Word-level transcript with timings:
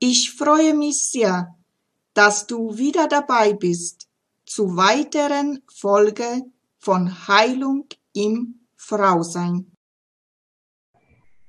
Ich 0.00 0.32
freue 0.32 0.74
mich 0.74 1.02
sehr, 1.02 1.56
dass 2.14 2.46
du 2.46 2.78
wieder 2.78 3.08
dabei 3.08 3.52
bist 3.52 4.06
zu 4.46 4.76
weiteren 4.76 5.60
Folge 5.66 6.44
von 6.78 7.26
Heilung 7.26 7.86
im 8.12 8.60
Frausein. 8.76 9.72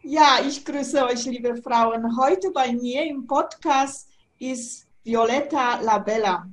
Ja, 0.01 0.39
ich 0.47 0.65
grüße 0.65 1.05
euch, 1.05 1.25
liebe 1.25 1.61
Frauen. 1.61 2.17
Heute 2.17 2.49
bei 2.49 2.73
mir 2.73 3.03
im 3.03 3.27
Podcast 3.27 4.09
ist 4.39 4.87
Violetta 5.03 5.79
Labella. 5.81 6.49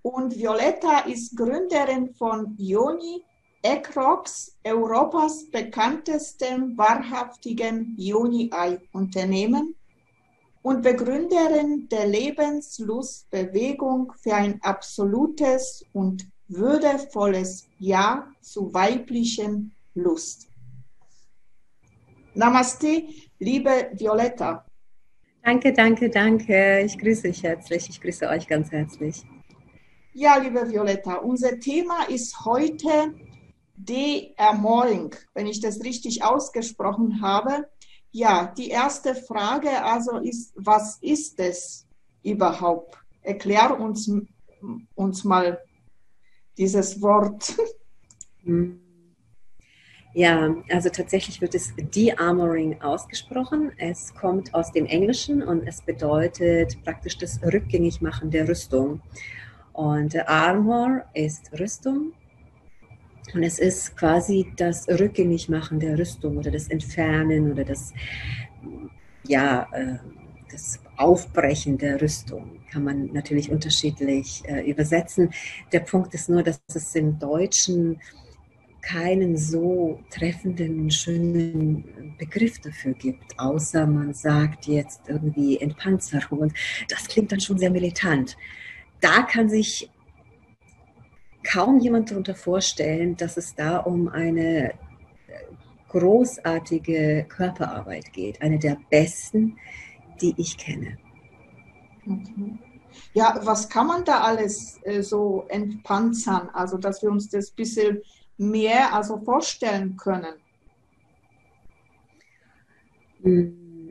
Und 0.00 0.34
Violetta 0.34 1.00
ist 1.00 1.36
Gründerin 1.36 2.14
von 2.14 2.56
Ioni 2.56 3.22
Eckrox, 3.60 4.56
Europas 4.64 5.44
bekanntestem 5.50 6.74
wahrhaftigen 6.78 7.94
Juni-Ei-Unternehmen 7.98 9.74
und 10.64 10.80
Begründerin 10.80 11.88
der 11.90 12.06
Lebenslustbewegung 12.06 14.14
für 14.16 14.34
ein 14.34 14.62
absolutes 14.62 15.84
und 15.92 16.26
würdevolles 16.48 17.68
Ja 17.78 18.32
zu 18.40 18.72
weiblichen 18.72 19.74
Lust. 19.94 20.48
Namaste, 22.32 23.02
liebe 23.38 23.90
Violetta. 23.92 24.64
Danke, 25.42 25.74
danke, 25.74 26.08
danke. 26.08 26.80
Ich 26.80 26.98
grüße 26.98 27.24
dich 27.24 27.42
herzlich. 27.42 27.90
Ich 27.90 28.00
grüße 28.00 28.26
euch 28.26 28.48
ganz 28.48 28.72
herzlich. 28.72 29.22
Ja, 30.14 30.38
liebe 30.38 30.70
Violetta, 30.70 31.16
unser 31.16 31.60
Thema 31.60 32.04
ist 32.08 32.42
heute 32.46 33.12
De-Ermoring, 33.76 35.14
wenn 35.34 35.46
ich 35.46 35.60
das 35.60 35.84
richtig 35.84 36.24
ausgesprochen 36.24 37.20
habe. 37.20 37.68
Ja, 38.16 38.54
die 38.56 38.68
erste 38.68 39.12
Frage 39.12 39.82
also 39.82 40.18
ist, 40.18 40.52
was 40.54 40.98
ist 41.00 41.40
es 41.40 41.84
überhaupt? 42.22 42.96
Erklär 43.22 43.80
uns, 43.80 44.08
uns 44.94 45.24
mal 45.24 45.60
dieses 46.56 47.02
Wort. 47.02 47.54
Ja, 50.16 50.54
also 50.70 50.90
tatsächlich 50.90 51.40
wird 51.40 51.56
es 51.56 51.72
De-Armoring 51.76 52.80
ausgesprochen. 52.82 53.72
Es 53.78 54.14
kommt 54.14 54.54
aus 54.54 54.70
dem 54.70 54.86
Englischen 54.86 55.42
und 55.42 55.66
es 55.66 55.82
bedeutet 55.82 56.80
praktisch 56.84 57.18
das 57.18 57.42
Rückgängigmachen 57.42 58.30
der 58.30 58.48
Rüstung. 58.48 59.00
Und 59.72 60.16
Armor 60.28 61.04
ist 61.14 61.50
Rüstung 61.58 62.12
und 63.32 63.42
es 63.42 63.58
ist 63.58 63.96
quasi 63.96 64.52
das 64.56 64.86
Rückgängigmachen 64.88 65.80
der 65.80 65.98
Rüstung 65.98 66.36
oder 66.36 66.50
das 66.50 66.68
Entfernen 66.68 67.50
oder 67.50 67.64
das, 67.64 67.92
ja, 69.26 69.66
äh, 69.72 69.96
das 70.50 70.78
Aufbrechen 70.96 71.78
der 71.78 72.00
Rüstung. 72.00 72.60
Kann 72.70 72.84
man 72.84 73.12
natürlich 73.12 73.50
unterschiedlich 73.50 74.42
äh, 74.46 74.68
übersetzen. 74.70 75.30
Der 75.72 75.80
Punkt 75.80 76.14
ist 76.14 76.28
nur, 76.28 76.42
dass 76.42 76.60
es 76.72 76.94
im 76.94 77.18
Deutschen 77.18 77.98
keinen 78.82 79.36
so 79.36 79.98
treffenden, 80.10 80.90
schönen 80.90 82.14
Begriff 82.18 82.60
dafür 82.60 82.92
gibt, 82.92 83.38
außer 83.38 83.86
man 83.86 84.12
sagt 84.12 84.66
jetzt 84.66 85.00
irgendwie 85.08 85.58
Entpanzerung. 85.58 86.40
Und 86.40 86.52
das 86.88 87.08
klingt 87.08 87.32
dann 87.32 87.40
schon 87.40 87.58
sehr 87.58 87.70
militant. 87.70 88.36
Da 89.00 89.22
kann 89.22 89.48
sich 89.48 89.90
kaum 91.44 91.78
jemand 91.78 92.10
darunter 92.10 92.34
vorstellen, 92.34 93.16
dass 93.16 93.36
es 93.36 93.54
da 93.54 93.78
um 93.78 94.08
eine 94.08 94.74
großartige 95.88 97.26
Körperarbeit 97.28 98.12
geht, 98.12 98.42
eine 98.42 98.58
der 98.58 98.76
besten, 98.90 99.56
die 100.20 100.34
ich 100.36 100.58
kenne. 100.58 100.98
Mhm. 102.04 102.58
Ja, 103.12 103.40
was 103.42 103.68
kann 103.68 103.86
man 103.86 104.04
da 104.04 104.20
alles 104.22 104.80
äh, 104.82 105.02
so 105.02 105.46
entpanzern? 105.48 106.48
Also, 106.52 106.78
dass 106.78 107.02
wir 107.02 107.10
uns 107.10 107.28
das 107.28 107.50
ein 107.50 107.56
bisschen 107.56 108.02
mehr 108.36 108.92
also 108.92 109.18
vorstellen 109.18 109.96
können. 109.96 110.34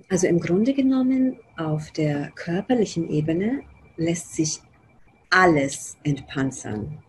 Also 0.10 0.28
im 0.28 0.40
Grunde 0.40 0.74
genommen 0.74 1.40
auf 1.58 1.92
der 1.92 2.32
körperlichen 2.32 3.10
Ebene 3.10 3.64
lässt 3.98 4.36
sich 4.36 4.62
alles 5.30 5.98
entpanzern. 6.04 7.04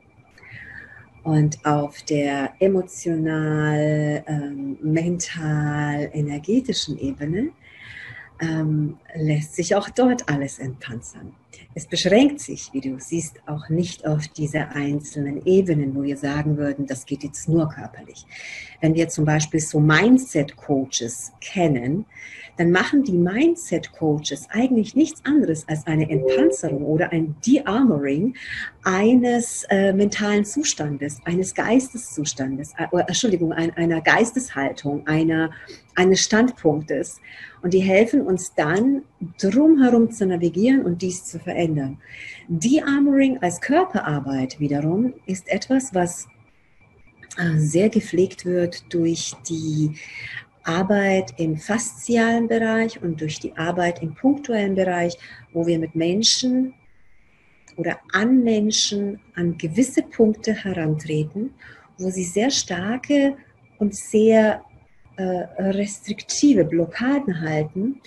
Und 1.24 1.64
auf 1.64 2.02
der 2.02 2.52
emotional, 2.60 4.22
ähm, 4.26 4.78
mental, 4.82 6.10
energetischen 6.12 6.98
Ebene 6.98 7.50
ähm, 8.40 8.98
lässt 9.14 9.56
sich 9.56 9.74
auch 9.74 9.88
dort 9.88 10.28
alles 10.28 10.58
entpanzern. 10.58 11.34
Es 11.74 11.86
beschränkt 11.86 12.40
sich, 12.40 12.70
wie 12.72 12.80
du 12.80 12.98
siehst, 12.98 13.40
auch 13.46 13.68
nicht 13.68 14.06
auf 14.06 14.28
diese 14.28 14.68
einzelnen 14.68 15.44
Ebenen, 15.46 15.94
wo 15.94 16.02
wir 16.02 16.16
sagen 16.16 16.56
würden, 16.56 16.86
das 16.86 17.06
geht 17.06 17.24
jetzt 17.24 17.48
nur 17.48 17.68
körperlich. 17.68 18.26
Wenn 18.80 18.94
wir 18.94 19.08
zum 19.08 19.24
Beispiel 19.24 19.60
so 19.60 19.80
Mindset-Coaches 19.80 21.32
kennen, 21.40 22.06
dann 22.56 22.70
machen 22.70 23.02
die 23.02 23.18
Mindset-Coaches 23.18 24.48
eigentlich 24.50 24.94
nichts 24.94 25.24
anderes 25.24 25.66
als 25.68 25.86
eine 25.86 26.08
Entpanzerung 26.08 26.84
oder 26.84 27.10
ein 27.12 27.34
De-Armoring 27.44 28.34
eines 28.84 29.64
äh, 29.70 29.92
mentalen 29.92 30.44
Zustandes, 30.44 31.20
eines 31.24 31.54
Geisteszustandes, 31.54 32.72
äh, 32.78 32.86
Entschuldigung, 33.06 33.52
ein, 33.52 33.70
einer 33.76 34.00
Geisteshaltung, 34.00 35.06
einer, 35.06 35.50
eines 35.96 36.20
Standpunktes. 36.20 37.20
Und 37.62 37.72
die 37.74 37.80
helfen 37.80 38.20
uns 38.20 38.54
dann, 38.54 39.02
drumherum 39.40 40.10
zu 40.10 40.26
navigieren 40.26 40.84
und 40.84 41.02
dies 41.02 41.24
zu 41.24 41.38
verändern. 41.44 41.98
De-Armoring 42.48 43.38
als 43.42 43.60
Körperarbeit 43.60 44.58
wiederum 44.58 45.14
ist 45.26 45.48
etwas, 45.48 45.94
was 45.94 46.26
äh, 47.38 47.58
sehr 47.58 47.88
gepflegt 47.88 48.44
wird 48.44 48.92
durch 48.92 49.32
die 49.48 49.96
Arbeit 50.64 51.34
im 51.38 51.56
faszialen 51.56 52.48
Bereich 52.48 53.02
und 53.02 53.20
durch 53.20 53.38
die 53.38 53.56
Arbeit 53.56 54.02
im 54.02 54.14
punktuellen 54.14 54.74
Bereich, 54.74 55.16
wo 55.52 55.66
wir 55.66 55.78
mit 55.78 55.94
Menschen 55.94 56.74
oder 57.76 57.98
an 58.12 58.42
Menschen 58.42 59.20
an 59.34 59.58
gewisse 59.58 60.02
Punkte 60.02 60.54
herantreten, 60.54 61.50
wo 61.98 62.10
sie 62.10 62.24
sehr 62.24 62.50
starke 62.50 63.36
und 63.78 63.94
sehr 63.94 64.62
äh, 65.16 65.22
restriktive 65.58 66.64
Blockaden 66.64 67.40
halten 67.40 68.00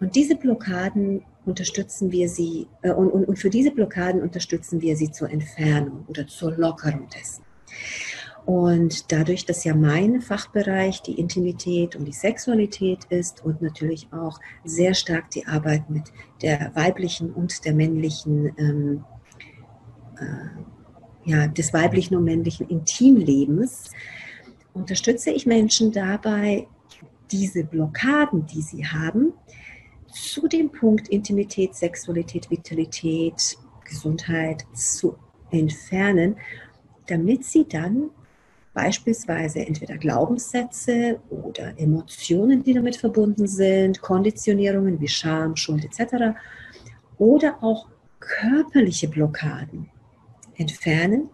Und 0.00 0.14
diese 0.16 0.36
Blockaden 0.36 1.22
unterstützen 1.46 2.10
wir 2.10 2.28
sie, 2.28 2.66
äh, 2.82 2.92
und, 2.92 3.10
und, 3.10 3.24
und 3.26 3.38
für 3.38 3.50
diese 3.50 3.70
Blockaden 3.70 4.22
unterstützen 4.22 4.80
wir 4.80 4.96
sie 4.96 5.10
zur 5.10 5.30
Entfernung 5.30 6.04
oder 6.08 6.26
zur 6.26 6.52
Lockerung 6.52 7.08
dessen. 7.08 7.44
Und 8.46 9.10
dadurch, 9.10 9.46
dass 9.46 9.64
ja 9.64 9.74
mein 9.74 10.20
Fachbereich 10.20 11.00
die 11.00 11.18
Intimität 11.18 11.96
und 11.96 12.04
die 12.04 12.12
Sexualität 12.12 13.04
ist 13.08 13.42
und 13.42 13.62
natürlich 13.62 14.08
auch 14.12 14.38
sehr 14.64 14.92
stark 14.92 15.30
die 15.30 15.46
Arbeit 15.46 15.88
mit 15.88 16.12
der 16.42 16.70
weiblichen 16.74 17.32
und 17.32 17.64
der 17.64 17.72
männlichen, 17.72 18.52
ähm, 18.58 19.04
äh, 20.18 21.30
ja, 21.30 21.46
des 21.46 21.72
weiblichen 21.72 22.16
und 22.16 22.24
männlichen 22.24 22.68
Intimlebens, 22.68 23.90
unterstütze 24.74 25.30
ich 25.30 25.46
Menschen 25.46 25.90
dabei, 25.90 26.66
diese 27.30 27.64
Blockaden, 27.64 28.44
die 28.44 28.60
sie 28.60 28.84
haben, 28.84 29.32
zu 30.14 30.46
dem 30.46 30.70
Punkt 30.70 31.08
Intimität, 31.08 31.74
Sexualität, 31.74 32.50
Vitalität, 32.50 33.58
Gesundheit 33.84 34.64
zu 34.72 35.16
entfernen, 35.50 36.36
damit 37.06 37.44
sie 37.44 37.66
dann 37.68 38.10
beispielsweise 38.72 39.60
entweder 39.60 39.96
Glaubenssätze 39.98 41.20
oder 41.30 41.78
Emotionen, 41.78 42.62
die 42.62 42.74
damit 42.74 42.96
verbunden 42.96 43.46
sind, 43.46 44.00
Konditionierungen 44.00 45.00
wie 45.00 45.08
Scham, 45.08 45.56
Schuld 45.56 45.84
etc. 45.84 46.36
oder 47.18 47.62
auch 47.62 47.88
körperliche 48.20 49.08
Blockaden 49.08 49.90
entfernen, 50.56 51.30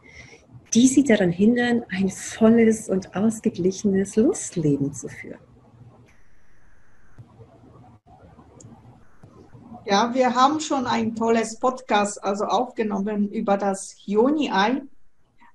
die 0.74 0.86
sie 0.86 1.04
daran 1.04 1.30
hindern, 1.30 1.84
ein 1.90 2.08
volles 2.08 2.88
und 2.88 3.14
ausgeglichenes 3.14 4.16
Lustleben 4.16 4.92
zu 4.92 5.08
führen. 5.08 5.49
Ja, 9.90 10.14
wir 10.14 10.36
haben 10.36 10.60
schon 10.60 10.86
ein 10.86 11.16
tolles 11.16 11.58
Podcast 11.58 12.22
also 12.22 12.44
aufgenommen 12.44 13.28
über 13.32 13.56
das 13.56 13.96
Joni-Ei. 14.06 14.82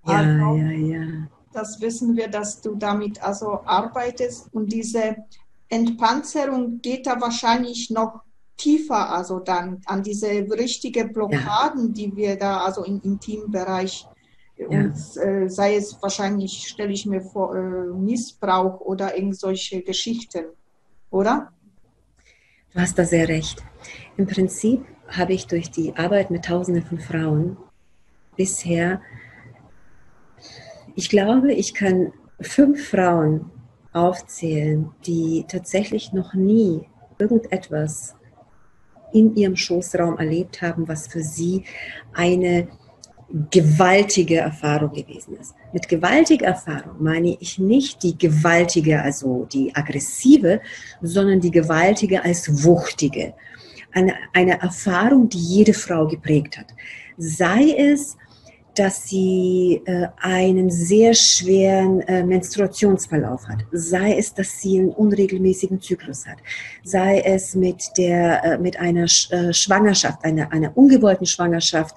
Ja, 0.05 0.13
also, 0.13 0.57
ja, 0.57 0.71
ja. 0.71 1.27
Das 1.53 1.79
wissen 1.79 2.17
wir, 2.17 2.27
dass 2.27 2.59
du 2.59 2.75
damit 2.75 3.23
also 3.23 3.61
arbeitest 3.63 4.53
und 4.53 4.73
diese 4.73 5.15
Entpanzerung 5.69 6.81
geht 6.81 7.07
da 7.07 7.21
wahrscheinlich 7.21 7.89
noch 7.91 8.23
tiefer, 8.57 9.09
also 9.09 9.39
dann 9.39 9.81
an 9.85 10.03
diese 10.03 10.27
richtige 10.27 11.05
Blockaden, 11.05 11.87
ja. 11.87 11.93
die 11.93 12.15
wir 12.17 12.35
da 12.35 12.57
also 12.57 12.83
im 12.83 12.99
Intimbereich 13.05 14.05
ja. 14.57 14.67
uns, 14.67 15.15
äh, 15.15 15.47
sei 15.47 15.77
es 15.77 15.97
wahrscheinlich, 16.01 16.67
stelle 16.67 16.91
ich 16.91 17.05
mir 17.05 17.21
vor, 17.21 17.55
äh, 17.55 17.61
Missbrauch 17.93 18.81
oder 18.81 19.15
irgendwelche 19.15 19.81
Geschichten, 19.81 20.47
oder? 21.09 21.53
Du 22.73 22.81
hast 22.81 22.99
da 22.99 23.05
sehr 23.05 23.29
recht. 23.29 23.63
Im 24.17 24.27
Prinzip 24.27 24.85
habe 25.07 25.33
ich 25.33 25.47
durch 25.47 25.71
die 25.71 25.95
Arbeit 25.95 26.31
mit 26.31 26.45
Tausenden 26.45 26.83
von 26.83 26.99
Frauen 26.99 27.57
bisher, 28.35 29.01
ich 30.95 31.09
glaube, 31.09 31.53
ich 31.53 31.73
kann 31.73 32.13
fünf 32.39 32.89
Frauen 32.89 33.51
aufzählen, 33.93 34.91
die 35.05 35.45
tatsächlich 35.47 36.13
noch 36.13 36.33
nie 36.33 36.81
irgendetwas 37.17 38.15
in 39.13 39.35
ihrem 39.35 39.55
Schoßraum 39.55 40.17
erlebt 40.17 40.61
haben, 40.61 40.87
was 40.87 41.07
für 41.07 41.21
sie 41.21 41.63
eine 42.13 42.67
gewaltige 43.49 44.37
Erfahrung 44.37 44.93
gewesen 44.93 45.37
ist. 45.37 45.55
Mit 45.73 45.87
gewaltiger 45.87 46.47
Erfahrung 46.47 46.95
meine 46.99 47.37
ich 47.39 47.57
nicht 47.57 48.03
die 48.03 48.17
gewaltige, 48.17 49.01
also 49.01 49.47
die 49.51 49.75
aggressive, 49.75 50.61
sondern 51.01 51.39
die 51.39 51.51
gewaltige 51.51 52.23
als 52.23 52.63
wuchtige. 52.63 53.33
Eine, 53.95 54.13
eine 54.33 54.61
Erfahrung, 54.61 55.29
die 55.29 55.39
jede 55.39 55.73
Frau 55.73 56.05
geprägt 56.05 56.57
hat. 56.57 56.67
Sei 57.17 57.73
es, 57.77 58.17
dass 58.75 59.07
sie 59.07 59.81
äh, 59.85 60.07
einen 60.17 60.69
sehr 60.69 61.13
schweren 61.13 62.01
äh, 62.01 62.25
Menstruationsverlauf 62.25 63.47
hat, 63.47 63.59
sei 63.71 64.17
es, 64.17 64.33
dass 64.33 64.59
sie 64.59 64.79
einen 64.79 64.89
unregelmäßigen 64.89 65.81
Zyklus 65.81 66.27
hat, 66.27 66.37
sei 66.83 67.21
es 67.21 67.55
mit, 67.55 67.91
der, 67.97 68.43
äh, 68.43 68.57
mit 68.57 68.77
einer 68.77 69.07
Sch 69.07 69.31
äh, 69.31 69.53
Schwangerschaft, 69.53 70.23
einer, 70.25 70.51
einer 70.51 70.77
ungewollten 70.77 71.25
Schwangerschaft, 71.25 71.95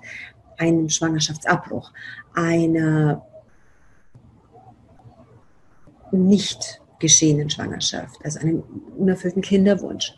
einem 0.56 0.88
Schwangerschaftsabbruch, 0.88 1.92
einer 2.34 3.26
nicht 6.12 6.80
geschehenen 7.00 7.50
Schwangerschaft, 7.50 8.24
also 8.24 8.38
einem 8.40 8.62
unerfüllten 8.96 9.42
Kinderwunsch. 9.42 10.14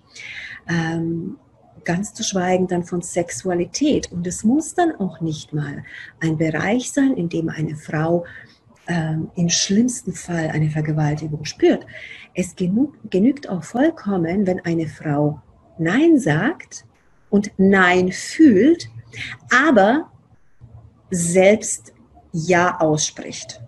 Ähm, 0.69 1.38
ganz 1.85 2.15
zu 2.15 2.23
schweigen 2.23 2.67
dann 2.67 2.85
von 2.85 3.03
Sexualität. 3.03 4.11
Und 4.12 4.27
es 4.27 4.44
muss 4.44 4.75
dann 4.75 4.94
auch 4.97 5.21
nicht 5.21 5.53
mal 5.53 5.85
ein 6.21 6.38
Bereich 6.38 6.93
sein, 6.93 7.15
in 7.15 7.29
dem 7.29 7.49
eine 7.49 7.77
Frau 7.77 8.25
ähm, 8.87 9.31
im 9.37 9.49
schlimmsten 9.49 10.12
Fall 10.12 10.50
eine 10.50 10.71
Vergewaltigung 10.71 11.44
spürt. 11.44 11.87
Es 12.35 12.56
genug, 12.56 12.94
genügt 13.09 13.49
auch 13.49 13.62
vollkommen, 13.62 14.47
wenn 14.47 14.61
eine 14.65 14.87
Frau 14.87 15.41
Nein 15.79 16.19
sagt 16.19 16.85
und 17.31 17.53
Nein 17.56 18.12
fühlt, 18.12 18.88
aber 19.50 20.11
selbst 21.11 21.93
Ja 22.32 22.79
ausspricht. 22.81 23.61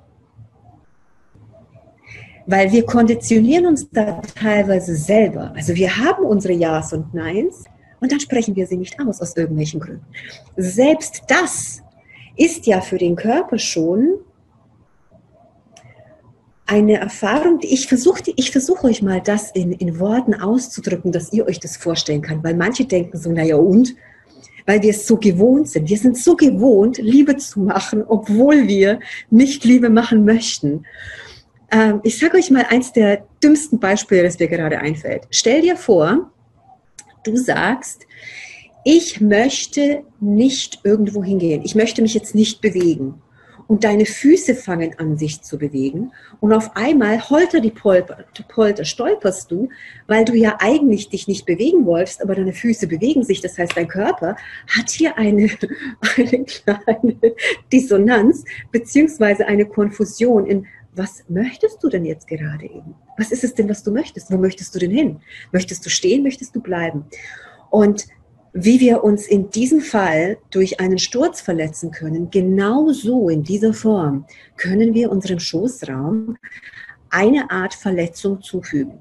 Weil 2.47 2.73
wir 2.73 2.85
konditionieren 2.85 3.67
uns 3.67 3.89
da 3.91 4.21
teilweise 4.21 4.97
selber. 4.97 5.53
Also 5.55 5.75
wir 5.75 5.97
haben 5.97 6.25
unsere 6.25 6.55
Ja's 6.55 6.93
und 6.93 7.15
Neins 7.15 7.65
und 8.03 8.11
dann 8.11 8.21
sprechen 8.21 8.57
wir 8.57 8.67
sie 8.67 8.77
nicht 8.77 8.99
aus, 9.01 9.21
aus 9.21 9.37
irgendwelchen 9.37 9.81
Gründen. 9.81 10.05
Selbst 10.57 11.23
das 11.29 11.83
ist 12.37 12.67
ja 12.67 12.81
für 12.81 12.99
den 12.99 13.15
Körper 13.15 13.59
schon 13.59 14.19
eine 16.67 16.99
Erfahrung, 16.99 17.61
die 17.61 17.73
ich 17.73 17.87
versuche, 17.87 18.23
ich 18.35 18.51
versuche 18.51 18.89
euch 18.89 19.03
mal 19.03 19.21
das 19.21 19.53
in, 19.53 19.73
in 19.73 20.01
Worten 20.01 20.35
auszudrücken, 20.35 21.13
dass 21.13 21.33
ihr 21.33 21.47
euch 21.47 21.61
das 21.61 21.77
vorstellen 21.77 22.23
könnt, 22.23 22.43
weil 22.43 22.57
manche 22.57 22.87
denken 22.87 23.19
so, 23.19 23.31
naja 23.31 23.57
und, 23.57 23.95
weil 24.67 24.83
wir 24.83 24.91
es 24.91 25.07
so 25.07 25.17
gewohnt 25.17 25.69
sind. 25.69 25.89
Wir 25.89 25.99
sind 25.99 26.17
so 26.19 26.35
gewohnt, 26.35 26.99
Liebe 26.99 27.37
zu 27.37 27.61
machen, 27.61 28.05
obwohl 28.07 28.67
wir 28.67 29.01
nicht 29.31 29.65
Liebe 29.65 29.91
machen 29.91 30.25
möchten. 30.25 30.87
Ähm, 31.71 32.01
ich 32.03 32.19
sage 32.19 32.37
euch 32.37 32.51
mal 32.51 32.67
eins 32.69 32.93
der 32.93 33.27
dümmsten 33.43 33.79
Beispiele, 33.79 34.25
das 34.25 34.39
mir 34.39 34.49
gerade 34.49 34.79
einfällt. 34.79 35.29
Stell 35.31 35.63
dir 35.63 35.77
vor, 35.77 36.33
du 37.25 37.37
sagst, 37.37 38.07
ich 38.85 39.21
möchte 39.21 40.03
nicht 40.21 40.81
irgendwo 40.83 41.23
hingehen. 41.23 41.63
Ich 41.65 41.75
möchte 41.75 42.03
mich 42.03 42.15
jetzt 42.15 42.35
nicht 42.35 42.61
bewegen 42.61 43.23
und 43.73 43.85
deine 43.85 44.05
Füße 44.05 44.55
fangen 44.55 44.99
an, 44.99 45.17
sich 45.17 45.41
zu 45.41 45.57
bewegen. 45.57 46.13
Und 46.41 46.53
auf 46.53 46.77
einmal 46.77 47.31
holter 47.31 47.61
die 47.61 47.71
Polter, 47.71 48.25
Polter, 48.49 48.85
stolperst 48.85 49.51
du, 49.51 49.71
weil 50.07 50.27
du 50.27 50.35
ja 50.35 50.57
eigentlich 50.59 51.09
dich 51.09 51.27
nicht 51.27 51.47
bewegen 51.47 51.87
wolltest, 51.87 52.23
aber 52.23 52.35
deine 52.35 52.53
Füße 52.53 52.87
bewegen 52.87 53.23
sich. 53.23 53.41
Das 53.41 53.57
heißt, 53.57 53.77
dein 53.77 53.89
Körper 53.89 54.37
hat 54.67 54.91
hier 54.91 55.17
eine, 55.17 55.49
eine 56.17 56.45
kleine 56.45 57.17
Dissonanz 57.73 58.45
beziehungsweise 58.71 59.47
eine 59.47 59.65
Konfusion 59.65 60.47
in, 60.47 60.67
was 60.95 61.25
möchtest 61.29 61.83
du 61.83 61.89
denn 61.89 62.05
jetzt 62.05 62.27
gerade 62.27 62.67
eben? 62.67 62.95
Was 63.17 63.33
ist 63.33 63.45
es 63.45 63.55
denn, 63.55 63.69
was 63.69 63.83
du 63.83 63.91
möchtest? 63.91 64.31
Wo 64.31 64.37
möchtest 64.37 64.75
du 64.75 64.79
denn 64.79 64.91
hin? 64.91 65.21
Möchtest 65.51 65.85
du 65.87 65.91
stehen? 65.91 66.23
Möchtest 66.23 66.55
du 66.55 66.61
bleiben? 66.61 67.07
Und 67.71 68.07
wie 68.53 68.81
wir 68.81 69.03
uns 69.03 69.27
in 69.27 69.49
diesem 69.49 69.81
Fall 69.81 70.37
durch 70.51 70.79
einen 70.81 70.99
Sturz 70.99 71.41
verletzen 71.41 71.91
können, 71.91 72.31
genau 72.31 72.93
so 72.93 73.31
in 73.31 73.43
dieser 73.43 73.73
Form 73.73 74.27
können 74.59 74.93
wir 74.93 75.11
unserem 75.11 75.39
Schoßraum 75.39 76.37
eine 77.09 77.51
Art 77.51 77.73
Verletzung 77.73 78.43
zufügen. 78.43 78.99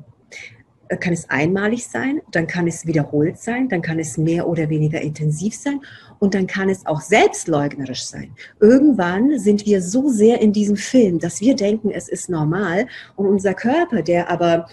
Äh, 0.92 0.98
kann 0.98 1.14
es 1.14 1.30
einmalig 1.30 1.88
sein, 1.88 2.22
dann 2.32 2.48
kann 2.48 2.68
es 2.68 2.86
wiederholt 2.86 3.40
sein, 3.40 3.70
dann 3.70 3.82
kann 3.82 3.98
es 3.98 4.18
mehr 4.18 4.48
oder 4.48 4.70
weniger 4.70 5.02
intensiv 5.02 5.56
sein 5.56 5.80
und 6.20 6.34
dann 6.34 6.48
kann 6.48 6.70
es 6.70 6.86
auch 6.86 7.02
selbstleugnerisch 7.02 8.04
sein. 8.04 8.36
Irgendwann 8.60 9.40
sind 9.40 9.66
wir 9.66 9.82
so 9.82 10.10
sehr 10.10 10.42
in 10.42 10.52
diesem 10.52 10.76
Film, 10.76 11.20
dass 11.20 11.40
wir 11.40 11.56
denken, 11.56 11.92
es 11.92 12.10
ist 12.10 12.30
normal 12.30 12.88
und 13.16 13.26
unser 13.26 13.54
Körper, 13.54 14.02
der 14.02 14.30
aber 14.30 14.68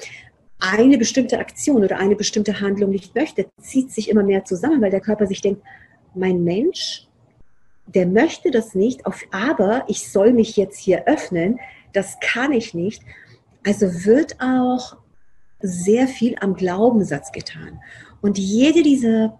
eine 0.58 0.98
bestimmte 0.98 1.38
Aktion 1.38 1.84
oder 1.84 1.98
eine 1.98 2.16
bestimmte 2.16 2.60
Handlung 2.60 2.90
nicht 2.90 3.14
möchte, 3.14 3.46
zieht 3.60 3.92
sich 3.92 4.10
immer 4.10 4.25
mehr 4.25 4.44
zusammen, 4.44 4.82
weil 4.82 4.90
der 4.90 5.00
Körper 5.00 5.28
sich 5.28 5.40
denkt, 5.40 5.62
mein 6.14 6.42
Mensch, 6.42 7.06
der 7.87 8.06
möchte 8.06 8.50
das 8.50 8.75
nicht, 8.75 9.02
aber 9.30 9.84
ich 9.87 10.10
soll 10.10 10.32
mich 10.32 10.56
jetzt 10.56 10.78
hier 10.78 11.06
öffnen, 11.06 11.60
das 11.92 12.18
kann 12.20 12.52
ich 12.52 12.75
nicht. 12.75 13.02
Also 13.64 14.04
wird 14.04 14.40
auch 14.40 14.96
sehr 15.60 16.08
viel 16.08 16.36
am 16.40 16.54
Glaubenssatz 16.54 17.32
getan. 17.32 17.80
Und 18.20 18.38
jede 18.38 18.82
dieser, 18.82 19.38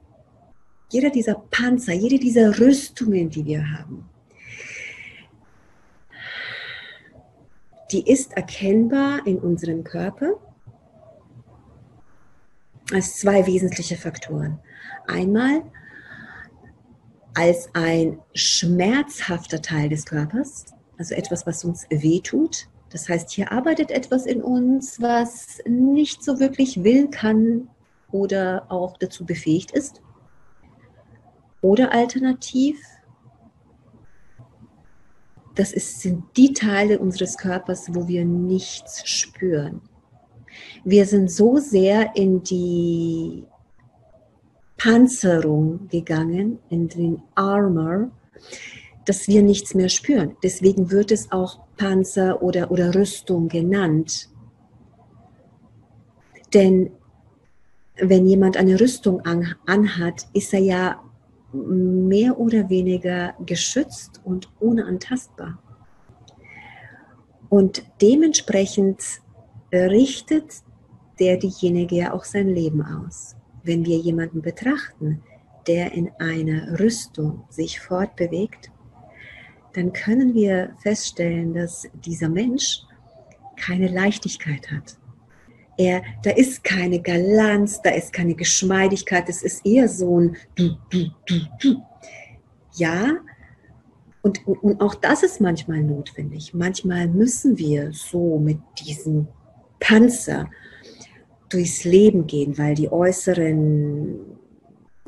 jeder 0.91 1.11
dieser 1.11 1.35
Panzer, 1.51 1.93
jede 1.93 2.19
dieser 2.19 2.59
Rüstungen, 2.59 3.31
die 3.31 3.45
wir 3.45 3.71
haben, 3.71 4.09
die 7.91 8.11
ist 8.11 8.33
erkennbar 8.37 9.27
in 9.27 9.39
unserem 9.39 9.83
Körper 9.85 10.35
als 12.93 13.17
zwei 13.17 13.47
wesentliche 13.47 13.97
Faktoren. 13.97 14.59
Einmal 15.07 15.63
als 17.35 17.69
ein 17.73 18.19
schmerzhafter 18.35 19.63
Teil 19.63 19.89
des 19.89 20.05
Körpers, 20.05 20.67
also 20.99 21.15
etwas, 21.15 21.47
was 21.47 21.65
uns 21.65 21.87
wehtut. 21.91 22.69
Das 22.91 23.09
heißt, 23.09 23.31
hier 23.31 23.53
arbeitet 23.53 23.91
etwas 23.91 24.25
in 24.25 24.43
uns, 24.43 25.01
was 25.01 25.61
nicht 25.67 26.25
so 26.25 26.41
wirklich 26.41 26.83
will, 26.85 27.09
kann 27.09 27.69
oder 28.11 28.67
auch 28.71 28.97
dazu 28.97 29.27
befähigt 29.27 29.73
ist. 29.73 30.01
Oder 31.61 31.93
alternativ, 31.93 32.81
das 35.55 35.73
ist, 35.73 36.01
sind 36.01 36.25
die 36.37 36.53
Teile 36.53 36.99
unseres 36.99 37.37
Körpers, 37.37 37.95
wo 37.95 38.07
wir 38.09 38.25
nichts 38.25 39.07
spüren. 39.09 39.83
Wir 40.85 41.05
sind 41.05 41.31
so 41.31 41.57
sehr 41.57 42.17
in 42.17 42.43
die 42.43 43.45
Panzerung 44.77 45.89
gegangen, 45.89 46.61
in 46.71 46.89
den 46.89 47.23
Armor, 47.35 48.11
dass 49.05 49.27
wir 49.27 49.43
nichts 49.43 49.75
mehr 49.75 49.89
spüren. 49.89 50.37
Deswegen 50.43 50.91
wird 50.91 51.11
es 51.11 51.33
auch 51.33 51.61
Panzer 51.79 52.43
oder, 52.43 52.71
oder 52.71 52.95
Rüstung 52.95 53.49
genannt. 53.49 54.29
Denn 56.53 56.91
wenn 57.97 58.27
jemand 58.27 58.57
eine 58.57 58.79
Rüstung 58.79 59.23
an, 59.23 59.55
anhat, 59.67 60.29
ist 60.35 60.53
er 60.53 60.61
ja 60.61 61.03
mehr 61.53 62.39
oder 62.39 62.69
weniger 62.69 63.35
geschützt 63.47 64.21
und 64.25 64.51
unantastbar. 64.61 65.59
Und 67.49 67.83
dementsprechend 68.03 69.03
richtet 69.73 70.63
der 71.19 71.39
diejenige 71.39 71.97
ja 71.97 72.13
auch 72.13 72.25
sein 72.25 72.49
Leben 72.49 72.83
aus. 72.83 73.35
Wenn 73.63 73.85
wir 73.85 73.97
jemanden 73.97 74.43
betrachten, 74.43 75.23
der 75.67 75.93
in 75.93 76.11
einer 76.19 76.79
Rüstung 76.79 77.45
sich 77.51 77.81
fortbewegt, 77.81 78.71
dann 79.79 79.93
können 79.93 80.35
wir 80.35 80.71
feststellen, 80.83 81.55
dass 81.55 81.89
dieser 82.05 82.29
Mensch 82.29 82.83
keine 83.57 83.87
Leichtigkeit 83.87 84.71
hat. 84.73 84.99
Er, 85.77 86.03
da 86.25 86.31
ist 86.31 86.65
keine 86.65 87.01
Galanz, 87.01 87.81
da 87.83 87.91
ist 87.91 88.13
keine 88.13 88.35
Geschmeidigkeit, 88.35 89.29
es 89.29 89.43
ist 89.45 89.65
eher 89.65 89.89
so 89.89 90.19
ein. 90.19 90.37
Ja, 92.75 93.19
und, 94.23 94.45
und 94.47 94.81
auch 94.81 94.97
das 94.97 95.23
ist 95.23 95.41
manchmal 95.41 95.83
notwendig. 95.83 96.53
Manchmal 96.55 97.07
müssen 97.07 97.57
wir 97.57 97.93
so 97.93 98.39
mit 98.39 98.59
diesem 98.85 99.29
Panzer 99.79 100.51
durchs 101.49 101.85
Leben 101.85 102.27
gehen, 102.27 102.59
weil 102.59 102.75
die 102.75 102.91
äußeren 102.91 104.38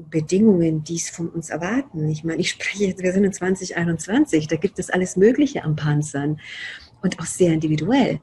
Bedingungen 0.09 0.85
dies 0.85 1.11
von 1.11 1.29
uns 1.29 1.51
erwarten. 1.51 2.09
Ich 2.09 2.25
meine, 2.25 2.41
ich 2.41 2.51
spreche 2.51 2.87
jetzt, 2.87 3.03
wir 3.03 3.13
sind 3.13 3.25
in 3.25 3.33
2021, 3.33 4.47
da 4.47 4.57
gibt 4.57 4.79
es 4.79 4.91
alles 4.91 5.17
Mögliche 5.17 5.65
am 5.65 5.77
Panzern 5.77 6.41
und 7.03 7.19
auch 7.19 7.27
sehr 7.27 7.53
individuell. 7.53 8.21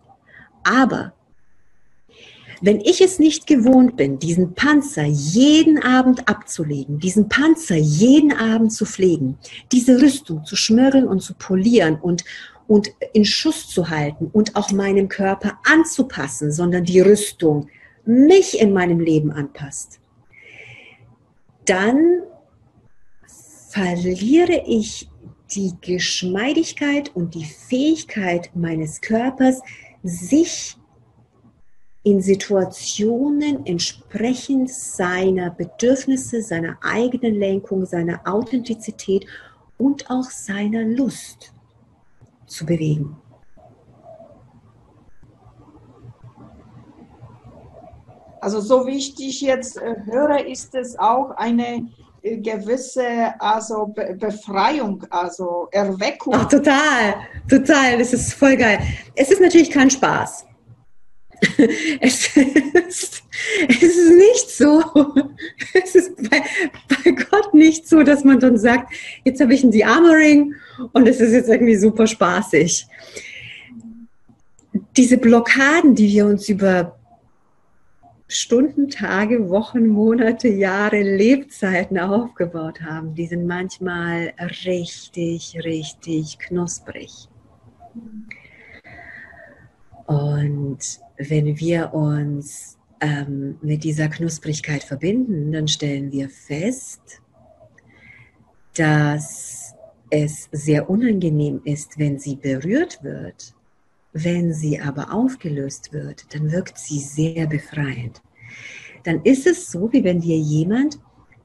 Aber 0.63 1.13
wenn 2.61 2.81
ich 2.81 3.01
es 3.01 3.19
nicht 3.19 3.45
gewohnt 3.45 3.97
bin, 3.97 4.17
diesen 4.19 4.55
Panzer 4.55 5.05
jeden 5.05 5.81
Abend 5.81 6.27
abzulegen, 6.27 6.99
diesen 6.99 7.29
Panzer 7.29 7.75
jeden 7.75 8.33
Abend 8.33 8.73
zu 8.73 8.85
pflegen, 8.85 9.37
diese 9.71 10.01
Rüstung 10.01 10.43
zu 10.43 10.55
schmirgeln 10.55 11.07
und 11.07 11.21
zu 11.21 11.35
polieren 11.35 11.99
und, 12.01 12.25
und 12.67 12.89
in 13.13 13.25
Schuss 13.25 13.69
zu 13.69 13.89
halten 13.89 14.29
und 14.33 14.55
auch 14.55 14.71
meinem 14.71 15.07
Körper 15.07 15.59
anzupassen, 15.63 16.51
sondern 16.51 16.83
die 16.83 16.99
Rüstung 16.99 17.69
mich 18.05 18.59
in 18.59 18.73
meinem 18.73 18.99
Leben 18.99 19.31
anpasst, 19.31 19.99
dann 21.67 22.23
verliere 23.69 24.63
ich 24.65 25.09
die 25.51 25.73
Geschmeidigkeit 25.81 27.15
und 27.15 27.35
die 27.35 27.45
Fähigkeit 27.45 28.49
meines 28.55 29.01
Körpers, 29.01 29.61
sich 30.03 30.77
in 32.03 32.21
Situationen 32.21 33.65
entsprechend 33.65 34.69
seiner 34.69 35.51
Bedürfnisse, 35.51 36.41
seiner 36.41 36.77
eigenen 36.81 37.35
Lenkung, 37.35 37.85
seiner 37.85 38.21
Authentizität 38.25 39.25
und 39.77 40.09
auch 40.09 40.29
seiner 40.29 40.83
Lust 40.83 41.53
zu 42.45 42.65
bewegen. 42.65 43.17
Also 48.41 48.61
so 48.61 48.85
wie 48.87 48.97
ich 48.97 49.15
dich 49.15 49.41
jetzt 49.41 49.77
äh, 49.77 49.95
höre, 50.05 50.45
ist 50.45 50.75
es 50.75 50.97
auch 50.97 51.31
eine 51.31 51.87
äh, 52.21 52.37
gewisse 52.37 53.39
also 53.39 53.87
Be 53.87 54.15
Befreiung, 54.19 55.03
also 55.09 55.67
Erweckung. 55.71 56.33
Ach, 56.35 56.47
total, 56.47 57.15
total, 57.49 57.97
das 57.97 58.13
ist 58.13 58.33
voll 58.33 58.57
geil. 58.57 58.79
Es 59.15 59.31
ist 59.31 59.41
natürlich 59.41 59.71
kein 59.71 59.89
Spaß. 59.89 60.45
Es 61.99 62.35
ist, 62.35 63.23
es 63.69 63.83
ist 63.83 64.11
nicht 64.11 64.49
so, 64.49 64.81
es 65.83 65.93
ist 65.93 66.15
bei, 66.29 66.41
bei 66.89 67.11
Gott 67.11 67.53
nicht 67.53 67.87
so, 67.87 68.01
dass 68.01 68.23
man 68.23 68.39
dann 68.39 68.57
sagt, 68.57 68.91
jetzt 69.23 69.39
habe 69.39 69.53
ich 69.53 69.63
ein 69.63 69.69
De-Armoring 69.69 70.55
und 70.93 71.07
es 71.07 71.19
ist 71.19 71.33
jetzt 71.33 71.49
irgendwie 71.49 71.75
super 71.75 72.07
spaßig. 72.07 72.87
Diese 74.95 75.17
Blockaden, 75.17 75.93
die 75.93 76.09
wir 76.09 76.25
uns 76.25 76.49
über 76.49 76.96
Stunden, 78.27 78.89
Tage, 78.89 79.49
Wochen, 79.49 79.87
Monate, 79.87 80.49
Jahre, 80.49 81.01
Lebzeiten 81.01 81.97
aufgebaut 81.97 82.81
haben, 82.81 83.15
die 83.15 83.25
sind 83.25 83.47
manchmal 83.47 84.33
richtig, 84.65 85.57
richtig 85.63 86.37
knusprig. 86.39 87.29
Und 90.05 90.79
wenn 91.17 91.59
wir 91.59 91.93
uns 91.93 92.77
ähm, 92.99 93.57
mit 93.61 93.83
dieser 93.83 94.09
Knusprigkeit 94.09 94.83
verbinden, 94.83 95.51
dann 95.51 95.67
stellen 95.67 96.11
wir 96.11 96.29
fest, 96.29 97.21
dass 98.75 99.73
es 100.09 100.49
sehr 100.51 100.89
unangenehm 100.89 101.61
ist, 101.63 101.97
wenn 101.97 102.19
sie 102.19 102.35
berührt 102.35 103.03
wird. 103.03 103.56
Wenn 104.13 104.53
sie 104.53 104.79
aber 104.79 105.13
aufgelöst 105.13 105.93
wird, 105.93 106.33
dann 106.33 106.51
wirkt 106.51 106.77
sie 106.77 106.99
sehr 106.99 107.47
befreiend. 107.47 108.21
Dann 109.03 109.21
ist 109.23 109.47
es 109.47 109.71
so, 109.71 109.91
wie 109.93 110.03
wenn 110.03 110.21
dir 110.21 110.37
jemand 110.37 110.99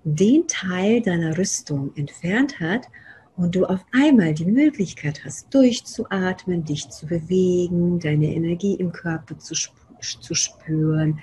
den 0.04 0.46
Teil 0.48 1.00
deiner 1.00 1.36
Rüstung 1.38 1.92
entfernt 1.96 2.58
hat 2.60 2.88
und 3.36 3.54
du 3.54 3.64
auf 3.64 3.84
einmal 3.92 4.34
die 4.34 4.46
Möglichkeit 4.46 5.24
hast, 5.24 5.52
durchzuatmen, 5.54 6.64
dich 6.64 6.88
zu 6.90 7.06
bewegen, 7.06 7.98
deine 8.00 8.34
Energie 8.34 8.74
im 8.74 8.92
Körper 8.92 9.38
zu, 9.38 9.54
zu 10.00 10.34
spüren 10.34 11.20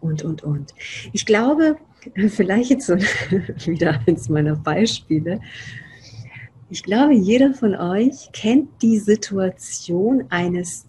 und, 0.00 0.22
und, 0.22 0.42
und. 0.42 0.74
Ich 1.12 1.26
glaube, 1.26 1.76
vielleicht 2.28 2.70
jetzt 2.70 2.86
so 2.86 2.96
wieder 3.66 4.00
eins 4.06 4.28
meiner 4.28 4.56
Beispiele, 4.56 5.40
ich 6.72 6.82
glaube, 6.82 7.12
jeder 7.12 7.52
von 7.52 7.74
euch 7.74 8.30
kennt 8.32 8.80
die 8.80 8.98
Situation 8.98 10.24
eines, 10.30 10.86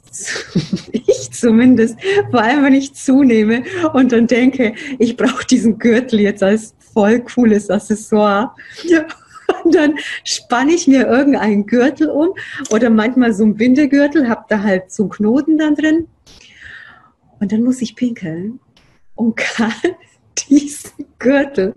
ich 0.94 1.30
zumindest, 1.32 1.98
vor 2.32 2.42
allem 2.42 2.64
wenn 2.64 2.74
ich 2.74 2.94
zunehme 2.94 3.64
und 3.92 4.14
dann 4.14 4.26
denke, 4.28 4.76
ich 4.98 5.18
brauche 5.18 5.46
diesen 5.46 5.80
Gürtel 5.80 6.22
jetzt 6.22 6.42
als 6.42 6.74
voll 6.94 7.20
cooles 7.20 7.70
Accessoire. 7.70 8.56
Und 9.66 9.76
dann 9.76 9.96
spanne 10.24 10.72
ich 10.72 10.88
mir 10.88 11.06
irgendeinen 11.06 11.66
Gürtel 11.66 12.10
um 12.10 12.30
oder 12.70 12.90
manchmal 12.90 13.34
so 13.34 13.44
einen 13.44 13.56
Bindegürtel, 13.56 14.30
habe 14.30 14.46
da 14.48 14.64
halt 14.64 14.90
so 14.90 15.04
einen 15.04 15.10
Knoten 15.10 15.58
dann 15.58 15.76
drin. 15.76 16.08
Und 17.42 17.52
dann 17.52 17.62
muss 17.62 17.82
ich 17.82 17.98
pinkeln 17.98 18.62
und 19.16 19.36
kann 19.36 19.74
diesen 20.50 21.06
Gürtel 21.20 21.74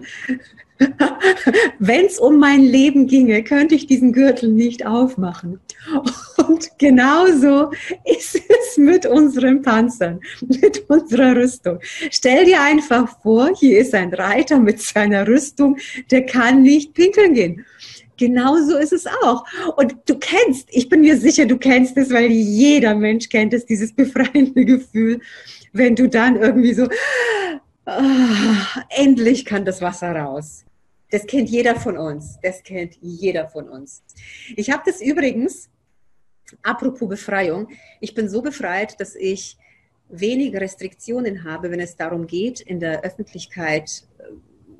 Wenn 1.78 2.06
es 2.06 2.18
um 2.18 2.38
mein 2.38 2.62
Leben 2.62 3.06
ginge, 3.06 3.42
könnte 3.42 3.74
ich 3.74 3.86
diesen 3.86 4.12
Gürtel 4.12 4.50
nicht 4.50 4.86
aufmachen. 4.86 5.60
Und 6.48 6.70
genauso 6.78 7.70
ist 8.04 8.36
es 8.36 8.76
mit 8.76 9.06
unseren 9.06 9.62
Panzern, 9.62 10.20
mit 10.40 10.84
unserer 10.88 11.36
Rüstung. 11.36 11.78
Stell 12.10 12.44
dir 12.44 12.60
einfach 12.60 13.20
vor, 13.22 13.50
hier 13.58 13.78
ist 13.78 13.94
ein 13.94 14.12
Reiter 14.12 14.58
mit 14.58 14.80
seiner 14.80 15.26
Rüstung, 15.26 15.78
der 16.10 16.26
kann 16.26 16.62
nicht 16.62 16.94
pinkeln 16.94 17.34
gehen. 17.34 17.64
Genauso 18.18 18.78
ist 18.78 18.92
es 18.92 19.06
auch. 19.06 19.44
Und 19.76 19.94
du 20.06 20.18
kennst, 20.18 20.68
ich 20.70 20.88
bin 20.88 21.02
mir 21.02 21.18
sicher, 21.18 21.44
du 21.44 21.58
kennst 21.58 21.96
es, 21.96 22.10
weil 22.10 22.30
jeder 22.30 22.94
Mensch 22.94 23.28
kennt 23.28 23.52
es, 23.52 23.66
dieses 23.66 23.92
befreiende 23.92 24.64
Gefühl, 24.64 25.20
wenn 25.72 25.94
du 25.94 26.08
dann 26.08 26.36
irgendwie 26.36 26.72
so, 26.72 26.88
oh, 27.86 27.92
endlich 28.88 29.44
kann 29.44 29.64
das 29.64 29.82
Wasser 29.82 30.12
raus. 30.12 30.65
Das 31.10 31.26
kennt 31.26 31.48
jeder 31.48 31.76
von 31.76 31.96
uns. 31.96 32.38
Das 32.42 32.62
kennt 32.62 32.96
jeder 33.00 33.48
von 33.48 33.68
uns. 33.68 34.02
Ich 34.56 34.70
habe 34.70 34.82
das 34.84 35.00
übrigens, 35.00 35.68
apropos 36.62 37.08
Befreiung, 37.08 37.68
ich 38.00 38.14
bin 38.14 38.28
so 38.28 38.42
befreit, 38.42 39.00
dass 39.00 39.14
ich 39.14 39.56
wenig 40.08 40.54
Restriktionen 40.54 41.44
habe, 41.44 41.70
wenn 41.70 41.80
es 41.80 41.96
darum 41.96 42.26
geht, 42.26 42.60
in 42.60 42.80
der 42.80 43.02
Öffentlichkeit 43.02 44.04
äh, 44.18 44.24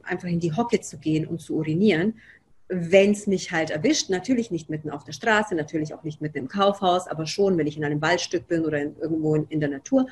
einfach 0.03 0.29
in 0.29 0.41
die 0.41 0.53
Hocke 0.53 0.81
zu 0.81 0.99
gehen 0.99 1.27
und 1.27 1.41
zu 1.41 1.57
urinieren, 1.57 2.21
wenn 2.69 3.13
es 3.13 3.27
mich 3.27 3.53
halt 3.53 3.71
erwischt, 3.71 4.11
natürlich 4.11 4.51
nicht 4.51 4.69
mitten 4.69 4.91
auf 4.91 5.05
der 5.05 5.13
Straße, 5.13 5.55
natürlich 5.55 5.95
auch 5.95 6.03
nicht 6.03 6.21
mitten 6.21 6.39
im 6.39 6.49
Kaufhaus, 6.49 7.07
aber 7.07 7.27
schon, 7.27 7.57
wenn 7.59 7.67
ich 7.67 7.77
in 7.77 7.85
einem 7.85 8.03
Waldstück 8.03 8.49
bin 8.49 8.65
oder 8.65 8.81
in, 8.81 8.97
irgendwo 8.97 9.37
in, 9.37 9.47
in, 9.49 9.61
der 9.61 9.69
Natur. 9.69 10.07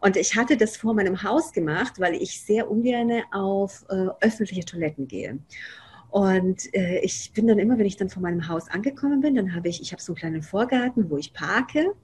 Und 0.00 0.16
ich 0.16 0.36
hatte 0.36 0.56
das 0.56 0.76
vor 0.76 0.92
meinem 0.92 1.22
Haus 1.22 1.52
gemacht, 1.52 1.98
weil 1.98 2.14
ich 2.14 2.40
sehr 2.40 2.70
ungern 2.70 3.22
auf 3.32 3.84
äh, 3.88 4.08
öffentliche 4.20 4.64
Toiletten 4.64 5.08
gehe. 5.08 5.38
Und 6.12 6.74
äh, 6.74 6.98
ich 6.98 7.32
bin 7.32 7.46
dann 7.46 7.58
immer, 7.58 7.78
wenn 7.78 7.86
ich 7.86 7.96
dann 7.96 8.10
von 8.10 8.22
meinem 8.22 8.46
Haus 8.46 8.68
angekommen 8.68 9.22
bin, 9.22 9.34
dann 9.34 9.54
habe 9.54 9.70
ich, 9.70 9.80
ich 9.80 9.92
habe 9.92 10.02
so 10.02 10.12
einen 10.12 10.18
kleinen 10.18 10.42
Vorgarten, 10.42 11.08
wo 11.08 11.16
ich 11.16 11.32
parke. 11.32 11.94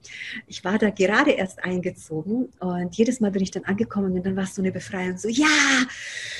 Ich 0.47 0.65
war 0.65 0.79
da 0.79 0.89
gerade 0.89 1.29
erst 1.29 1.63
eingezogen 1.63 2.49
und 2.59 2.97
jedes 2.97 3.19
Mal, 3.19 3.35
wenn 3.35 3.43
ich 3.43 3.51
dann 3.51 3.65
angekommen 3.65 4.15
bin, 4.15 4.23
dann 4.23 4.35
war 4.35 4.45
es 4.45 4.55
so 4.55 4.63
eine 4.63 4.71
Befreiung, 4.71 5.15
so 5.19 5.29
ja, 5.29 5.45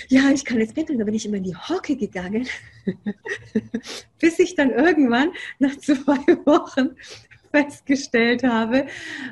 ja, 0.07 0.31
ich 0.33 0.45
kann 0.45 0.57
jetzt 0.57 0.73
pinkeln. 0.73 0.97
Da 0.97 1.05
bin 1.05 1.13
ich 1.13 1.27
immer 1.27 1.37
in 1.37 1.43
die 1.43 1.55
Hocke 1.55 1.95
gegangen, 1.95 2.47
bis 4.19 4.39
ich 4.39 4.55
dann 4.55 4.71
irgendwann 4.71 5.29
nach 5.59 5.77
zwei 5.77 6.17
Wochen 6.47 6.95
festgestellt 7.51 8.43
habe, 8.43 8.87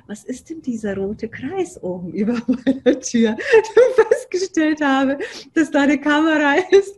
was 0.07 0.23
ist 0.23 0.49
denn 0.49 0.61
dieser 0.61 0.97
rote 0.97 1.29
Kreis 1.29 1.81
oben 1.81 2.13
über 2.13 2.41
meiner 2.47 2.99
Tür? 2.99 3.37
festgestellt 3.95 4.81
habe, 4.81 5.17
dass 5.53 5.71
da 5.71 5.81
eine 5.81 5.99
Kamera 5.99 6.55
ist, 6.71 6.95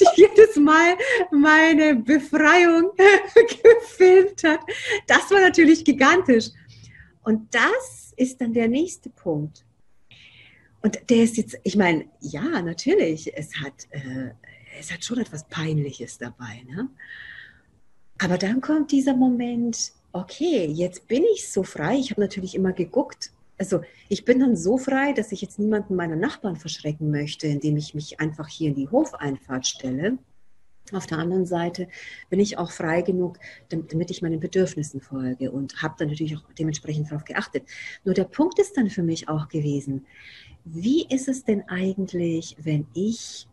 die 0.00 0.06
jedes 0.16 0.56
Mal 0.56 0.96
meine 1.30 1.96
Befreiung 1.96 2.92
gefilmt 2.96 4.44
hat. 4.44 4.60
Das 5.06 5.30
war 5.30 5.40
natürlich 5.40 5.84
gigantisch. 5.84 6.50
Und 7.22 7.54
das 7.54 8.12
ist 8.16 8.40
dann 8.40 8.52
der 8.52 8.68
nächste 8.68 9.10
Punkt. 9.10 9.64
Und 10.82 10.98
der 11.08 11.22
ist 11.24 11.38
jetzt, 11.38 11.56
ich 11.62 11.76
meine, 11.76 12.06
ja, 12.20 12.60
natürlich, 12.60 13.34
es 13.34 13.56
hat, 13.56 13.86
äh, 13.90 14.32
es 14.78 14.92
hat 14.92 15.02
schon 15.02 15.18
etwas 15.18 15.48
Peinliches 15.48 16.18
dabei. 16.18 16.62
Ne? 16.68 16.90
Aber 18.24 18.38
dann 18.38 18.62
kommt 18.62 18.90
dieser 18.90 19.14
Moment, 19.14 19.92
okay, 20.12 20.64
jetzt 20.64 21.08
bin 21.08 21.24
ich 21.34 21.50
so 21.52 21.62
frei. 21.62 21.98
Ich 21.98 22.10
habe 22.10 22.22
natürlich 22.22 22.54
immer 22.54 22.72
geguckt, 22.72 23.32
also 23.58 23.82
ich 24.08 24.24
bin 24.24 24.40
dann 24.40 24.56
so 24.56 24.78
frei, 24.78 25.12
dass 25.12 25.30
ich 25.30 25.42
jetzt 25.42 25.58
niemanden 25.58 25.94
meiner 25.94 26.16
Nachbarn 26.16 26.56
verschrecken 26.56 27.10
möchte, 27.10 27.46
indem 27.48 27.76
ich 27.76 27.92
mich 27.92 28.20
einfach 28.20 28.48
hier 28.48 28.70
in 28.70 28.76
die 28.76 28.88
Hofeinfahrt 28.88 29.66
stelle. 29.66 30.16
Auf 30.92 31.06
der 31.06 31.18
anderen 31.18 31.44
Seite 31.44 31.86
bin 32.30 32.40
ich 32.40 32.56
auch 32.56 32.70
frei 32.70 33.02
genug, 33.02 33.38
damit 33.68 34.10
ich 34.10 34.22
meinen 34.22 34.40
Bedürfnissen 34.40 35.02
folge 35.02 35.50
und 35.50 35.82
habe 35.82 35.96
dann 35.98 36.08
natürlich 36.08 36.34
auch 36.34 36.44
dementsprechend 36.58 37.10
darauf 37.10 37.26
geachtet. 37.26 37.64
Nur 38.04 38.14
der 38.14 38.24
Punkt 38.24 38.58
ist 38.58 38.78
dann 38.78 38.88
für 38.88 39.02
mich 39.02 39.28
auch 39.28 39.48
gewesen, 39.48 40.06
wie 40.64 41.06
ist 41.10 41.28
es 41.28 41.44
denn 41.44 41.68
eigentlich, 41.68 42.56
wenn 42.58 42.86
ich 42.94 43.48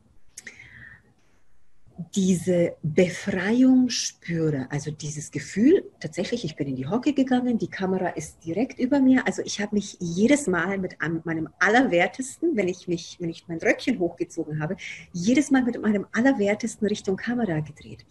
diese 2.15 2.75
Befreiung 2.83 3.89
spüre, 3.89 4.67
also 4.69 4.91
dieses 4.91 5.31
Gefühl, 5.31 5.83
tatsächlich, 5.99 6.43
ich 6.45 6.55
bin 6.55 6.67
in 6.67 6.75
die 6.75 6.87
Hocke 6.87 7.13
gegangen, 7.13 7.57
die 7.57 7.69
Kamera 7.69 8.09
ist 8.09 8.43
direkt 8.45 8.79
über 8.79 8.99
mir, 8.99 9.25
also 9.27 9.41
ich 9.43 9.59
habe 9.61 9.75
mich 9.75 9.97
jedes 9.99 10.47
Mal 10.47 10.77
mit 10.77 10.97
meinem 11.25 11.49
Allerwertesten, 11.59 12.55
wenn 12.55 12.67
ich 12.67 12.87
mich, 12.87 13.17
wenn 13.19 13.29
ich 13.29 13.47
mein 13.47 13.59
Röckchen 13.59 13.99
hochgezogen 13.99 14.61
habe, 14.61 14.77
jedes 15.13 15.51
Mal 15.51 15.63
mit 15.63 15.81
meinem 15.81 16.05
Allerwertesten 16.11 16.87
Richtung 16.87 17.17
Kamera 17.17 17.59
gedreht. 17.59 18.05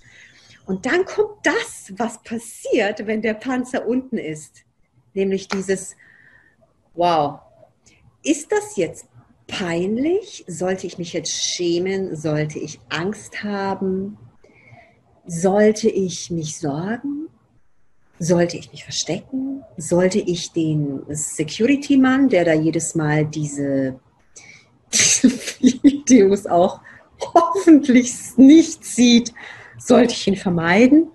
Und 0.67 0.87
dann 0.87 1.05
kommt 1.05 1.45
das, 1.45 1.93
was 1.97 2.23
passiert, 2.23 3.07
wenn 3.07 3.23
der 3.23 3.35
Panzer 3.35 3.87
unten 3.87 4.19
ist, 4.19 4.65
nämlich 5.15 5.49
dieses, 5.49 5.97
wow, 6.95 7.41
ist 8.23 8.53
das 8.53 8.77
jetzt 8.77 9.07
peinlich? 9.51 10.45
Sollte 10.47 10.87
ich 10.87 10.99
mich 10.99 11.13
jetzt 11.13 11.33
schämen? 11.33 12.17
Sollte 12.17 12.59
ich 12.59 12.81
Angst 12.89 13.43
haben? 13.43 14.17
Sollte 15.27 15.89
ich 15.89 16.31
mich 16.31 16.59
sorgen? 16.59 17.29
Sollte 18.19 18.57
ich 18.57 18.71
mich 18.73 18.85
verstecken? 18.85 19.63
Sollte 19.77 20.19
ich 20.19 20.53
den 20.53 21.03
Security-Mann, 21.09 22.29
der 22.29 22.45
da 22.45 22.53
jedes 22.53 22.95
Mal 22.95 23.27
diese, 23.27 23.99
Videos 25.61 26.47
auch 26.47 26.81
hoffentlich 27.35 28.13
nicht 28.37 28.85
sieht, 28.85 29.33
sollte 29.79 30.15
ich 30.15 30.27
ihn 30.27 30.37
vermeiden? 30.37 31.09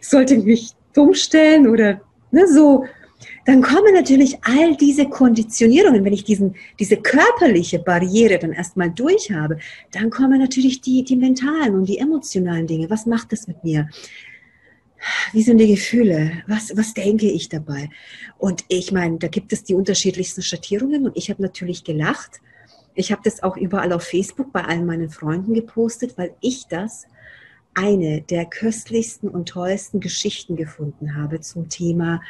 Sollte 0.00 0.34
ich 0.34 0.44
mich 0.44 0.72
dumm 0.92 1.14
stellen 1.14 1.68
oder 1.68 2.00
ne, 2.30 2.46
so 2.46 2.84
dann 3.46 3.62
kommen 3.62 3.94
natürlich 3.94 4.36
all 4.42 4.76
diese 4.76 5.08
Konditionierungen, 5.08 6.04
wenn 6.04 6.12
ich 6.12 6.24
diesen, 6.24 6.56
diese 6.80 6.96
körperliche 6.96 7.78
Barriere 7.78 8.38
dann 8.38 8.52
erstmal 8.52 8.90
durch 8.90 9.30
habe, 9.30 9.58
dann 9.92 10.10
kommen 10.10 10.40
natürlich 10.40 10.80
die, 10.80 11.04
die 11.04 11.16
mentalen 11.16 11.74
und 11.74 11.88
die 11.88 11.98
emotionalen 11.98 12.66
Dinge. 12.66 12.90
Was 12.90 13.06
macht 13.06 13.30
das 13.30 13.46
mit 13.46 13.62
mir? 13.62 13.88
Wie 15.32 15.42
sind 15.42 15.58
die 15.58 15.68
Gefühle? 15.68 16.42
Was, 16.48 16.76
was 16.76 16.92
denke 16.92 17.30
ich 17.30 17.48
dabei? 17.48 17.88
Und 18.36 18.64
ich 18.68 18.90
meine, 18.90 19.18
da 19.18 19.28
gibt 19.28 19.52
es 19.52 19.62
die 19.62 19.74
unterschiedlichsten 19.74 20.42
Schattierungen 20.42 21.04
und 21.06 21.16
ich 21.16 21.30
habe 21.30 21.40
natürlich 21.40 21.84
gelacht. 21.84 22.40
Ich 22.96 23.12
habe 23.12 23.22
das 23.24 23.44
auch 23.44 23.56
überall 23.56 23.92
auf 23.92 24.02
Facebook 24.02 24.52
bei 24.52 24.64
allen 24.64 24.86
meinen 24.86 25.10
Freunden 25.10 25.54
gepostet, 25.54 26.18
weil 26.18 26.34
ich 26.40 26.66
das 26.66 27.06
eine 27.74 28.22
der 28.22 28.46
köstlichsten 28.46 29.28
und 29.28 29.50
tollsten 29.50 30.00
Geschichten 30.00 30.56
gefunden 30.56 31.14
habe 31.14 31.40
zum 31.40 31.68
Thema 31.68 32.22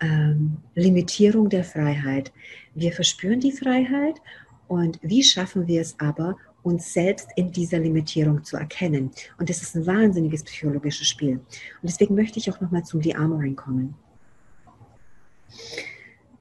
ähm, 0.00 0.58
Limitierung 0.74 1.48
der 1.48 1.64
Freiheit. 1.64 2.32
Wir 2.74 2.92
verspüren 2.92 3.40
die 3.40 3.52
Freiheit 3.52 4.20
und 4.66 4.98
wie 5.02 5.22
schaffen 5.22 5.66
wir 5.66 5.80
es 5.80 5.98
aber, 5.98 6.36
uns 6.62 6.92
selbst 6.92 7.28
in 7.36 7.50
dieser 7.50 7.78
Limitierung 7.78 8.44
zu 8.44 8.56
erkennen? 8.56 9.10
Und 9.38 9.48
das 9.48 9.62
ist 9.62 9.74
ein 9.74 9.86
wahnsinniges 9.86 10.44
psychologisches 10.44 11.08
Spiel. 11.08 11.36
Und 11.36 11.84
deswegen 11.84 12.14
möchte 12.14 12.38
ich 12.38 12.50
auch 12.50 12.60
nochmal 12.60 12.84
zum 12.84 13.00
De-Armoring 13.00 13.56
kommen. 13.56 13.94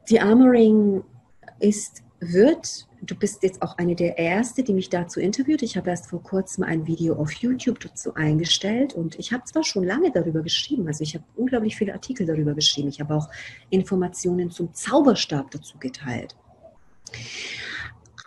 De-Armoring 0.10 1.04
ist, 1.60 2.04
wird 2.20 2.87
du 3.08 3.16
bist 3.16 3.42
jetzt 3.44 3.62
auch 3.62 3.78
eine 3.78 3.96
der 3.96 4.18
Erste, 4.18 4.64
die 4.64 4.74
mich 4.74 4.90
dazu 4.90 5.20
interviewt. 5.20 5.62
Ich 5.64 5.78
habe 5.78 5.90
erst 5.90 6.10
vor 6.10 6.22
kurzem 6.22 6.64
ein 6.64 6.86
Video 6.86 7.16
auf 7.16 7.32
YouTube 7.32 7.80
dazu 7.80 8.14
eingestellt 8.14 8.94
und 8.94 9.18
ich 9.18 9.32
habe 9.34 9.44
zwar 9.46 9.64
schon 9.64 9.84
lange 9.84 10.12
darüber 10.12 10.42
geschrieben, 10.42 10.88
also 10.88 11.04
ich 11.04 11.16
habe 11.16 11.24
unglaublich 11.36 11.76
viele 11.76 11.94
Artikel 11.94 12.26
darüber 12.26 12.54
geschrieben. 12.54 12.90
Ich 12.90 13.00
habe 13.00 13.16
auch 13.16 13.30
Informationen 13.70 14.52
zum 14.52 14.74
Zauberstab 14.74 15.52
dazu 15.52 15.78
geteilt. 15.80 16.36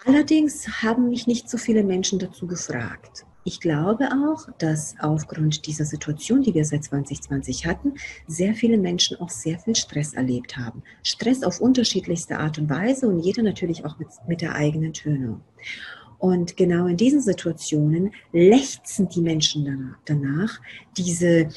Allerdings 0.07 0.83
haben 0.83 1.11
mich 1.11 1.27
nicht 1.27 1.51
so 1.51 1.59
viele 1.59 1.85
Menschen 1.85 2.19
dazu 2.19 2.47
gefragt. 2.47 3.27
Ich 3.45 3.61
glaube 3.61 4.09
auch, 4.13 4.49
dass 4.59 4.95
aufgrund 5.01 5.67
dieser 5.67 5.87
Situation, 5.87 6.43
die 6.43 6.53
wir 6.53 6.65
seit 6.65 6.85
2020 6.85 7.67
hatten, 7.67 7.95
sehr 8.27 8.55
viele 8.55 8.77
Menschen 8.77 9.19
auch 9.19 9.31
sehr 9.31 9.59
viel 9.59 9.75
Stress 9.75 10.13
erlebt 10.13 10.59
haben. 10.59 10.83
Stress 11.03 11.43
auf 11.43 11.61
unterschiedlichste 11.61 12.39
Art 12.39 12.59
und 12.59 12.69
Weise 12.69 13.09
und 13.09 13.21
jeder 13.21 13.43
natürlich 13.43 13.85
auch 13.85 13.99
mit, 13.99 14.09
mit 14.29 14.43
der 14.43 14.55
eigenen 14.55 14.93
Tönung. 14.93 15.41
Und 16.19 16.59
genau 16.59 16.87
in 16.87 16.99
diesen 16.99 17.23
Situationen 17.23 18.13
lechzen 18.33 19.09
die 19.09 19.23
Menschen 19.23 19.97
danach, 20.05 20.61
diese 20.99 21.49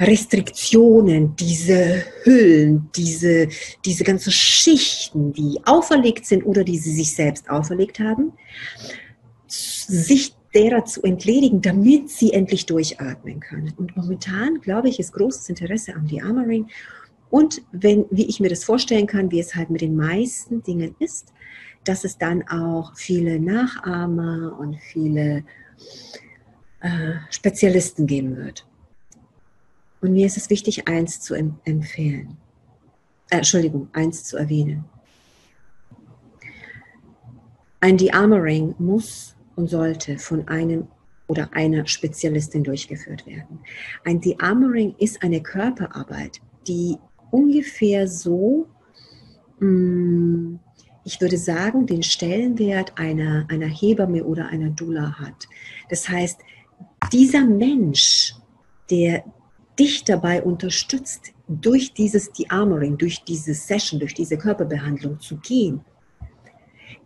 Restriktionen, 0.00 1.36
diese 1.36 2.04
Hüllen, 2.24 2.90
diese, 2.96 3.48
diese 3.84 4.02
ganzen 4.02 4.32
Schichten, 4.32 5.32
die 5.32 5.60
auferlegt 5.64 6.26
sind 6.26 6.44
oder 6.44 6.64
die 6.64 6.78
sie 6.78 6.92
sich 6.92 7.14
selbst 7.14 7.48
auferlegt 7.48 8.00
haben, 8.00 8.32
sich 9.46 10.34
derer 10.54 10.84
zu 10.84 11.02
entledigen, 11.02 11.60
damit 11.60 12.10
sie 12.10 12.32
endlich 12.32 12.66
durchatmen 12.66 13.40
können. 13.40 13.72
Und 13.76 13.96
momentan, 13.96 14.60
glaube 14.60 14.88
ich, 14.88 15.00
ist 15.00 15.12
großes 15.12 15.48
Interesse 15.48 15.94
am 15.94 16.06
De-Armoring. 16.06 16.68
Und 17.30 17.62
wenn, 17.72 18.06
wie 18.10 18.26
ich 18.26 18.38
mir 18.38 18.50
das 18.50 18.64
vorstellen 18.64 19.06
kann, 19.06 19.30
wie 19.30 19.40
es 19.40 19.54
halt 19.54 19.70
mit 19.70 19.80
den 19.80 19.96
meisten 19.96 20.62
Dingen 20.62 20.94
ist, 20.98 21.32
dass 21.82 22.04
es 22.04 22.16
dann 22.16 22.46
auch 22.48 22.94
viele 22.96 23.40
Nachahmer 23.40 24.56
und 24.58 24.76
viele 24.76 25.44
äh, 26.80 27.14
Spezialisten 27.30 28.06
geben 28.06 28.36
wird. 28.36 28.66
Und 30.00 30.12
mir 30.12 30.26
ist 30.26 30.36
es 30.36 30.50
wichtig, 30.50 30.86
eins 30.86 31.20
zu 31.20 31.34
empfehlen. 31.34 32.36
Äh, 33.30 33.38
Entschuldigung, 33.38 33.88
eins 33.92 34.24
zu 34.24 34.36
erwähnen. 34.36 34.84
Ein 37.80 37.96
De-Armoring 37.96 38.74
muss 38.78 39.34
und 39.56 39.68
sollte 39.68 40.18
von 40.18 40.48
einem 40.48 40.88
oder 41.26 41.48
einer 41.52 41.86
Spezialistin 41.86 42.64
durchgeführt 42.64 43.26
werden. 43.26 43.60
Ein 44.04 44.20
De-Armoring 44.20 44.94
ist 44.98 45.22
eine 45.22 45.42
Körperarbeit, 45.42 46.40
die 46.66 46.96
ungefähr 47.30 48.06
so, 48.06 48.66
mm, 49.60 50.56
ich 51.04 51.20
würde 51.20 51.38
sagen, 51.38 51.86
den 51.86 52.02
Stellenwert 52.02 52.96
einer, 52.96 53.46
einer 53.48 53.66
Hebamme 53.66 54.24
oder 54.24 54.48
einer 54.48 54.70
Dula 54.70 55.18
hat. 55.18 55.48
Das 55.88 56.08
heißt, 56.08 56.40
dieser 57.12 57.44
Mensch, 57.46 58.34
der 58.90 59.24
dich 59.78 60.04
dabei 60.04 60.42
unterstützt, 60.42 61.32
durch 61.48 61.92
dieses 61.92 62.32
De-Armoring, 62.32 62.96
durch 62.96 63.22
diese 63.24 63.54
Session, 63.54 64.00
durch 64.00 64.14
diese 64.14 64.38
Körperbehandlung 64.38 65.20
zu 65.20 65.36
gehen, 65.36 65.80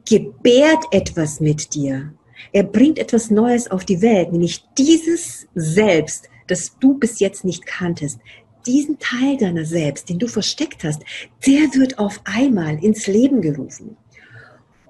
gebärt 0.08 0.84
etwas 0.90 1.40
mit 1.40 1.74
dir. 1.74 2.12
Er 2.52 2.64
bringt 2.64 2.98
etwas 2.98 3.30
Neues 3.30 3.70
auf 3.70 3.84
die 3.84 4.02
Welt, 4.02 4.32
nämlich 4.32 4.64
dieses 4.76 5.46
Selbst, 5.54 6.28
das 6.46 6.78
du 6.78 6.94
bis 6.94 7.20
jetzt 7.20 7.44
nicht 7.44 7.66
kanntest. 7.66 8.18
Diesen 8.66 8.98
Teil 8.98 9.36
deiner 9.36 9.64
selbst, 9.64 10.08
den 10.08 10.18
du 10.18 10.26
versteckt 10.26 10.84
hast, 10.84 11.02
der 11.46 11.74
wird 11.74 11.98
auf 11.98 12.20
einmal 12.24 12.82
ins 12.82 13.06
Leben 13.06 13.40
gerufen. 13.40 13.96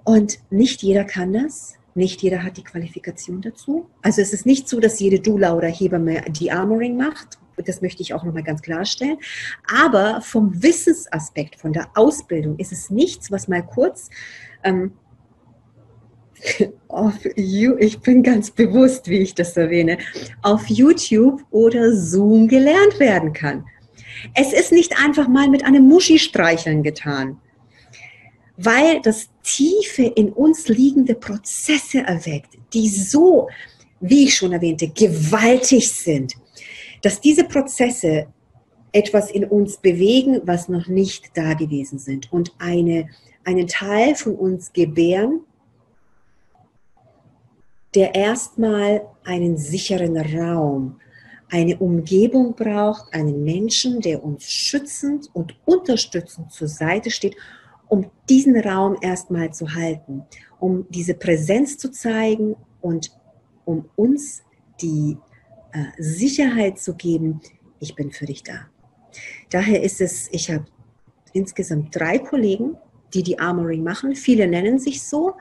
Und 0.05 0.39
nicht 0.51 0.83
jeder 0.83 1.05
kann 1.05 1.33
das. 1.33 1.75
Nicht 1.95 2.23
jeder 2.23 2.43
hat 2.43 2.57
die 2.57 2.65
Qualifikation 2.65 3.43
dazu. 3.43 3.87
Also 4.03 4.23
es 4.23 4.33
ist 4.33 4.47
nicht 4.47 4.69
so, 4.69 4.81
dass 4.81 5.01
jede 5.01 5.21
Dula 5.21 5.55
oder 5.55 5.69
Hebamme 5.69 6.23
die 6.31 6.51
Armoring 6.51 6.97
macht. 6.97 7.39
Das 7.57 7.83
möchte 7.83 8.03
ich 8.03 8.15
auch 8.15 8.25
nochmal 8.25 8.45
ganz 8.45 8.63
klarstellen. 8.63 9.19
Aber 9.67 10.21
vom 10.21 10.63
Wissensaspekt, 10.63 11.57
von 11.57 11.73
der 11.73 11.89
Ausbildung 11.95 12.57
ist 12.59 12.73
es 12.73 12.89
nichts, 12.89 13.31
was 13.33 13.49
mal 13.49 13.63
kurz 13.67 14.11
ähm, 14.63 14.93
auf 16.89 17.15
ich 17.37 18.01
bin 18.01 18.23
ganz 18.23 18.51
bewusst, 18.51 19.09
wie 19.09 19.19
ich 19.19 19.35
das 19.35 19.57
erwähne, 19.57 19.99
auf 20.43 20.67
YouTube 20.69 21.43
oder 21.51 21.95
Zoom 21.95 22.49
gelernt 22.49 22.99
werden 22.99 23.33
kann. 23.33 23.65
Es 24.35 24.53
ist 24.53 24.73
nicht 24.73 24.99
einfach 25.03 25.29
mal 25.29 25.49
mit 25.49 25.65
einem 25.65 25.87
Muschi-Streicheln 25.87 26.83
getan 26.83 27.39
weil 28.59 29.01
das 29.01 29.31
tiefe 29.45 30.03
in 30.03 30.33
uns 30.33 30.69
liegende 30.69 31.15
Prozesse 31.15 32.01
erweckt, 32.01 32.59
die 32.75 32.89
so, 32.89 33.49
wie 34.01 34.25
ich 34.25 34.35
schon 34.35 34.53
erwähnte, 34.53 34.89
gewaltig 34.89 35.89
sind, 35.89 36.35
dass 37.03 37.21
diese 37.21 37.45
Prozesse 37.45 38.27
etwas 38.91 39.31
in 39.31 39.45
uns 39.45 39.77
bewegen, 39.77 40.41
was 40.45 40.69
noch 40.69 40.89
nicht 40.89 41.31
da 41.35 41.55
gewesen 41.55 42.01
sind 42.01 42.33
und 42.33 42.53
eine, 42.59 43.09
einen 43.45 43.69
Teil 43.69 44.17
von 44.17 44.35
uns 44.35 44.73
gebären, 44.73 45.41
der 47.99 48.15
erstmal 48.15 49.03
einen 49.25 49.59
sicheren 49.59 50.17
Raum, 50.17 51.01
eine 51.51 51.77
Umgebung 51.79 52.55
braucht, 52.55 53.13
einen 53.13 53.43
Menschen, 53.43 54.01
der 54.01 54.23
uns 54.23 54.45
schützend 54.45 55.29
und 55.33 55.57
unterstützend 55.67 56.53
zur 56.53 56.69
Seite 56.69 57.11
steht 57.11 57.37
um 57.89 58.11
diesen 58.29 58.59
Raum 58.59 58.97
erstmal 59.01 59.53
zu 59.53 59.75
halten, 59.75 60.23
um 60.61 60.87
diese 60.91 61.15
Präsenz 61.15 61.79
zu 61.79 61.91
zeigen 61.91 62.57
und 62.81 63.11
um 63.65 63.89
uns 63.97 64.43
die 64.81 65.17
äh, 65.73 65.85
Sicherheit 65.99 66.79
zu 66.79 66.95
geben, 66.95 67.41
ich 67.81 67.95
bin 67.95 68.13
für 68.13 68.27
dich 68.27 68.43
da. 68.43 68.69
Daher 69.51 69.83
ist 69.83 70.01
es, 70.01 70.29
ich 70.33 70.51
habe 70.51 70.67
insgesamt 71.33 71.95
drei 71.97 72.19
Kollegen, 72.19 72.77
die 73.15 73.23
die 73.23 73.39
Armoring 73.39 73.83
machen. 73.83 74.15
Viele 74.15 74.47
nennen 74.47 74.79
sich 74.79 75.03
so. 75.03 75.35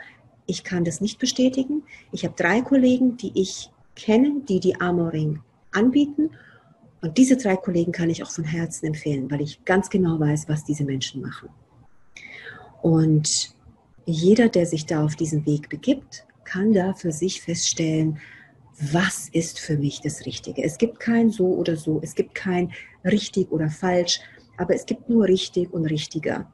Ich 0.47 0.63
kann 0.63 0.83
das 0.83 1.01
nicht 1.01 1.19
bestätigen. 1.19 1.83
Ich 2.11 2.23
habe 2.23 2.33
drei 2.35 2.61
Kollegen, 2.61 3.17
die 3.17 3.31
ich 3.35 3.69
kenne, 3.95 4.41
die 4.47 4.59
die 4.59 4.79
Armoring 4.79 5.41
anbieten. 5.71 6.31
Und 7.01 7.17
diese 7.17 7.37
drei 7.37 7.55
Kollegen 7.57 7.91
kann 7.91 8.09
ich 8.09 8.23
auch 8.23 8.31
von 8.31 8.45
Herzen 8.45 8.87
empfehlen, 8.87 9.29
weil 9.29 9.41
ich 9.41 9.63
ganz 9.65 9.89
genau 9.89 10.19
weiß, 10.19 10.47
was 10.47 10.63
diese 10.63 10.83
Menschen 10.83 11.21
machen. 11.21 11.49
Und 12.81 13.55
jeder, 14.05 14.49
der 14.49 14.65
sich 14.65 14.85
da 14.85 15.03
auf 15.03 15.15
diesen 15.15 15.45
Weg 15.45 15.69
begibt, 15.69 16.25
kann 16.45 16.73
da 16.73 16.93
für 16.93 17.11
sich 17.11 17.41
feststellen, 17.41 18.19
was 18.79 19.27
ist 19.29 19.59
für 19.59 19.77
mich 19.77 20.01
das 20.01 20.25
Richtige. 20.25 20.63
Es 20.63 20.77
gibt 20.77 20.99
kein 20.99 21.29
so 21.29 21.47
oder 21.47 21.75
so, 21.75 21.99
es 22.01 22.15
gibt 22.15 22.35
kein 22.35 22.71
richtig 23.03 23.51
oder 23.51 23.69
falsch, 23.69 24.21
aber 24.57 24.75
es 24.75 24.85
gibt 24.85 25.09
nur 25.09 25.25
richtig 25.25 25.73
und 25.73 25.85
richtiger. 25.85 26.51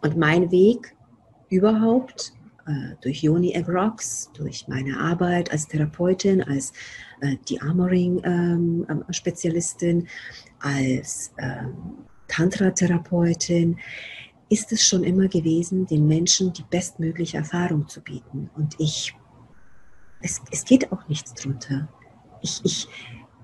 Und 0.00 0.16
mein 0.16 0.50
Weg 0.50 0.96
überhaupt 1.48 2.32
durch 3.00 3.22
Yoni 3.22 3.56
Rocks, 3.66 4.30
durch 4.34 4.68
meine 4.68 4.98
Arbeit 4.98 5.50
als 5.50 5.66
Therapeutin, 5.68 6.42
als 6.42 6.74
äh, 7.20 7.36
die 7.48 7.58
Armoring-Spezialistin, 7.60 10.00
ähm, 10.00 10.06
als 10.60 11.32
ähm, 11.38 11.94
Tantra-Therapeutin, 12.28 13.78
ist 14.48 14.70
es 14.70 14.86
schon 14.86 15.02
immer 15.04 15.26
gewesen, 15.28 15.86
den 15.86 16.06
Menschen 16.06 16.52
die 16.52 16.64
bestmögliche 16.64 17.38
Erfahrung 17.38 17.88
zu 17.88 18.02
bieten. 18.02 18.50
Und 18.54 18.74
ich, 18.78 19.14
es, 20.20 20.42
es 20.50 20.64
geht 20.64 20.92
auch 20.92 21.08
nichts 21.08 21.32
drunter. 21.34 21.88
Ich, 22.42 22.60
ich, 22.64 22.86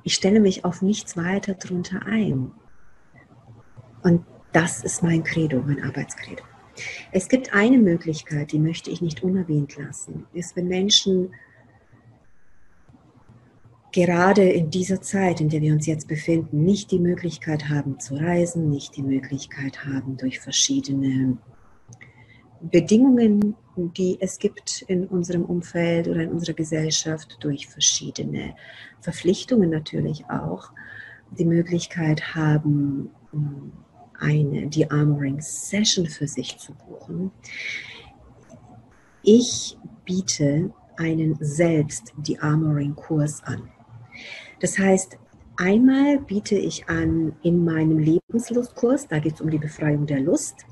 ich 0.05 0.15
stelle 0.15 0.39
mich 0.41 0.65
auf 0.65 0.81
nichts 0.83 1.17
weiter 1.17 1.55
drunter 1.55 2.07
ein. 2.07 2.53
Und 4.03 4.25
das 4.53 4.85
ist 4.85 5.03
mein 5.03 5.25
Credo, 5.25 5.63
mein 5.63 5.83
Arbeitskredo. 5.83 6.45
Es 7.13 7.29
gibt 7.29 7.55
eine 7.55 7.79
Möglichkeit, 7.79 8.53
die 8.53 8.59
möchte 8.59 8.91
ich 8.91 9.01
nicht 9.01 9.23
unerwähnt 9.23 9.77
lassen, 9.77 10.27
ist, 10.33 10.57
wenn 10.57 10.69
Menschen 10.69 11.31
gerade 13.93 14.49
in 14.49 14.71
dieser 14.71 15.01
Zeit, 15.01 15.41
in 15.41 15.49
der 15.49 15.63
wir 15.63 15.73
uns 15.73 15.87
jetzt 15.87 16.09
befinden, 16.09 16.65
nicht 16.65 16.91
die 16.91 16.99
Möglichkeit 16.99 17.69
haben 17.69 17.99
zu 17.99 18.17
reisen, 18.17 18.69
nicht 18.71 18.97
die 18.97 19.03
Möglichkeit 19.03 19.85
haben 19.85 20.17
durch 20.17 20.41
verschiedene 20.41 21.39
Bedingungen, 22.61 23.57
die 23.77 24.19
es 24.21 24.39
gibt 24.39 24.83
in 24.89 25.07
unserem 25.07 25.45
Umfeld 25.45 26.09
oder 26.09 26.23
in 26.23 26.31
unserer 26.31 26.55
Gesellschaft, 26.55 27.39
durch 27.41 27.69
verschiedene 27.69 28.55
Verpflichtungen 29.01 29.71
natürlich 29.71 30.25
auch, 30.29 30.73
die 31.31 31.45
Möglichkeit 31.45 32.35
haben, 32.35 33.11
eine 34.19 34.67
die 34.69 34.91
Armoring 34.91 35.41
Session 35.41 36.07
für 36.07 36.27
sich 36.27 36.59
zu 36.59 36.75
buchen. 36.75 37.31
Ich 39.23 39.77
biete 40.05 40.73
einen 40.97 41.37
selbst 41.41 42.13
die 42.17 42.39
Armoring 42.39 42.95
Kurs 42.95 43.43
an. 43.45 43.69
Das 44.61 44.79
heißt, 44.79 45.19
einmal 45.57 46.19
biete 46.19 46.57
ich 46.57 46.89
an 46.89 47.37
in 47.43 47.65
meinem 47.65 47.99
Lebenslustkurs, 47.99 49.07
da 49.09 49.19
geht 49.19 49.35
es 49.35 49.41
um 49.41 49.51
die 49.51 49.59
Befreiung 49.59 50.07
der 50.07 50.21
Lust. 50.21 50.67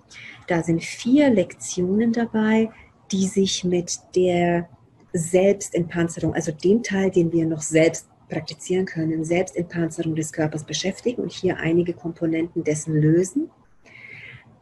Da 0.49 0.63
sind 0.63 0.83
vier 0.83 1.31
Lektionen 1.31 2.13
dabei, 2.13 2.71
die 3.13 3.27
sich 3.27 3.63
mit 3.65 3.99
der 4.15 4.69
Selbstentpanzerung, 5.13 6.35
also 6.35 6.53
dem 6.53 6.83
Teil, 6.83 7.11
den 7.11 7.33
wir 7.33 7.47
noch 7.47 7.63
selbst 7.63 8.09
praktizieren 8.29 8.87
können, 8.87 9.25
Selbstentpanzerung 9.25 10.15
des 10.15 10.33
Körpers 10.33 10.65
beschäftigen 10.65 11.23
und 11.23 11.33
hier 11.33 11.59
einige 11.59 11.93
Komponenten 11.93 12.65
dessen 12.65 12.95
lösen. 13.01 13.51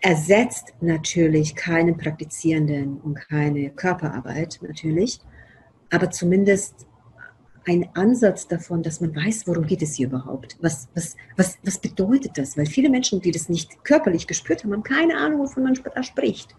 Ersetzt 0.01 0.75
natürlich 0.81 1.55
keinen 1.55 1.97
Praktizierenden 1.97 2.99
und 2.99 3.15
keine 3.17 3.71
Körperarbeit 3.71 4.59
natürlich, 4.63 5.21
aber 5.91 6.11
zumindest 6.11 6.87
ein 7.67 7.89
Ansatz 7.95 8.47
davon, 8.47 8.83
dass 8.83 9.01
man 9.01 9.17
weiß, 9.17 9.47
worum 9.47 9.67
geht 9.67 9.83
es 9.83 9.95
hier 9.95 10.09
überhaupt? 10.09 10.59
Was, 10.61 10.89
was, 10.95 11.17
was, 11.37 11.57
was 11.63 11.79
bedeutet 11.79 12.37
das? 12.37 12.59
Weil 12.59 12.67
viele 12.67 12.91
Menschen, 12.91 13.21
die 13.21 13.31
das 13.31 13.49
nicht 13.49 13.85
körperlich 13.85 14.27
gespürt 14.27 14.63
haben, 14.65 14.73
haben 14.73 14.83
keine 14.83 15.17
Ahnung, 15.17 15.41
wovon 15.41 15.63
man 15.63 15.79
da 15.95 16.03
spricht. 16.03 16.55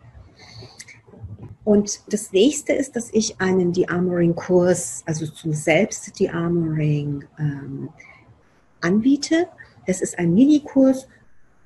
Und 1.65 2.01
das 2.13 2.31
nächste 2.31 2.73
ist, 2.73 2.95
dass 2.95 3.09
ich 3.11 3.41
einen 3.41 3.73
De-Armoring-Kurs, 3.73 5.01
also 5.07 5.25
zum 5.25 5.51
Selbst-De-Armoring 5.51 7.25
ähm, 7.39 7.89
anbiete. 8.81 9.47
Das 9.87 10.01
ist 10.01 10.17
ein 10.19 10.35
Minikurs, 10.35 11.07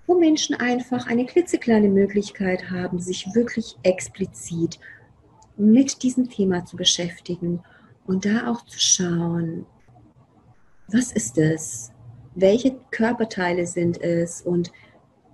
wo 0.07 0.17
Menschen 0.17 0.55
einfach 0.55 1.05
eine 1.07 1.25
klitzekleine 1.25 1.89
Möglichkeit 1.89 2.71
haben, 2.71 2.99
sich 2.99 3.27
wirklich 3.35 3.77
explizit 3.83 4.79
mit 5.57 6.01
diesem 6.01 6.29
Thema 6.29 6.65
zu 6.65 6.77
beschäftigen 6.77 7.61
und 8.07 8.25
da 8.25 8.49
auch 8.49 8.65
zu 8.65 8.79
schauen, 8.79 9.65
was 10.87 11.11
ist 11.11 11.37
es? 11.37 11.91
Welche 12.35 12.79
Körperteile 12.89 13.67
sind 13.67 14.01
es? 14.01 14.41
Und 14.41 14.71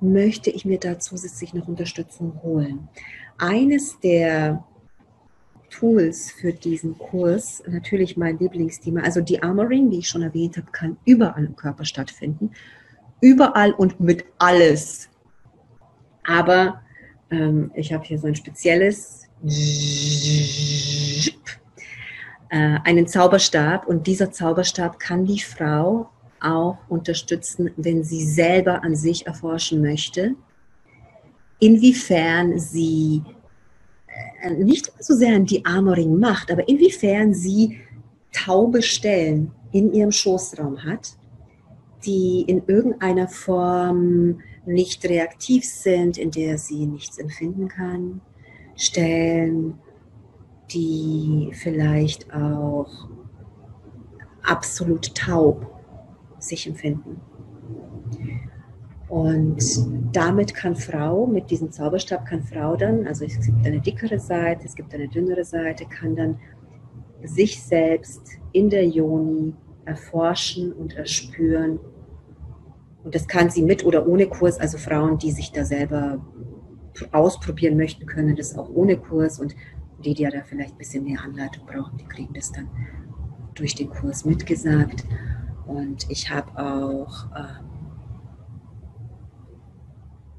möchte 0.01 0.49
ich 0.49 0.65
mir 0.65 0.80
da 0.80 0.99
zusätzlich 0.99 1.54
noch 1.54 1.67
Unterstützung 1.67 2.41
holen? 2.41 2.89
Eines 3.38 4.00
der 4.00 4.63
Tools 5.69 6.32
für 6.32 6.54
diesen 6.54 6.98
Kurs, 6.98 7.62
natürlich 7.67 8.15
mein 8.15 8.39
Lieblingsthema, 8.39 9.02
also 9.02 9.21
die 9.21 9.41
Armoring, 9.43 9.91
wie 9.91 10.00
ich 10.00 10.10
schon 10.10 10.21
erwähnt 10.21 10.58
habe, 10.58 10.71
kann 10.71 10.98
überall 11.06 11.45
im 11.45 11.56
Körper 11.56 11.86
stattfinden. 11.86 12.52
Überall 13.21 13.74
und 13.74 14.00
mit 14.00 14.26
alles. 14.38 15.10
Aber 16.24 16.82
ähm, 17.30 17.71
ich 17.76 17.91
habe 17.93 18.04
hier 18.06 18.19
so 18.19 18.28
ein 18.28 18.36
spezielles 18.36 19.28
äh, 22.50 22.80
einen 22.84 23.08
Zauberstab 23.08 23.88
und 23.88 24.08
dieser 24.08 24.32
Zauberstab 24.32 25.00
kann 25.00 25.26
die 25.26 25.39
Frau 25.39 26.10
auch 26.39 26.78
unterstützen, 26.88 27.71
wenn 27.76 28.04
sie 28.04 28.24
selber 28.26 28.84
an 28.84 28.95
sich 28.95 29.28
erforschen 29.28 29.82
möchte, 29.82 30.36
inwiefern 31.60 32.60
sie 32.60 33.24
äh, 34.41 34.52
nicht 34.52 34.91
so 35.00 35.15
sehr 35.15 35.39
die 35.39 35.65
Armoring 35.65 36.20
macht, 36.20 36.52
aber 36.52 36.68
inwiefern 36.68 37.34
sie 37.34 37.80
taube 38.32 38.82
Stellen 38.82 39.52
in 39.72 39.94
ihrem 39.94 40.12
Schoßraum 40.12 40.84
hat, 40.84 41.18
die 42.06 42.44
in 42.48 42.63
irgendeiner 42.68 43.28
Form 43.28 44.41
nicht 44.65 45.06
reaktiv 45.06 45.65
sind, 45.65 46.18
in 46.18 46.32
der 46.32 46.58
sie 46.58 46.86
nichts 46.86 47.18
empfinden 47.18 47.68
kann, 47.68 48.22
Stellen, 48.76 49.80
die 50.72 51.52
vielleicht 51.54 52.34
auch 52.34 53.10
absolut 54.44 55.15
taub 55.15 55.65
sich 56.39 56.68
empfinden. 56.68 57.22
Und 59.08 59.58
damit 60.13 60.56
kann 60.56 60.76
Frau, 60.76 61.28
mit 61.28 61.52
diesem 61.52 61.72
Zauberstab 61.72 62.26
kann 62.26 62.41
Frau 62.44 62.76
dann, 62.76 63.06
also 63.06 63.26
es 63.26 63.39
gibt 63.39 63.65
eine 63.65 63.80
dickere 63.80 64.20
Seite, 64.20 64.65
es 64.65 64.76
gibt 64.76 64.94
eine 64.94 65.08
dünnere 65.08 65.44
Seite, 65.44 65.86
kann 65.86 66.15
dann 66.15 66.39
sich 67.24 67.62
selbst 67.62 68.39
in 68.52 68.70
der 68.70 68.88
Joni 68.88 69.54
erforschen 69.86 70.74
und 70.74 70.96
erspüren. 70.96 71.80
Und 73.04 73.13
das 73.13 73.28
kann 73.28 73.52
sie 73.52 73.62
mit 73.62 73.86
oder 73.86 74.08
ohne 74.08 74.26
Kurs, 74.28 74.60
also 74.60 74.80
Frauen, 74.80 75.20
die 75.20 75.32
sich 75.32 75.52
da 75.52 75.63
selber 75.63 76.26
ausprobieren 77.12 77.78
möchten, 77.78 78.08
können 78.08 78.36
das 78.36 78.58
auch 78.58 78.70
ohne 78.70 78.98
Kurs. 78.98 79.39
Und 79.39 79.56
die, 80.04 80.15
die 80.15 80.24
ja 80.24 80.32
da 80.32 80.41
vielleicht 80.44 80.74
ein 80.74 80.78
bisschen 80.78 81.04
mehr 81.04 81.22
Anleitung 81.22 81.65
brauchen, 81.68 81.98
die 81.98 82.06
kriegen 82.06 82.34
das 82.34 82.52
dann 82.52 82.68
durch 83.54 83.76
den 83.76 83.89
Kurs 83.89 84.26
mitgesagt. 84.26 85.06
Und 85.68 86.10
ich 86.10 86.30
habe 86.32 86.52
auch 86.58 87.28
ähm, 87.36 87.75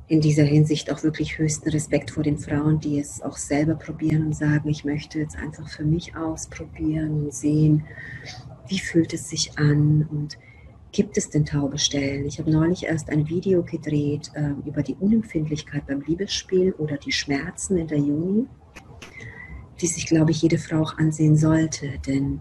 in 0.09 0.21
dieser 0.21 0.45
Hinsicht 0.45 0.90
auch 0.92 1.03
wirklich 1.03 1.38
höchsten 1.38 1.69
Respekt 1.71 2.12
vor 2.12 2.23
den 2.23 2.38
Frauen, 2.38 2.79
die 2.79 3.01
es 3.01 3.23
auch 3.23 3.37
selber 3.37 3.75
probieren 3.75 4.27
und 4.27 4.37
sagen, 4.37 4.69
ich 4.69 4.85
möchte 4.85 5.19
jetzt 5.19 5.37
einfach 5.37 5.69
für 5.69 5.85
mich 5.85 6.14
ausprobieren 6.16 7.25
und 7.25 7.35
sehen, 7.35 7.85
wie 8.69 8.79
fühlt 8.79 9.12
es 9.12 9.29
sich 9.29 9.59
an 9.59 10.07
und 10.11 10.38
gibt 10.92 11.19
es 11.19 11.29
denn 11.29 11.45
taube 11.45 11.79
Stellen? 11.79 12.25
Ich 12.25 12.38
habe 12.38 12.51
neulich 12.51 12.85
erst 12.85 13.11
ein 13.11 13.29
Video 13.29 13.64
gedreht 13.64 14.31
äh, 14.35 14.51
über 14.66 14.83
die 14.83 14.95
Unempfindlichkeit 14.95 15.87
beim 15.87 16.01
Liebesspiel 16.03 16.73
oder 16.75 16.97
die 16.97 17.12
Schmerzen 17.12 17.77
in 17.77 17.88
der 17.88 17.99
Juni, 17.99 18.47
die 19.81 19.87
sich, 19.87 20.07
glaube 20.07 20.31
ich, 20.31 20.40
jede 20.40 20.59
Frau 20.59 20.83
auch 20.83 20.99
ansehen 20.99 21.37
sollte, 21.37 21.99
denn 22.07 22.40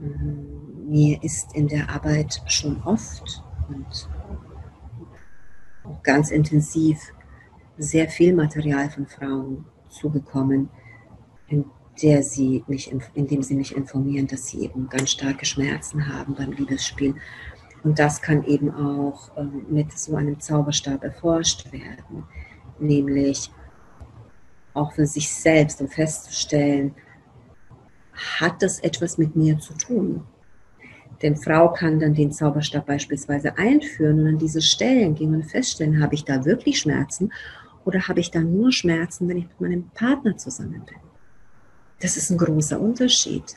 äh, 0.00 0.88
mir 0.88 1.22
ist 1.22 1.54
in 1.54 1.68
der 1.68 1.88
Arbeit 1.88 2.42
schon 2.46 2.82
oft 2.82 3.42
und 3.68 4.08
auch 5.88 6.02
ganz 6.02 6.30
intensiv 6.30 6.98
sehr 7.76 8.08
viel 8.08 8.34
Material 8.34 8.90
von 8.90 9.06
Frauen 9.06 9.64
zugekommen, 9.88 10.68
in 11.48 11.64
der 12.02 12.22
sie 12.22 12.64
mich, 12.66 12.92
indem 13.14 13.42
sie 13.42 13.54
mich 13.54 13.74
informieren, 13.74 14.26
dass 14.26 14.48
sie 14.48 14.64
eben 14.64 14.88
ganz 14.88 15.10
starke 15.10 15.46
Schmerzen 15.46 16.06
haben 16.12 16.34
beim 16.34 16.52
Liebesspiel. 16.52 17.14
Und 17.82 17.98
das 17.98 18.20
kann 18.20 18.44
eben 18.44 18.74
auch 18.74 19.30
ähm, 19.36 19.66
mit 19.68 19.96
so 19.96 20.16
einem 20.16 20.38
Zauberstab 20.40 21.02
erforscht 21.04 21.72
werden, 21.72 22.24
nämlich 22.78 23.50
auch 24.74 24.92
für 24.92 25.06
sich 25.06 25.32
selbst, 25.32 25.80
um 25.80 25.88
festzustellen, 25.88 26.94
hat 28.40 28.62
das 28.62 28.80
etwas 28.80 29.16
mit 29.16 29.36
mir 29.36 29.58
zu 29.58 29.74
tun? 29.74 30.24
Denn 31.22 31.36
Frau 31.36 31.72
kann 31.72 31.98
dann 31.98 32.14
den 32.14 32.30
Zauberstab 32.30 32.86
beispielsweise 32.86 33.58
einführen 33.58 34.20
und 34.20 34.26
an 34.28 34.38
diese 34.38 34.62
Stellen 34.62 35.14
gehen 35.14 35.34
und 35.34 35.44
feststellen, 35.44 36.00
habe 36.00 36.14
ich 36.14 36.24
da 36.24 36.44
wirklich 36.44 36.78
Schmerzen 36.78 37.32
oder 37.84 38.06
habe 38.06 38.20
ich 38.20 38.30
da 38.30 38.40
nur 38.40 38.70
Schmerzen, 38.70 39.28
wenn 39.28 39.38
ich 39.38 39.46
mit 39.48 39.60
meinem 39.60 39.90
Partner 39.90 40.36
zusammen 40.36 40.82
bin? 40.86 40.98
Das 42.00 42.16
ist 42.16 42.30
ein 42.30 42.38
großer 42.38 42.80
Unterschied. 42.80 43.56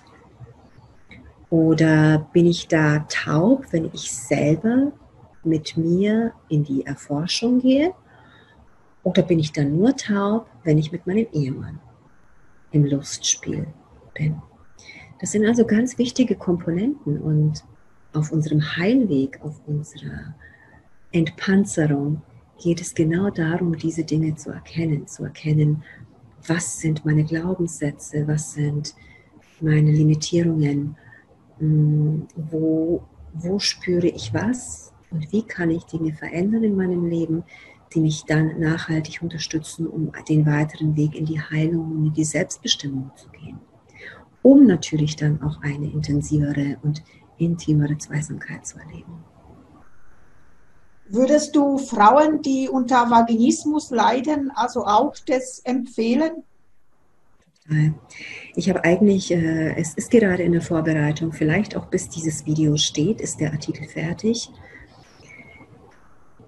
Oder 1.50 2.30
bin 2.32 2.48
ich 2.48 2.68
da 2.68 3.00
taub, 3.10 3.66
wenn 3.72 3.92
ich 3.94 4.12
selber 4.12 4.94
mit 5.44 5.78
mir 5.78 6.34
in 6.50 6.64
die 6.64 6.86
Erforschung 6.86 7.60
gehe? 7.60 7.94
Oder 9.04 9.22
bin 9.22 9.38
ich 9.38 9.52
da 9.52 9.64
nur 9.64 9.96
taub, 9.96 10.48
wenn 10.64 10.78
ich 10.78 10.92
mit 10.92 11.06
meinem 11.06 11.28
Ehemann 11.34 11.80
im 12.72 12.86
Lustspiel 12.86 13.68
bin? 14.14 14.42
Das 15.22 15.34
sind 15.34 15.46
also 15.46 15.66
ganz 15.68 16.00
wichtige 16.00 16.36
Komponenten 16.36 17.22
und 17.22 17.64
auf 18.12 18.32
unserem 18.32 18.76
Heilweg, 18.76 19.40
auf 19.44 19.62
unserer 19.68 20.34
Entpanzerung 21.12 22.24
geht 22.60 22.82
es 22.82 22.96
genau 22.96 23.30
darum, 23.30 23.78
diese 23.78 24.04
Dinge 24.04 24.34
zu 24.34 24.50
erkennen, 24.50 25.06
zu 25.06 25.24
erkennen, 25.24 25.84
was 26.48 26.80
sind 26.80 27.06
meine 27.06 27.24
Glaubenssätze, 27.24 28.28
was 28.28 28.54
sind 28.54 28.96
meine 29.60 29.92
Limitierungen, 29.92 30.98
hm, 31.60 32.28
wo, 32.36 33.04
wo 33.34 33.60
spüre 33.60 34.08
ich 34.08 34.34
was 34.34 34.92
und 35.12 35.32
wie 35.32 35.44
kann 35.44 35.70
ich 35.70 35.84
Dinge 35.84 36.14
verändern 36.14 36.64
in 36.64 36.76
meinem 36.76 37.06
Leben, 37.06 37.44
die 37.94 38.00
mich 38.00 38.26
dann 38.26 38.60
nachhaltig 38.60 39.22
unterstützen, 39.22 39.86
um 39.86 40.12
den 40.28 40.48
weiteren 40.48 40.96
Weg 40.96 41.14
in 41.14 41.26
die 41.26 41.40
Heilung 41.40 41.92
und 41.92 42.06
in 42.08 42.14
die 42.14 42.24
Selbstbestimmung 42.24 43.12
zu 43.16 43.30
gehen 43.30 43.60
um 44.42 44.66
natürlich 44.66 45.16
dann 45.16 45.42
auch 45.42 45.62
eine 45.62 45.90
intensivere 45.92 46.78
und 46.84 47.04
intimere 47.38 47.98
Zweisamkeit 47.98 48.66
zu 48.66 48.80
erleben. 48.80 49.24
Würdest 51.10 51.56
du 51.56 51.78
Frauen, 51.78 52.42
die 52.42 52.70
unter 52.70 53.10
Vaginismus 53.10 53.90
leiden, 53.90 54.50
also 54.56 54.86
auch 54.86 55.14
das 55.26 55.60
empfehlen? 55.60 56.44
Ich 58.56 58.70
habe 58.70 58.84
eigentlich, 58.84 59.32
äh, 59.32 59.76
es 59.76 59.94
ist 59.94 60.10
gerade 60.10 60.44
in 60.44 60.54
der 60.54 60.62
Vorbereitung, 60.62 61.32
vielleicht 61.32 61.76
auch 61.76 61.88
bis 61.88 62.10
dieses 62.10 62.46
Video 62.46 62.78
steht, 62.78 63.22
ist 63.22 63.40
der 63.40 63.52
Artikel 63.52 63.88
fertig. 63.88 64.52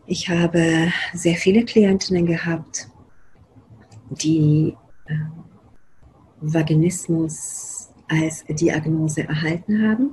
Ich 0.05 0.29
habe 0.29 0.91
sehr 1.13 1.35
viele 1.35 1.65
Klientinnen 1.65 2.25
gehabt, 2.25 2.89
die 4.09 4.75
äh, 5.05 5.13
Vaginismus 6.41 7.72
als 8.13 8.45
Diagnose 8.47 9.23
erhalten 9.27 9.81
haben. 9.87 10.11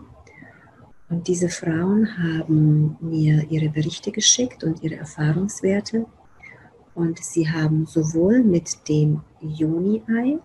Und 1.09 1.27
diese 1.27 1.49
Frauen 1.49 2.09
haben 2.19 2.97
mir 3.01 3.45
ihre 3.51 3.69
Berichte 3.69 4.13
geschickt 4.13 4.63
und 4.65 4.83
ihre 4.83 4.97
Erfahrungswerte. 4.97 6.07
Und 6.95 7.19
sie 7.19 7.49
haben 7.49 7.87
sowohl 7.87 8.43
mit 8.43 8.89
dem 8.89 9.21
Joni-Ei 9.41 10.39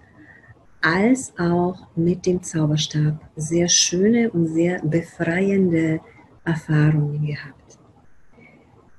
als 0.81 1.33
auch 1.37 1.87
mit 1.95 2.25
dem 2.25 2.41
Zauberstab 2.43 3.19
sehr 3.35 3.67
schöne 3.67 4.29
und 4.31 4.47
sehr 4.47 4.79
befreiende 4.83 5.99
Erfahrungen 6.43 7.25
gehabt. 7.25 7.79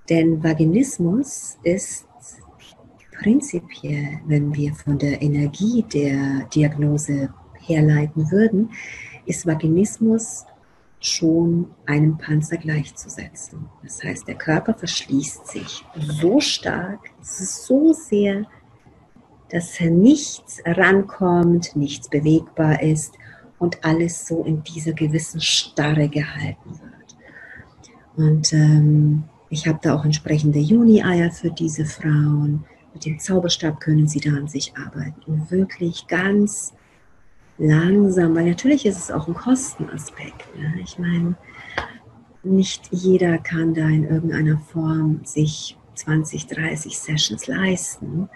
Denn 0.08 0.42
Vaginismus 0.42 1.58
ist 1.62 2.06
prinzipiell, 3.12 4.20
wenn 4.26 4.54
wir 4.54 4.74
von 4.74 4.98
der 4.98 5.20
Energie 5.22 5.84
der 5.92 6.46
Diagnose 6.54 7.32
herleiten 7.68 8.30
würden, 8.30 8.70
ist 9.26 9.46
Vaginismus 9.46 10.44
schon 11.00 11.70
einem 11.84 12.16
Panzer 12.18 12.56
gleichzusetzen. 12.56 13.66
Das 13.82 14.02
heißt, 14.02 14.26
der 14.26 14.36
Körper 14.36 14.74
verschließt 14.74 15.46
sich 15.46 15.84
so 15.94 16.40
stark, 16.40 17.00
so 17.20 17.92
sehr, 17.92 18.46
dass 19.50 19.78
nichts 19.80 20.60
rankommt, 20.64 21.76
nichts 21.76 22.08
bewegbar 22.08 22.82
ist 22.82 23.14
und 23.58 23.84
alles 23.84 24.26
so 24.26 24.44
in 24.44 24.62
dieser 24.64 24.92
gewissen 24.92 25.40
Starre 25.40 26.08
gehalten 26.08 26.70
wird. 26.70 27.16
Und 28.16 28.52
ähm, 28.52 29.24
ich 29.50 29.68
habe 29.68 29.78
da 29.82 29.94
auch 29.94 30.04
entsprechende 30.04 30.58
Juni-Eier 30.58 31.30
für 31.30 31.50
diese 31.50 31.84
Frauen. 31.84 32.64
Mit 32.92 33.04
dem 33.04 33.18
Zauberstab 33.18 33.80
können 33.80 34.08
sie 34.08 34.20
da 34.20 34.30
an 34.30 34.48
sich 34.48 34.72
arbeiten 34.76 35.22
und 35.26 35.50
wirklich 35.50 36.06
ganz 36.08 36.72
langsam, 37.58 38.34
weil 38.34 38.48
natürlich 38.48 38.86
ist 38.86 38.98
es 38.98 39.10
auch 39.10 39.28
ein 39.28 39.34
Kostenaspekt. 39.34 40.44
Ne? 40.56 40.74
Ich 40.82 40.98
meine, 40.98 41.36
nicht 42.42 42.88
jeder 42.90 43.38
kann 43.38 43.74
da 43.74 43.88
in 43.88 44.04
irgendeiner 44.04 44.58
Form 44.58 45.20
sich 45.24 45.76
20, 45.94 46.46
30 46.46 46.98
Sessions 46.98 47.46
leisten. 47.46 48.28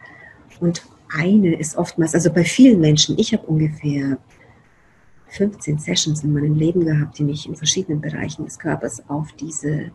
Und 0.61 0.83
eine 1.13 1.55
ist 1.55 1.77
oftmals, 1.77 2.15
also 2.15 2.33
bei 2.33 2.45
vielen 2.45 2.81
Menschen, 2.81 3.19
ich 3.19 3.33
habe 3.33 3.47
ungefähr 3.47 4.19
15 5.29 5.79
Sessions 5.79 6.25
in 6.25 6.33
meinem 6.33 6.55
Leben 6.55 6.85
gehabt, 6.85 7.19
die 7.19 7.25
mich 7.25 7.47
in 7.47 7.55
verschiedenen 7.55 8.01
Bereichen 8.01 8.45
des 8.45 8.59
Körpers 8.59 9.09
auf 9.09 9.33
diese 9.33 9.93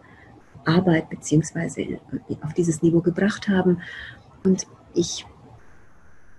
Arbeit 0.65 1.09
bzw. 1.09 1.99
auf 2.41 2.53
dieses 2.53 2.81
Niveau 2.81 3.01
gebracht 3.01 3.47
haben. 3.47 3.81
Und 4.43 4.65
ich, 4.93 5.25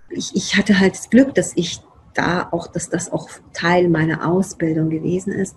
ich, 0.09 0.35
ich 0.35 0.57
hatte 0.57 0.79
halt 0.79 0.93
das 0.93 1.09
Glück, 1.09 1.35
dass 1.35 1.53
ich 1.55 1.81
da 2.17 2.49
auch, 2.51 2.67
dass 2.67 2.89
das 2.89 3.11
auch 3.11 3.29
Teil 3.53 3.89
meiner 3.89 4.27
Ausbildung 4.27 4.89
gewesen 4.89 5.31
ist. 5.33 5.55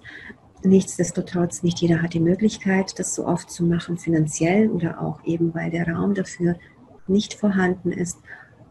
Nichtsdestotrotz, 0.63 1.63
nicht 1.63 1.81
jeder 1.81 2.03
hat 2.03 2.13
die 2.13 2.21
Möglichkeit, 2.21 2.99
das 2.99 3.15
so 3.15 3.27
oft 3.27 3.51
zu 3.51 3.65
machen, 3.65 3.99
finanziell 3.99 4.69
oder 4.69 5.01
auch 5.01 5.25
eben, 5.25 5.55
weil 5.55 5.71
der 5.71 5.89
Raum 5.89 6.15
dafür 6.15 6.57
nicht 7.07 7.35
vorhanden 7.35 7.93
ist. 7.93 8.19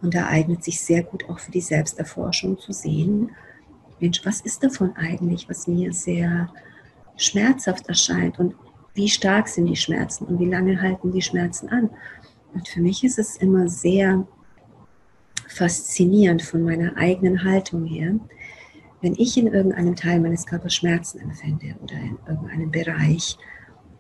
Und 0.02 0.14
da 0.14 0.28
eignet 0.28 0.64
sich 0.64 0.80
sehr 0.82 1.04
gut 1.04 1.28
auch 1.30 1.40
für 1.40 1.52
die 1.52 1.62
Selbsterforschung 1.62 2.58
zu 2.60 2.72
sehen, 2.72 3.32
Mensch, 4.00 4.22
was 4.24 4.42
ist 4.42 4.64
davon 4.64 4.96
eigentlich, 4.96 5.50
was 5.50 5.68
mir 5.68 5.92
sehr 5.92 6.50
schmerzhaft 7.18 7.88
erscheint 7.90 8.40
und 8.40 8.56
wie 8.94 9.10
stark 9.10 9.48
sind 9.48 9.66
die 9.66 9.76
Schmerzen 9.76 10.26
und 10.26 10.40
wie 10.40 10.46
lange 10.46 10.82
halten 10.82 11.12
die 11.12 11.22
Schmerzen 11.22 11.70
an. 11.70 11.90
Und 12.54 12.68
für 12.68 12.82
mich 12.82 13.04
ist 13.04 13.20
es 13.20 13.38
immer 13.38 13.68
sehr 13.68 14.26
faszinierend 15.50 16.42
von 16.42 16.64
meiner 16.64 16.96
eigenen 16.96 17.44
Haltung 17.44 17.86
her, 17.86 18.16
wenn 19.02 19.16
ich 19.16 19.38
in 19.38 19.48
irgendeinem 19.48 19.96
Teil 19.96 20.20
meines 20.20 20.46
Körpers 20.46 20.76
Schmerzen 20.76 21.20
empfinde 21.20 21.76
oder 21.82 21.96
in 21.96 22.18
irgendeinem 22.28 22.72
Bereich 22.72 23.38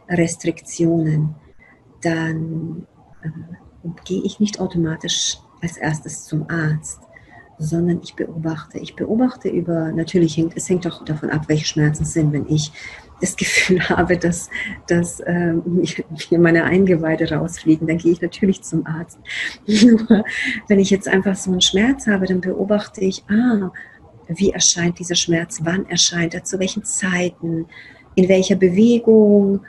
Restriktionen, 0.08 1.36
dann 2.02 2.86
äh, 3.24 3.30
gehe 4.06 4.24
ich 4.24 4.40
nicht 4.40 4.60
automatisch 4.60 5.38
als 5.62 5.78
erstes 5.78 6.26
zum 6.26 6.50
Arzt, 6.50 7.02
sondern 7.60 8.00
ich 8.02 8.16
beobachte. 8.16 8.80
Ich 8.80 8.96
beobachte 8.96 9.50
über, 9.50 9.92
natürlich 9.92 10.38
hängt, 10.38 10.56
es 10.56 10.70
hängt 10.70 10.88
auch 10.88 11.04
davon 11.04 11.30
ab, 11.30 11.44
welche 11.48 11.66
Schmerzen 11.66 12.04
es 12.04 12.14
sind. 12.14 12.32
Wenn 12.32 12.48
ich 12.48 12.72
das 13.20 13.36
Gefühl 13.38 13.88
habe, 13.90 14.18
dass, 14.18 14.50
dass 14.88 15.22
ähm, 15.26 15.84
mir 16.32 16.40
meine 16.40 16.64
Eingeweide 16.64 17.30
rausfliegen, 17.30 17.86
dann 17.86 17.98
gehe 17.98 18.14
ich 18.14 18.22
natürlich 18.22 18.62
zum 18.64 18.88
Arzt. 18.88 19.20
Nur 19.68 20.24
wenn 20.68 20.80
ich 20.80 20.90
jetzt 20.90 21.10
einfach 21.10 21.36
so 21.36 21.52
einen 21.52 21.62
Schmerz 21.62 22.08
habe, 22.08 22.26
dann 22.26 22.40
beobachte 22.40 23.02
ich, 23.02 23.24
ah, 23.30 23.72
wie 24.30 24.52
erscheint 24.52 25.00
dieser 25.00 25.16
Schmerz, 25.16 25.60
wann 25.64 25.86
erscheint 25.88 26.34
er, 26.34 26.44
zu 26.44 26.60
welchen 26.60 26.86
Zeiten, 26.86 27.66
in 28.16 28.30
welcher 28.30 28.56
Bewegung, 28.56 29.62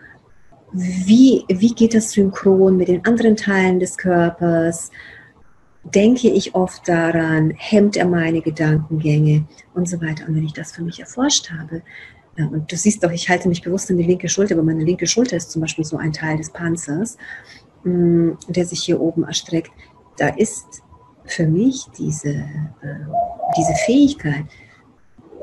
wie, 0.72 1.44
wie 1.48 1.74
geht 1.74 1.94
das 1.94 2.12
synchron 2.12 2.76
mit 2.76 2.88
den 2.88 3.04
anderen 3.04 3.36
Teilen 3.36 3.80
des 3.80 3.96
Körpers, 3.96 4.90
denke 5.84 6.28
ich 6.28 6.54
oft 6.54 6.86
daran, 6.88 7.52
hemmt 7.56 7.96
er 7.96 8.06
meine 8.06 8.42
Gedankengänge 8.42 9.44
und 9.74 9.88
so 9.88 10.00
weiter. 10.00 10.26
Und 10.28 10.36
wenn 10.36 10.44
ich 10.44 10.52
das 10.52 10.72
für 10.72 10.82
mich 10.82 11.00
erforscht 11.00 11.50
habe, 11.50 11.82
ja, 12.36 12.46
und 12.46 12.70
du 12.70 12.76
siehst 12.76 13.02
doch, 13.02 13.10
ich 13.10 13.28
halte 13.28 13.48
mich 13.48 13.62
bewusst 13.62 13.90
an 13.90 13.96
die 13.96 14.04
linke 14.04 14.28
Schulter, 14.28 14.54
aber 14.54 14.62
meine 14.62 14.84
linke 14.84 15.06
Schulter 15.06 15.36
ist 15.36 15.50
zum 15.50 15.62
Beispiel 15.62 15.84
so 15.84 15.96
ein 15.96 16.12
Teil 16.12 16.36
des 16.36 16.50
Panzers, 16.50 17.16
mm, 17.84 18.30
der 18.48 18.64
sich 18.64 18.82
hier 18.82 19.00
oben 19.00 19.24
erstreckt. 19.24 19.72
Da 20.16 20.28
ist 20.28 20.82
für 21.24 21.46
mich 21.46 21.86
diese, 21.98 22.30
äh, 22.30 23.06
diese 23.56 23.74
Fähigkeit, 23.84 24.44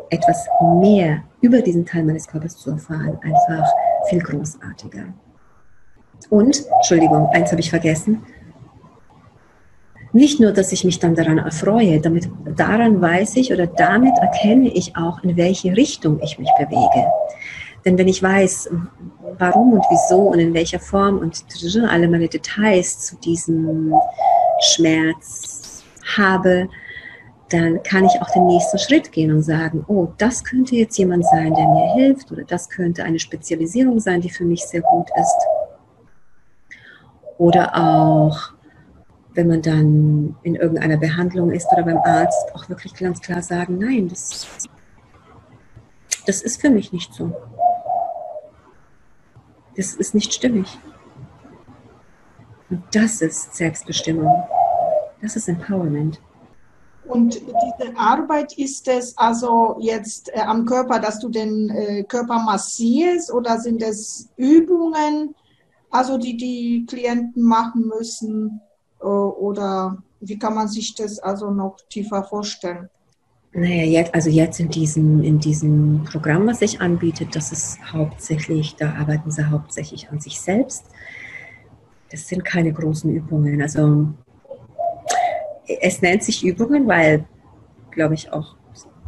etwas 0.09 0.47
mehr 0.79 1.23
über 1.41 1.61
diesen 1.61 1.85
Teil 1.85 2.03
meines 2.03 2.27
Körpers 2.27 2.57
zu 2.57 2.71
erfahren, 2.71 3.17
einfach 3.21 3.67
viel 4.09 4.19
großartiger. 4.19 5.13
Und, 6.29 6.65
Entschuldigung, 6.77 7.27
eins 7.29 7.51
habe 7.51 7.61
ich 7.61 7.69
vergessen, 7.69 8.23
nicht 10.17 10.39
nur, 10.39 10.51
dass 10.51 10.71
ich 10.71 10.83
mich 10.83 10.99
dann 10.99 11.15
daran 11.15 11.37
erfreue, 11.37 11.99
damit 12.01 12.29
daran 12.55 13.01
weiß 13.01 13.35
ich 13.37 13.53
oder 13.53 13.67
damit 13.67 14.17
erkenne 14.19 14.69
ich 14.69 14.95
auch, 14.97 15.23
in 15.23 15.37
welche 15.37 15.75
Richtung 15.75 16.19
ich 16.21 16.39
mich 16.39 16.49
bewege. 16.57 17.07
Denn 17.85 17.97
wenn 17.97 18.07
ich 18.07 18.21
weiß, 18.21 18.69
warum 19.37 19.73
und 19.73 19.85
wieso 19.89 20.19
und 20.19 20.39
in 20.39 20.53
welcher 20.53 20.79
Form 20.79 21.19
und 21.19 21.43
alle 21.87 22.07
meine 22.07 22.27
Details 22.27 22.99
zu 22.99 23.15
diesem 23.17 23.93
Schmerz 24.61 25.83
habe, 26.17 26.67
dann 27.49 27.81
kann 27.83 28.05
ich 28.05 28.21
auch 28.21 28.29
den 28.31 28.47
nächsten 28.47 28.77
Schritt 28.77 29.11
gehen 29.11 29.31
und 29.31 29.43
sagen, 29.43 29.85
oh, 29.87 30.07
das 30.17 30.43
könnte 30.43 30.75
jetzt 30.75 30.97
jemand 30.97 31.25
sein, 31.25 31.53
der 31.53 31.67
mir 31.67 31.93
hilft 31.93 32.31
oder 32.31 32.43
das 32.43 32.69
könnte 32.69 33.03
eine 33.03 33.19
Spezialisierung 33.19 33.99
sein, 33.99 34.19
die 34.19 34.29
für 34.29 34.43
mich 34.43 34.65
sehr 34.65 34.81
gut 34.81 35.07
ist. 35.15 35.37
Oder 37.37 37.73
auch 37.75 38.56
wenn 39.37 39.47
man 39.47 39.61
dann 39.61 40.35
in 40.41 40.55
irgendeiner 40.55 40.97
Behandlung 40.97 41.51
ist 41.51 41.67
oder 41.71 41.83
beim 41.83 41.99
Arzt, 41.99 42.55
auch 42.55 42.67
wirklich 42.69 42.95
ganz 42.95 43.21
klar 43.21 43.43
sagen, 43.43 43.77
nein, 43.77 44.07
das, 44.07 44.47
das 46.25 46.41
ist 46.41 46.59
für 46.59 46.71
mich 46.71 46.91
nicht 46.91 47.13
so. 47.13 47.31
Das 49.75 49.93
ist 49.93 50.15
nicht 50.15 50.33
stimmig. 50.33 50.79
Und 52.71 52.81
das 52.91 53.21
ist 53.21 53.55
Selbstbestimmung. 53.55 54.43
Das 55.21 55.35
ist 55.35 55.47
Empowerment. 55.47 56.19
Und 57.05 57.35
diese 57.35 57.95
Arbeit 57.95 58.57
ist 58.57 58.87
es 58.87 59.15
also 59.19 59.77
jetzt 59.79 60.33
äh, 60.33 60.39
am 60.39 60.65
Körper, 60.65 60.99
dass 60.99 61.19
du 61.19 61.29
den 61.29 61.69
äh, 61.69 62.03
Körper 62.05 62.39
massierst 62.39 63.31
oder 63.31 63.59
sind 63.59 63.83
es 63.83 64.29
Übungen, 64.35 65.35
also 65.91 66.17
die 66.17 66.35
die 66.35 66.87
Klienten 66.87 67.43
machen 67.43 67.87
müssen? 67.87 68.61
Äh, 69.01 69.05
oder 69.05 69.97
wie 70.19 70.37
kann 70.37 70.55
man 70.55 70.67
sich 70.67 70.95
das 70.95 71.19
also 71.19 71.51
noch 71.51 71.77
tiefer 71.89 72.23
vorstellen? 72.23 72.89
Naja, 73.53 73.83
jetzt, 73.83 74.13
also 74.13 74.29
jetzt 74.29 74.59
in 74.59 74.69
diesem, 74.69 75.23
in 75.23 75.39
diesem 75.39 76.03
Programm, 76.03 76.47
was 76.47 76.59
sich 76.59 76.81
anbietet, 76.81 77.35
das 77.35 77.51
ist 77.51 77.79
hauptsächlich, 77.91 78.75
da 78.75 78.93
arbeiten 78.93 79.31
sie 79.31 79.49
hauptsächlich 79.49 80.09
an 80.09 80.19
sich 80.19 80.39
selbst. 80.39 80.85
Das 82.11 82.27
sind 82.27 82.45
keine 82.45 82.71
großen 82.71 83.09
Übungen. 83.09 83.61
Also 83.61 84.09
es 85.81 86.01
nennt 86.01 86.23
sich 86.23 86.45
Übungen, 86.45 86.87
weil, 86.87 87.25
glaube 87.91 88.13
ich, 88.13 88.31
auch 88.31 88.55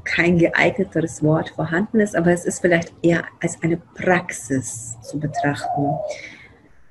kein 0.03 0.37
geeigneteres 0.37 1.21
Wort 1.21 1.51
vorhanden 1.51 1.99
ist, 1.99 2.15
aber 2.15 2.31
es 2.31 2.45
ist 2.45 2.61
vielleicht 2.61 2.93
eher 3.03 3.25
als 3.41 3.61
eine 3.61 3.77
Praxis 3.77 4.97
zu 5.01 5.19
betrachten. 5.19 5.89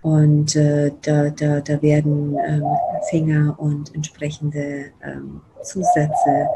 Und 0.02 0.54
äh, 0.54 0.92
da, 1.02 1.30
da, 1.30 1.60
da 1.60 1.82
werden 1.82 2.36
ähm, 2.46 2.64
Finger 3.10 3.58
und 3.58 3.94
entsprechende 3.94 4.92
ähm, 5.02 5.40
Zusätze 5.62 6.46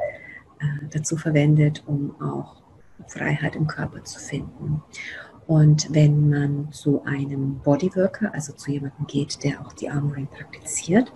äh, 0.61 0.87
dazu 0.91 1.17
verwendet, 1.17 1.83
um 1.87 2.15
auch 2.21 2.63
Freiheit 3.09 3.57
im 3.57 3.67
Körper 3.67 4.05
zu 4.05 4.21
finden. 4.21 4.83
Und 5.47 5.93
wenn 5.93 6.31
man 6.31 6.73
zu 6.73 7.03
einem 7.05 7.59
Bodyworker, 7.59 8.33
also 8.33 8.53
zu 8.53 8.71
jemandem 8.71 9.07
geht, 9.07 9.43
der 9.43 9.61
auch 9.61 9.73
die 9.73 9.91
Armoring 9.91 10.29
praktiziert, 10.29 11.13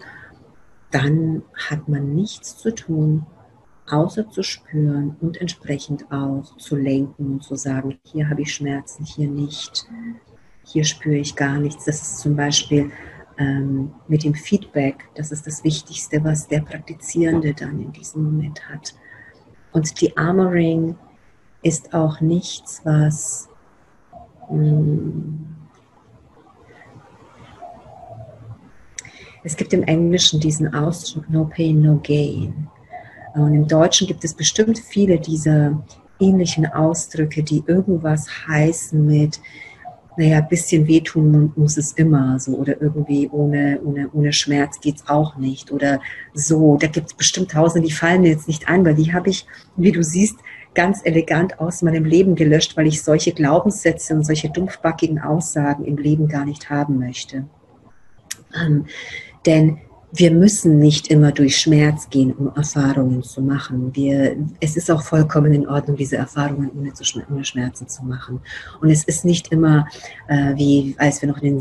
dann 0.91 1.43
hat 1.69 1.89
man 1.89 2.15
nichts 2.15 2.57
zu 2.59 2.75
tun, 2.75 3.27
außer 3.89 4.29
zu 4.31 4.43
spüren 4.43 5.17
und 5.21 5.41
entsprechend 5.41 6.11
auch 6.11 6.57
zu 6.57 6.75
lenken 6.75 7.35
und 7.35 7.45
zu 7.45 7.55
sagen, 7.55 7.99
hier 8.05 8.29
habe 8.29 8.43
ich 8.43 8.53
Schmerzen, 8.53 9.05
hier 9.05 9.29
nicht 9.29 9.87
hier 10.67 10.85
spüre 10.85 11.17
ich 11.17 11.37
gar 11.37 11.59
nichts. 11.59 11.85
Das 11.85 12.03
ist 12.03 12.19
zum 12.19 12.37
Beispiel 12.37 12.91
ähm, 13.39 13.93
mit 14.09 14.25
dem 14.25 14.35
Feedback, 14.35 15.09
das 15.15 15.31
ist 15.31 15.47
das 15.47 15.63
Wichtigste, 15.65 16.23
was 16.25 16.49
der 16.49 16.61
Praktizierende 16.61 17.55
dann 17.55 17.81
in 17.81 17.93
diesem 17.93 18.25
Moment 18.25 18.69
hat. 18.69 18.95
Und 19.73 20.01
die 20.01 20.17
Armoring 20.17 20.97
ist 21.63 21.95
auch 21.95 22.21
nichts, 22.21 22.81
was 22.85 23.49
mh, 24.51 24.59
hm, 24.59 25.47
es 29.45 29.57
gibt 29.57 29.73
im 29.73 29.85
Englischen 29.85 30.41
diesen 30.41 30.75
Ausdruck 30.75 31.31
No 31.31 31.45
Pain, 31.45 31.81
No 31.81 32.01
Gain. 32.03 32.69
Und 33.35 33.55
im 33.55 33.69
Deutschen 33.69 34.09
gibt 34.09 34.25
es 34.25 34.35
bestimmt 34.35 34.77
viele 34.77 35.21
dieser 35.21 35.85
ähnlichen 36.19 36.67
Ausdrücke, 36.67 37.45
die 37.45 37.63
irgendwas 37.67 38.27
heißen 38.49 39.07
mit 39.07 39.41
naja, 40.17 40.39
ein 40.39 40.49
bisschen 40.49 40.87
wehtun 40.87 41.53
muss 41.57 41.77
es 41.77 41.93
immer 41.93 42.39
so 42.41 42.53
oder 42.53 42.81
irgendwie 42.81 43.29
ohne, 43.31 43.81
ohne, 43.85 44.09
ohne 44.13 44.33
Schmerz 44.33 44.81
geht's 44.81 45.05
auch 45.09 45.37
nicht 45.37 45.71
oder 45.73 46.01
so. 46.35 46.77
Da 46.77 46.87
gibt's 46.87 47.15
bestimmt 47.15 47.51
tausende, 47.51 47.87
die 47.87 47.95
fallen 47.95 48.23
mir 48.23 48.31
jetzt 48.31 48.49
nicht 48.49 48.69
ein, 48.69 48.85
weil 48.85 48.95
die 48.95 49.13
habe 49.13 49.31
ich, 49.31 49.47
wie 49.77 49.93
du 49.93 50.03
siehst, 50.03 50.39
ganz 50.75 51.01
elegant 51.05 51.59
aus 51.59 51.83
meinem 51.83 52.05
Leben 52.05 52.35
gelöscht, 52.35 52.77
weil 52.77 52.87
ich 52.87 53.03
solche 53.03 53.33
Glaubenssätze 53.33 54.15
und 54.15 54.25
solche 54.25 54.51
dumpfbackigen 54.51 55.21
Aussagen 55.21 55.85
im 55.85 55.97
Leben 55.97 56.29
gar 56.29 56.45
nicht 56.45 56.71
haben 56.71 56.99
möchte. 56.99 57.47
Ähm, 58.55 58.87
denn 59.47 59.79
wir 60.12 60.31
müssen 60.31 60.79
nicht 60.79 61.09
immer 61.09 61.33
durch 61.33 61.57
Schmerz 61.57 62.09
gehen, 62.11 62.33
um 62.33 62.55
Erfahrungen 62.55 63.23
zu 63.23 63.42
machen. 63.42 63.95
Wir, 63.95 64.37
es 64.61 64.77
ist 64.77 64.90
auch 64.90 65.03
vollkommen 65.03 65.53
in 65.53 65.69
Ordnung, 65.69 65.97
diese 65.97 66.16
Erfahrungen 66.16 66.71
ohne, 66.79 66.92
zu, 66.92 67.05
ohne 67.31 67.45
Schmerzen 67.45 67.88
zu 67.88 68.05
machen. 68.05 68.40
Und 68.81 68.90
es 68.90 69.05
ist 69.05 69.25
nicht 69.25 69.53
immer, 69.53 69.87
äh, 70.29 70.55
wie 70.57 70.95
als 70.99 71.21
wir 71.23 71.29
noch 71.29 71.42
in 71.42 71.59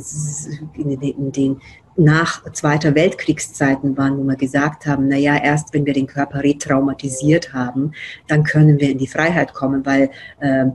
den, 0.76 1.01
in 1.01 1.32
den, 1.32 1.61
nach 1.97 2.43
Zweiter 2.51 2.93
Weltkriegszeiten 2.93 3.97
waren, 3.97 4.17
wo 4.17 4.24
wir 4.24 4.36
gesagt 4.36 4.86
haben, 4.86 5.07
na 5.07 5.17
ja, 5.17 5.38
erst 5.38 5.74
wenn 5.74 5.86
wir 5.86 5.93
den 5.93 6.07
Körper 6.07 6.43
retraumatisiert 6.43 7.53
haben, 7.53 7.93
dann 8.28 8.43
können 8.43 8.80
wir 8.80 8.89
in 8.89 8.97
die 8.97 9.07
Freiheit 9.07 9.53
kommen, 9.53 9.86
weil 9.86 10.11
äh, 10.39 10.65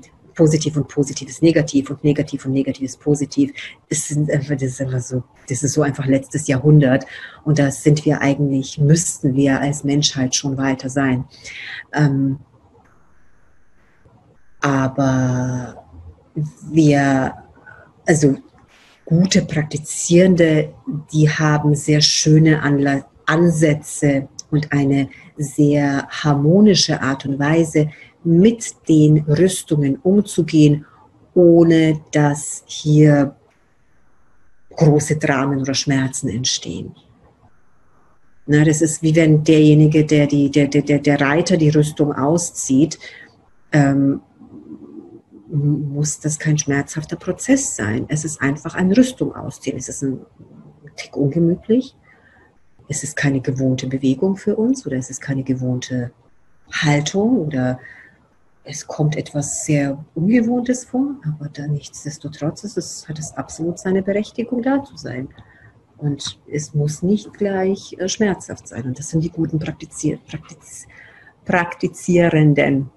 positiv 0.41 0.75
und 0.79 0.89
positiv 0.89 1.29
ist 1.29 1.43
negativ 1.43 1.91
und 1.91 2.03
negativ 2.03 2.47
und 2.47 2.53
negativ 2.53 2.85
ist 2.85 3.01
positiv. 3.01 3.53
Das, 3.91 4.09
sind 4.09 4.31
einfach, 4.31 4.55
das, 4.55 4.63
ist 4.63 4.81
einfach 4.81 5.01
so, 5.01 5.23
das 5.51 5.63
ist 5.63 5.75
so 5.75 5.83
einfach 5.83 6.07
letztes 6.07 6.47
Jahrhundert 6.47 7.05
und 7.45 7.59
da 7.59 7.71
sind 7.71 8.07
wir 8.07 8.23
eigentlich, 8.23 8.79
müssten 8.79 9.35
wir 9.35 9.61
als 9.61 9.85
Menschheit 9.85 10.35
schon 10.35 10.57
weiter 10.57 10.89
sein. 10.89 11.27
Ähm, 11.93 12.39
aber 14.63 15.85
wir, 16.71 17.35
also 18.07 18.37
gute 19.05 19.43
Praktizierende, 19.43 20.73
die 21.13 21.29
haben 21.29 21.75
sehr 21.75 22.01
schöne 22.01 22.63
Anla 22.63 23.05
Ansätze 23.27 24.29
und 24.51 24.73
eine 24.73 25.11
sehr 25.37 26.09
harmonische 26.09 27.03
Art 27.03 27.27
und 27.27 27.39
Weise, 27.39 27.91
mit 28.23 28.89
den 28.89 29.19
Rüstungen 29.25 29.97
umzugehen, 29.97 30.85
ohne 31.35 32.01
dass 32.13 32.63
hier 32.67 33.37
große 34.77 35.17
Dramen 35.17 35.61
oder 35.61 35.75
Schmerzen 35.75 36.29
entstehen. 36.29 36.95
Na, 38.47 38.65
das 38.65 38.83
ist 38.83 39.03
wie 39.03 39.15
wenn 39.15 39.45
derjenige, 39.45 40.05
der, 40.05 40.27
die, 40.27 40.51
der, 40.51 40.67
der, 40.69 40.99
der 40.99 41.21
Reiter 41.21 41.57
die 41.57 41.69
Rüstung 41.69 42.13
auszieht, 42.13 42.99
ähm, 43.73 44.21
muss 45.51 46.21
das 46.21 46.39
kein 46.39 46.59
schmerzhafter 46.59 47.17
Prozess 47.17 47.77
sein. 47.77 48.07
Es 48.09 48.25
ist 48.25 48.41
einfach 48.41 48.75
eine 48.75 48.97
Rüstung 48.97 49.35
ausziehen. 49.35 49.77
Es 49.77 49.89
ist 49.89 50.03
ein 50.03 50.21
Tick 50.97 51.17
ungemütlich. 51.17 51.97
Es 52.89 53.05
ist 53.05 53.17
keine 53.17 53.41
gewohnte 53.41 53.87
Bewegung 53.87 54.37
für 54.37 54.57
uns 54.57 54.87
oder 54.87 54.97
es 54.97 55.11
ist 55.11 55.21
keine 55.21 55.45
gewohnte 55.45 56.13
Haltung 56.73 57.39
oder 57.39 57.79
es 58.65 58.87
kommt 58.87 59.17
etwas 59.17 59.65
sehr 59.65 60.05
Ungewohntes 60.15 60.85
vor, 60.85 61.17
aber 61.27 61.49
da 61.49 61.67
nichtsdestotrotz 61.67 62.65
ist 62.65 62.77
es, 62.77 63.09
hat 63.09 63.19
es 63.19 63.33
absolut 63.37 63.79
seine 63.79 64.03
Berechtigung, 64.03 64.63
da 64.63 64.85
zu 64.85 64.97
sein. 64.97 65.29
Und 65.97 66.39
es 66.47 66.75
muss 66.75 67.03
nicht 67.03 67.33
gleich 67.35 67.95
äh, 67.99 68.09
schmerzhaft 68.09 68.69
sein. 68.69 68.85
Und 68.85 68.99
das 68.99 69.11
sind 69.11 69.23
die 69.23 69.31
guten 69.31 69.59
Praktizier 69.59 70.19
Praktiz 70.27 70.87
Praktizierenden. 71.45 72.91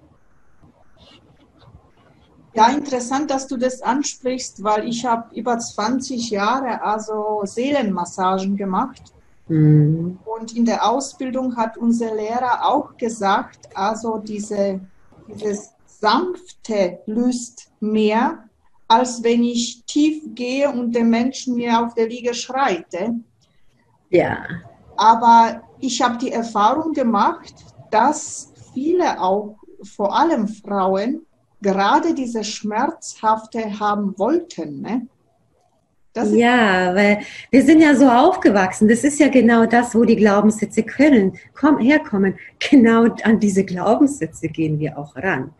Ja, 2.54 2.68
interessant, 2.68 3.30
dass 3.30 3.48
du 3.48 3.56
das 3.56 3.82
ansprichst, 3.82 4.62
weil 4.62 4.86
ich 4.86 5.04
habe 5.04 5.34
über 5.34 5.58
20 5.58 6.30
Jahre 6.30 6.82
also 6.82 7.40
Seelenmassagen 7.44 8.56
gemacht. 8.56 9.12
Mhm. 9.48 10.18
Und 10.24 10.56
in 10.56 10.64
der 10.64 10.88
Ausbildung 10.88 11.56
hat 11.56 11.76
unser 11.76 12.14
Lehrer 12.14 12.64
auch 12.64 12.96
gesagt, 12.96 13.68
also 13.74 14.18
diese, 14.18 14.80
dieses 15.28 15.72
sanfte 15.86 16.98
löst 17.06 17.70
mehr, 17.80 18.44
als 18.88 19.22
wenn 19.22 19.42
ich 19.44 19.84
tief 19.86 20.22
gehe 20.34 20.70
und 20.70 20.92
der 20.94 21.04
Mensch 21.04 21.46
mir 21.46 21.84
auf 21.84 21.94
der 21.94 22.08
Liege 22.08 22.34
schreite. 22.34 23.14
Ja. 24.10 24.44
Aber 24.96 25.62
ich 25.80 26.02
habe 26.02 26.18
die 26.18 26.30
Erfahrung 26.30 26.92
gemacht, 26.92 27.54
dass 27.90 28.52
viele 28.72 29.20
auch, 29.20 29.56
vor 29.82 30.16
allem 30.16 30.48
Frauen, 30.48 31.26
gerade 31.60 32.14
diese 32.14 32.44
Schmerzhafte 32.44 33.80
haben 33.80 34.18
wollten. 34.18 34.82
Ne? 34.82 35.08
Ja, 36.14 36.94
weil 36.94 37.20
wir 37.50 37.64
sind 37.64 37.80
ja 37.80 37.94
so 37.94 38.08
aufgewachsen. 38.08 38.88
Das 38.88 39.02
ist 39.02 39.18
ja 39.18 39.28
genau 39.28 39.66
das, 39.66 39.94
wo 39.94 40.04
die 40.04 40.16
Glaubenssätze 40.16 40.82
können, 40.84 41.36
komm, 41.54 41.78
herkommen. 41.78 42.38
Genau 42.70 43.06
an 43.24 43.40
diese 43.40 43.64
Glaubenssätze 43.64 44.48
gehen 44.48 44.78
wir 44.78 44.96
auch 44.96 45.16
ran. 45.16 45.52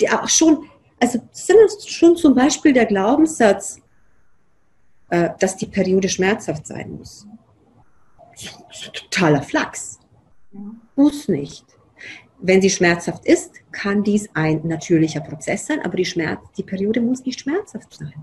Die 0.00 0.10
auch 0.10 0.28
schon, 0.28 0.66
also 0.98 1.20
sind 1.30 1.56
schon 1.86 2.16
zum 2.16 2.34
Beispiel 2.34 2.72
der 2.72 2.86
Glaubenssatz, 2.86 3.80
äh, 5.10 5.30
dass 5.38 5.56
die 5.56 5.66
Periode 5.66 6.08
schmerzhaft 6.08 6.66
sein 6.66 6.96
muss. 6.98 7.26
Totaler 8.92 9.42
Flachs. 9.42 9.98
Muss 10.96 11.28
nicht. 11.28 11.64
Wenn 12.40 12.62
sie 12.62 12.70
schmerzhaft 12.70 13.24
ist, 13.24 13.54
kann 13.72 14.02
dies 14.02 14.28
ein 14.34 14.66
natürlicher 14.66 15.20
Prozess 15.20 15.66
sein, 15.66 15.80
aber 15.84 15.96
die, 15.96 16.04
Schmerz, 16.04 16.40
die 16.56 16.62
Periode 16.62 17.00
muss 17.00 17.24
nicht 17.24 17.40
schmerzhaft 17.40 17.94
sein. 17.94 18.14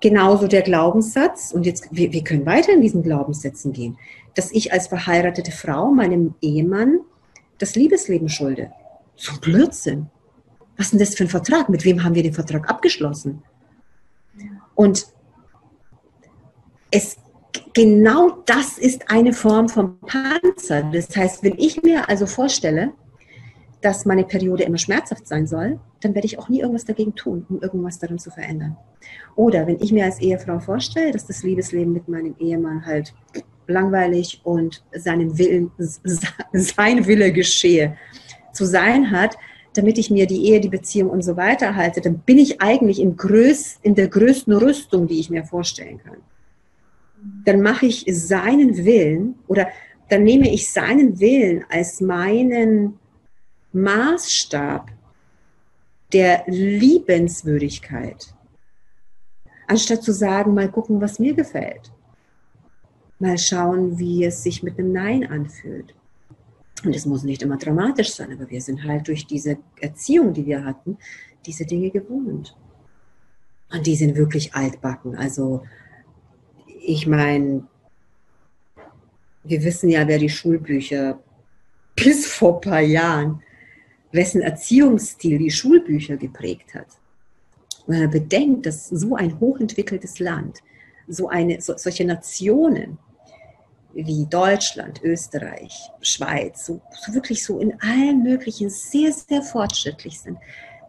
Genauso 0.00 0.46
der 0.46 0.62
Glaubenssatz, 0.62 1.52
und 1.52 1.64
jetzt, 1.64 1.88
wir, 1.90 2.12
wir 2.12 2.22
können 2.22 2.46
weiter 2.46 2.72
in 2.72 2.82
diesen 2.82 3.02
Glaubenssätzen 3.02 3.72
gehen, 3.72 3.98
dass 4.34 4.52
ich 4.52 4.72
als 4.72 4.88
verheiratete 4.88 5.52
Frau 5.52 5.90
meinem 5.90 6.34
Ehemann 6.42 7.00
das 7.58 7.74
Liebesleben 7.74 8.28
schulde. 8.28 8.70
So 9.16 9.32
Blödsinn. 9.40 10.08
Was 10.76 10.86
ist 10.86 10.92
denn 10.92 11.00
das 11.00 11.14
für 11.14 11.24
ein 11.24 11.30
Vertrag? 11.30 11.70
Mit 11.70 11.84
wem 11.84 12.04
haben 12.04 12.14
wir 12.14 12.22
den 12.22 12.34
Vertrag 12.34 12.68
abgeschlossen? 12.68 13.42
Und 14.74 15.06
es 16.90 17.16
genau 17.72 18.42
das 18.44 18.78
ist 18.78 19.10
eine 19.10 19.32
Form 19.32 19.68
von 19.68 19.98
Panzer. 20.00 20.82
Das 20.92 21.16
heißt, 21.16 21.42
wenn 21.42 21.58
ich 21.58 21.82
mir 21.82 22.08
also 22.08 22.26
vorstelle, 22.26 22.92
dass 23.86 24.04
meine 24.04 24.24
Periode 24.24 24.64
immer 24.64 24.78
schmerzhaft 24.78 25.28
sein 25.28 25.46
soll, 25.46 25.78
dann 26.00 26.12
werde 26.16 26.26
ich 26.26 26.40
auch 26.40 26.48
nie 26.48 26.58
irgendwas 26.58 26.84
dagegen 26.84 27.14
tun, 27.14 27.46
um 27.48 27.62
irgendwas 27.62 28.00
daran 28.00 28.18
zu 28.18 28.32
verändern. 28.32 28.76
Oder 29.36 29.68
wenn 29.68 29.80
ich 29.80 29.92
mir 29.92 30.06
als 30.06 30.18
Ehefrau 30.18 30.58
vorstelle, 30.58 31.12
dass 31.12 31.24
das 31.24 31.44
Liebesleben 31.44 31.92
mit 31.92 32.08
meinem 32.08 32.34
Ehemann 32.40 32.84
halt 32.84 33.14
langweilig 33.68 34.40
und 34.42 34.82
seinen 34.92 35.38
Willen, 35.38 35.70
sein 36.52 37.06
Wille 37.06 37.32
geschehe, 37.32 37.96
zu 38.52 38.64
sein 38.64 39.12
hat, 39.12 39.38
damit 39.74 39.98
ich 39.98 40.10
mir 40.10 40.26
die 40.26 40.46
Ehe, 40.46 40.58
die 40.58 40.68
Beziehung 40.68 41.08
und 41.10 41.22
so 41.22 41.36
weiter 41.36 41.76
halte, 41.76 42.00
dann 42.00 42.18
bin 42.18 42.38
ich 42.38 42.60
eigentlich 42.60 43.00
im 43.00 43.16
Größ, 43.16 43.78
in 43.82 43.94
der 43.94 44.08
größten 44.08 44.52
Rüstung, 44.52 45.06
die 45.06 45.20
ich 45.20 45.30
mir 45.30 45.44
vorstellen 45.44 46.00
kann. 46.02 46.16
Dann 47.44 47.60
mache 47.60 47.86
ich 47.86 48.04
seinen 48.10 48.84
Willen 48.84 49.36
oder 49.46 49.68
dann 50.08 50.24
nehme 50.24 50.52
ich 50.52 50.72
seinen 50.72 51.20
Willen 51.20 51.64
als 51.68 52.00
meinen 52.00 52.98
Maßstab 53.76 54.90
der 56.12 56.44
Liebenswürdigkeit, 56.46 58.34
anstatt 59.66 60.02
zu 60.02 60.12
sagen, 60.12 60.54
mal 60.54 60.70
gucken, 60.70 61.00
was 61.00 61.18
mir 61.18 61.34
gefällt. 61.34 61.92
Mal 63.18 63.38
schauen, 63.38 63.98
wie 63.98 64.24
es 64.24 64.42
sich 64.42 64.62
mit 64.62 64.78
einem 64.78 64.92
Nein 64.92 65.26
anfühlt. 65.26 65.94
Und 66.84 66.94
es 66.94 67.06
muss 67.06 67.22
nicht 67.22 67.42
immer 67.42 67.56
dramatisch 67.56 68.14
sein, 68.14 68.32
aber 68.32 68.48
wir 68.50 68.60
sind 68.60 68.84
halt 68.84 69.08
durch 69.08 69.26
diese 69.26 69.58
Erziehung, 69.80 70.32
die 70.32 70.46
wir 70.46 70.64
hatten, 70.64 70.98
diese 71.44 71.64
Dinge 71.64 71.90
gewohnt. 71.90 72.56
Und 73.70 73.86
die 73.86 73.96
sind 73.96 74.16
wirklich 74.16 74.54
altbacken. 74.54 75.16
Also 75.16 75.64
ich 76.80 77.06
meine, 77.06 77.66
wir 79.42 79.64
wissen 79.64 79.88
ja, 79.88 80.06
wer 80.06 80.18
die 80.18 80.28
Schulbücher 80.28 81.18
bis 81.94 82.26
vor 82.26 82.56
ein 82.56 82.60
paar 82.60 82.80
Jahren 82.80 83.42
wessen 84.16 84.42
Erziehungsstil 84.42 85.38
die 85.38 85.50
Schulbücher 85.50 86.16
geprägt 86.16 86.74
hat. 86.74 86.88
Wenn 87.86 88.00
man 88.00 88.10
bedenkt, 88.10 88.66
dass 88.66 88.88
so 88.88 89.14
ein 89.14 89.38
hochentwickeltes 89.38 90.18
Land, 90.18 90.58
so 91.06 91.28
eine, 91.28 91.60
so, 91.60 91.74
solche 91.76 92.04
Nationen 92.04 92.98
wie 93.94 94.26
Deutschland, 94.26 95.00
Österreich, 95.02 95.90
Schweiz, 96.00 96.66
so, 96.66 96.80
so 96.90 97.14
wirklich 97.14 97.44
so 97.44 97.60
in 97.60 97.80
allen 97.80 98.22
möglichen 98.22 98.68
sehr, 98.68 99.12
sehr 99.12 99.42
fortschrittlich 99.42 100.20
sind, 100.20 100.38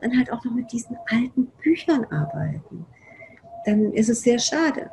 dann 0.02 0.18
halt 0.18 0.32
auch 0.32 0.44
noch 0.44 0.54
mit 0.54 0.72
diesen 0.72 0.98
alten 1.08 1.48
Büchern 1.62 2.06
arbeiten, 2.06 2.86
dann 3.66 3.94
ist 3.94 4.10
es 4.10 4.22
sehr 4.22 4.40
schade. 4.40 4.90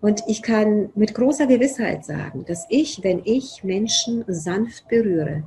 Und 0.00 0.22
ich 0.26 0.42
kann 0.42 0.90
mit 0.94 1.14
großer 1.14 1.46
Gewissheit 1.46 2.04
sagen, 2.04 2.44
dass 2.44 2.66
ich, 2.68 3.02
wenn 3.02 3.22
ich 3.24 3.62
Menschen 3.62 4.24
sanft 4.28 4.88
berühre, 4.88 5.44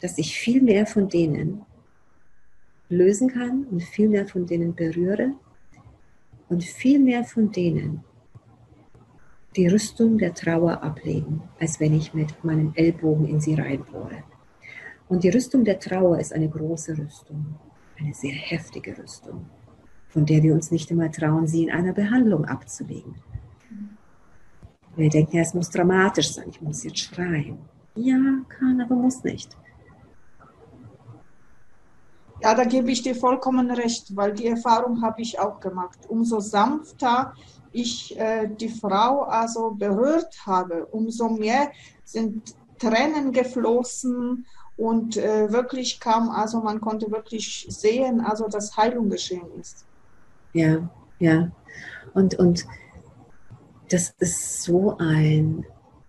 dass 0.00 0.18
ich 0.18 0.38
viel 0.38 0.62
mehr 0.62 0.86
von 0.86 1.08
denen 1.08 1.62
lösen 2.88 3.28
kann 3.28 3.64
und 3.64 3.82
viel 3.82 4.08
mehr 4.08 4.26
von 4.26 4.46
denen 4.46 4.74
berühre 4.74 5.32
und 6.48 6.64
viel 6.64 6.98
mehr 6.98 7.24
von 7.24 7.50
denen 7.50 8.04
die 9.56 9.66
Rüstung 9.68 10.18
der 10.18 10.34
Trauer 10.34 10.82
ablegen, 10.82 11.42
als 11.58 11.80
wenn 11.80 11.94
ich 11.94 12.12
mit 12.12 12.44
meinem 12.44 12.72
Ellbogen 12.74 13.26
in 13.26 13.40
sie 13.40 13.54
reinbohre. 13.54 14.22
Und 15.08 15.24
die 15.24 15.30
Rüstung 15.30 15.64
der 15.64 15.78
Trauer 15.78 16.18
ist 16.18 16.32
eine 16.32 16.48
große 16.48 16.98
Rüstung, 16.98 17.54
eine 17.98 18.12
sehr 18.12 18.34
heftige 18.34 18.96
Rüstung, 18.98 19.46
von 20.08 20.26
der 20.26 20.42
wir 20.42 20.52
uns 20.52 20.70
nicht 20.70 20.90
immer 20.90 21.10
trauen, 21.10 21.46
sie 21.46 21.64
in 21.64 21.70
einer 21.70 21.92
Behandlung 21.92 22.44
abzulegen. 22.44 23.14
Wir 24.96 25.10
denken, 25.10 25.38
es 25.38 25.54
muss 25.54 25.70
dramatisch 25.70 26.32
sein, 26.32 26.48
ich 26.50 26.60
muss 26.60 26.84
jetzt 26.84 26.98
schreien. 26.98 27.58
Ja, 27.94 28.18
kann, 28.48 28.80
aber 28.80 28.94
muss 28.94 29.24
nicht. 29.24 29.56
Ja, 32.42 32.54
da 32.54 32.64
gebe 32.64 32.90
ich 32.90 33.02
dir 33.02 33.14
vollkommen 33.14 33.70
recht, 33.70 34.14
weil 34.14 34.32
die 34.32 34.46
Erfahrung 34.46 35.02
habe 35.02 35.22
ich 35.22 35.38
auch 35.38 35.58
gemacht. 35.60 35.98
Umso 36.08 36.40
sanfter 36.40 37.32
ich 37.72 38.18
äh, 38.18 38.48
die 38.48 38.68
Frau 38.68 39.22
also 39.22 39.70
berührt 39.70 40.34
habe, 40.46 40.86
umso 40.86 41.28
mehr 41.28 41.70
sind 42.04 42.54
Tränen 42.78 43.32
geflossen 43.32 44.46
und 44.76 45.16
äh, 45.16 45.50
wirklich 45.50 46.00
kam, 46.00 46.30
also 46.30 46.60
man 46.60 46.80
konnte 46.80 47.10
wirklich 47.10 47.66
sehen, 47.68 48.20
also 48.20 48.48
dass 48.48 48.76
Heilung 48.76 49.08
geschehen 49.08 49.46
ist. 49.58 49.84
Ja, 50.52 50.88
ja. 51.18 51.50
Und, 52.14 52.38
und 52.38 52.66
das 53.90 54.14
ist 54.18 54.62
so 54.62 54.96
ein 54.98 55.64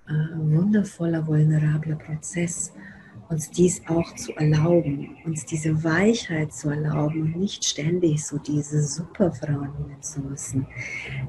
äh, 0.07 0.11
wundervoller, 0.37 1.25
vulnerabler 1.25 1.95
Prozess 1.95 2.71
uns 3.29 3.51
dies 3.51 3.81
auch 3.87 4.15
zu 4.15 4.33
erlauben, 4.35 5.17
uns 5.25 5.45
diese 5.45 5.83
Weichheit 5.83 6.53
zu 6.53 6.69
erlauben 6.69 7.21
und 7.21 7.37
nicht 7.37 7.65
ständig 7.65 8.25
so 8.25 8.37
diese 8.37 8.83
Superfrauen 8.83 9.71
nehmen 9.79 10.01
zu 10.01 10.21
müssen. 10.21 10.67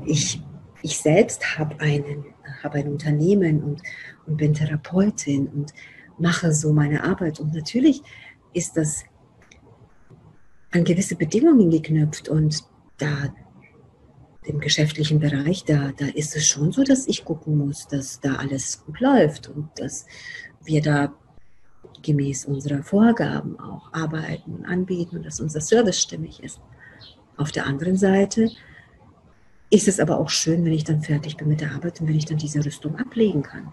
Ich, 0.06 0.40
ich 0.82 0.98
selbst 0.98 1.58
habe 1.58 1.78
einen, 1.80 2.24
habe 2.62 2.78
ein 2.78 2.88
Unternehmen 2.88 3.62
und, 3.62 3.82
und 4.26 4.36
bin 4.36 4.54
Therapeutin 4.54 5.48
und 5.48 5.72
mache 6.18 6.52
so 6.52 6.72
meine 6.72 7.02
Arbeit. 7.02 7.40
Und 7.40 7.54
natürlich 7.54 8.02
ist 8.52 8.76
das 8.76 9.04
an 10.70 10.84
gewisse 10.84 11.16
Bedingungen 11.16 11.70
geknüpft 11.70 12.28
und 12.28 12.64
da 12.98 13.32
im 14.44 14.60
geschäftlichen 14.60 15.18
Bereich, 15.20 15.64
da, 15.64 15.92
da 15.96 16.06
ist 16.06 16.34
es 16.34 16.46
schon 16.46 16.72
so, 16.72 16.82
dass 16.82 17.06
ich 17.06 17.24
gucken 17.24 17.58
muss, 17.58 17.86
dass 17.86 18.20
da 18.20 18.36
alles 18.36 18.84
gut 18.84 19.00
läuft 19.00 19.48
und 19.48 19.68
dass 19.76 20.06
wir 20.64 20.80
da 20.80 21.12
gemäß 22.02 22.44
unserer 22.44 22.82
Vorgaben 22.82 23.58
auch 23.58 23.92
arbeiten 23.92 24.54
und 24.54 24.64
anbieten 24.64 25.16
und 25.16 25.26
dass 25.26 25.40
unser 25.40 25.60
Service 25.60 26.00
stimmig 26.00 26.42
ist. 26.42 26.60
Auf 27.36 27.52
der 27.52 27.66
anderen 27.66 27.96
Seite 27.96 28.50
ist 29.70 29.88
es 29.88 30.00
aber 30.00 30.18
auch 30.18 30.30
schön, 30.30 30.64
wenn 30.64 30.72
ich 30.72 30.84
dann 30.84 31.02
fertig 31.02 31.36
bin 31.36 31.48
mit 31.48 31.60
der 31.60 31.72
Arbeit 31.72 32.00
und 32.00 32.08
wenn 32.08 32.16
ich 32.16 32.24
dann 32.24 32.38
diese 32.38 32.64
Rüstung 32.64 32.96
ablegen 32.96 33.42
kann. 33.42 33.72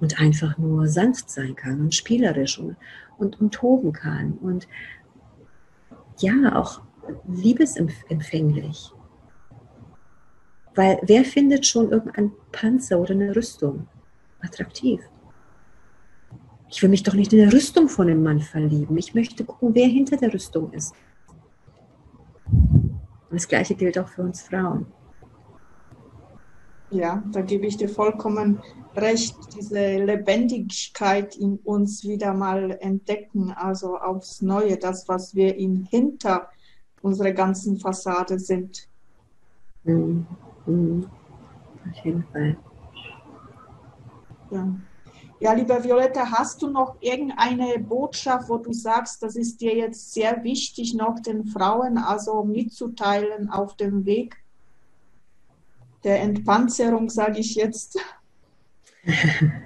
Und 0.00 0.18
einfach 0.18 0.56
nur 0.56 0.86
sanft 0.88 1.28
sein 1.28 1.54
kann 1.56 1.80
und 1.80 1.94
spielerisch 1.94 2.58
und, 2.58 2.76
und, 3.18 3.40
und 3.40 3.52
toben 3.52 3.92
kann. 3.92 4.32
Und 4.34 4.66
ja, 6.20 6.56
auch 6.56 6.80
liebesempfänglich. 7.28 8.92
Weil 10.74 10.98
wer 11.02 11.24
findet 11.24 11.66
schon 11.66 11.90
irgendeinen 11.90 12.32
Panzer 12.52 12.98
oder 12.98 13.12
eine 13.12 13.34
Rüstung 13.34 13.88
attraktiv? 14.40 15.00
Ich 16.70 16.80
will 16.82 16.88
mich 16.88 17.02
doch 17.02 17.14
nicht 17.14 17.32
in 17.32 17.40
eine 17.40 17.52
Rüstung 17.52 17.88
von 17.88 18.08
einem 18.08 18.22
Mann 18.22 18.40
verlieben. 18.40 18.96
Ich 18.96 19.12
möchte 19.14 19.44
gucken, 19.44 19.74
wer 19.74 19.88
hinter 19.88 20.16
der 20.16 20.32
Rüstung 20.32 20.72
ist. 20.72 20.94
Und 22.46 23.32
das 23.32 23.48
Gleiche 23.48 23.74
gilt 23.74 23.98
auch 23.98 24.08
für 24.08 24.22
uns 24.22 24.42
Frauen. 24.42 24.86
Ja, 26.90 27.22
da 27.32 27.40
gebe 27.40 27.66
ich 27.66 27.76
dir 27.76 27.88
vollkommen 27.88 28.60
recht. 28.96 29.36
Diese 29.56 29.98
Lebendigkeit 29.98 31.36
in 31.36 31.58
uns 31.58 32.04
wieder 32.04 32.34
mal 32.34 32.78
entdecken, 32.80 33.52
also 33.52 33.96
aufs 33.96 34.40
Neue, 34.42 34.76
das, 34.76 35.08
was 35.08 35.34
wir 35.34 35.56
in 35.56 35.84
hinter 35.84 36.48
unserer 37.02 37.32
ganzen 37.32 37.78
Fassade 37.78 38.38
sind. 38.38 38.88
Mhm. 39.84 40.26
Mhm. 40.66 41.06
Auf 41.88 42.04
jeden 42.04 42.24
Fall. 42.32 42.56
Ja. 44.50 44.68
Ja, 45.42 45.54
liebe 45.54 45.82
Violetta, 45.82 46.30
hast 46.30 46.60
du 46.60 46.68
noch 46.68 46.96
irgendeine 47.00 47.78
Botschaft, 47.78 48.50
wo 48.50 48.58
du 48.58 48.74
sagst, 48.74 49.22
das 49.22 49.36
ist 49.36 49.58
dir 49.62 49.74
jetzt 49.74 50.12
sehr 50.12 50.44
wichtig, 50.44 50.92
noch 50.92 51.18
den 51.18 51.46
Frauen 51.46 51.96
also 51.96 52.44
mitzuteilen 52.44 53.48
auf 53.48 53.74
dem 53.74 54.04
Weg 54.04 54.36
der 56.04 56.20
Entpanzerung, 56.20 57.08
sage 57.08 57.40
ich 57.40 57.54
jetzt? 57.54 57.98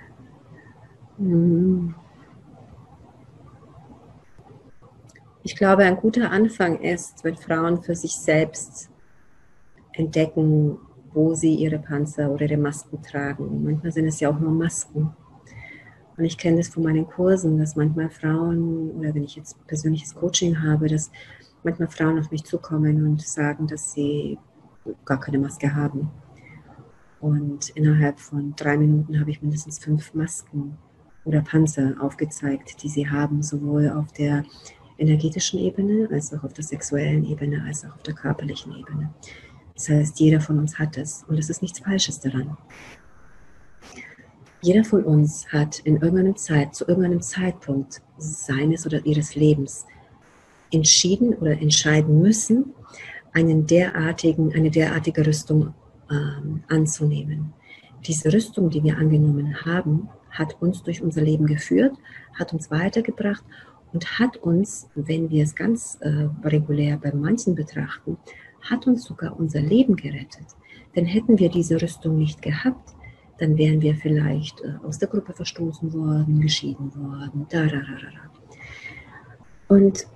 Ich 5.47 5.57
glaube, 5.57 5.85
ein 5.85 5.97
guter 5.97 6.31
Anfang 6.31 6.81
ist, 6.81 7.23
wenn 7.23 7.37
Frauen 7.37 7.83
für 7.83 7.95
sich 7.95 8.17
selbst 8.17 8.91
entdecken, 9.93 10.79
wo 11.13 11.35
sie 11.35 11.55
ihre 11.55 11.79
Panzer 11.79 12.31
oder 12.31 12.47
ihre 12.47 12.57
Masken 12.57 13.01
tragen. 13.03 13.63
Manchmal 13.63 13.93
sind 13.93 14.07
es 14.09 14.21
ja 14.21 14.31
auch 14.31 14.39
nur 14.41 14.51
Masken. 14.51 15.15
Und 16.17 16.25
ich 16.25 16.39
kenne 16.39 16.59
das 16.59 16.69
von 16.69 16.85
meinen 16.85 17.07
Kursen, 17.07 17.59
dass 17.59 17.77
manchmal 17.77 18.11
Frauen, 18.11 18.93
oder 18.93 19.15
wenn 19.15 19.25
ich 19.25 19.37
jetzt 19.37 19.65
persönliches 19.67 20.15
Coaching 20.15 20.63
habe, 20.63 20.89
dass 20.89 21.11
manchmal 21.65 21.89
Frauen 21.89 22.19
auf 22.19 22.31
mich 22.31 22.45
zukommen 22.45 23.05
und 23.05 23.21
sagen, 23.23 23.67
dass 23.67 23.93
sie 23.93 24.39
gar 25.05 25.19
keine 25.19 25.39
Maske 25.39 25.75
haben. 25.75 26.11
Und 27.21 27.71
innerhalb 27.71 28.21
von 28.21 28.55
drei 28.55 28.77
Minuten 28.77 29.19
habe 29.19 29.31
ich 29.31 29.43
mindestens 29.43 29.79
fünf 29.79 30.15
Masken 30.15 30.77
oder 31.25 31.41
Panzer 31.41 31.95
aufgezeigt, 31.99 32.83
die 32.83 32.89
sie 32.89 33.09
haben, 33.09 33.43
sowohl 33.43 33.89
auf 33.89 34.13
der 34.13 34.45
energetischen 34.99 35.59
Ebene 35.59 36.09
als 36.13 36.33
auch 36.33 36.45
auf 36.45 36.53
der 36.53 36.65
sexuellen 36.65 37.25
Ebene, 37.25 37.65
als 37.67 37.85
auch 37.85 37.95
auf 37.95 38.03
der 38.03 38.15
körperlichen 38.15 38.77
Ebene. 38.77 39.13
Das 39.75 39.89
heißt, 39.89 40.21
jeder 40.21 40.41
von 40.41 40.59
uns 40.59 40.79
hat 40.79 40.97
es 40.97 41.25
und 41.27 41.39
es 41.39 41.51
ist 41.51 41.63
nichts 41.63 41.81
Falsches 41.81 42.21
daran. 42.21 42.57
Jeder 44.65 44.83
von 44.83 45.05
uns 45.05 45.47
hat 45.53 45.81
in 45.81 45.97
irgendeiner 45.97 46.37
Zeit, 46.37 46.75
zu 46.75 46.89
irgendeinem 46.89 47.21
Zeitpunkt 47.21 48.01
seines 48.17 48.87
oder 48.87 49.05
ihres 49.05 49.35
Lebens 49.35 49.85
entschieden 50.73 51.35
oder 51.35 51.53
entscheiden 51.61 52.23
müssen, 52.23 52.73
einen 53.35 53.67
derartigen, 53.67 54.55
eine 54.55 54.71
derartige 54.71 55.27
Rüstung 55.27 55.75
ähm, 56.11 56.65
anzunehmen. 56.69 57.53
Diese 58.07 58.33
Rüstung, 58.33 58.71
die 58.71 58.83
wir 58.83 58.97
angenommen 58.97 59.55
haben, 59.67 60.09
hat 60.31 60.57
uns 60.63 60.83
durch 60.83 61.03
unser 61.03 61.21
Leben 61.21 61.45
geführt, 61.45 61.93
hat 62.33 62.55
uns 62.55 62.71
weitergebracht 62.71 63.45
und 63.93 64.19
hat 64.19 64.39
uns, 64.39 64.89
wenn 64.95 65.29
wir 65.29 65.45
es 65.45 65.55
ganz 65.55 65.99
äh, 66.01 66.29
regulär 66.43 66.97
bei 66.97 67.13
manchen 67.13 67.55
betrachten, 67.55 68.17
hat 68.63 68.87
uns 68.87 69.05
sogar 69.05 69.39
unser 69.39 69.61
Leben 69.61 69.95
gerettet. 69.95 70.47
Denn 70.97 71.05
hätten 71.05 71.39
wir 71.39 71.51
diese 71.51 71.83
Rüstung 71.83 72.17
nicht 72.17 72.41
gehabt, 72.41 72.94
dann 73.39 73.57
wären 73.57 73.81
wir 73.81 73.95
vielleicht 73.95 74.61
äh, 74.61 74.75
aus 74.85 74.99
der 74.99 75.09
Gruppe 75.09 75.33
verstoßen 75.33 75.93
worden, 75.93 76.41
geschieden 76.41 76.95
worden, 76.95 77.47
dararara. 77.51 78.31
und 79.69 80.07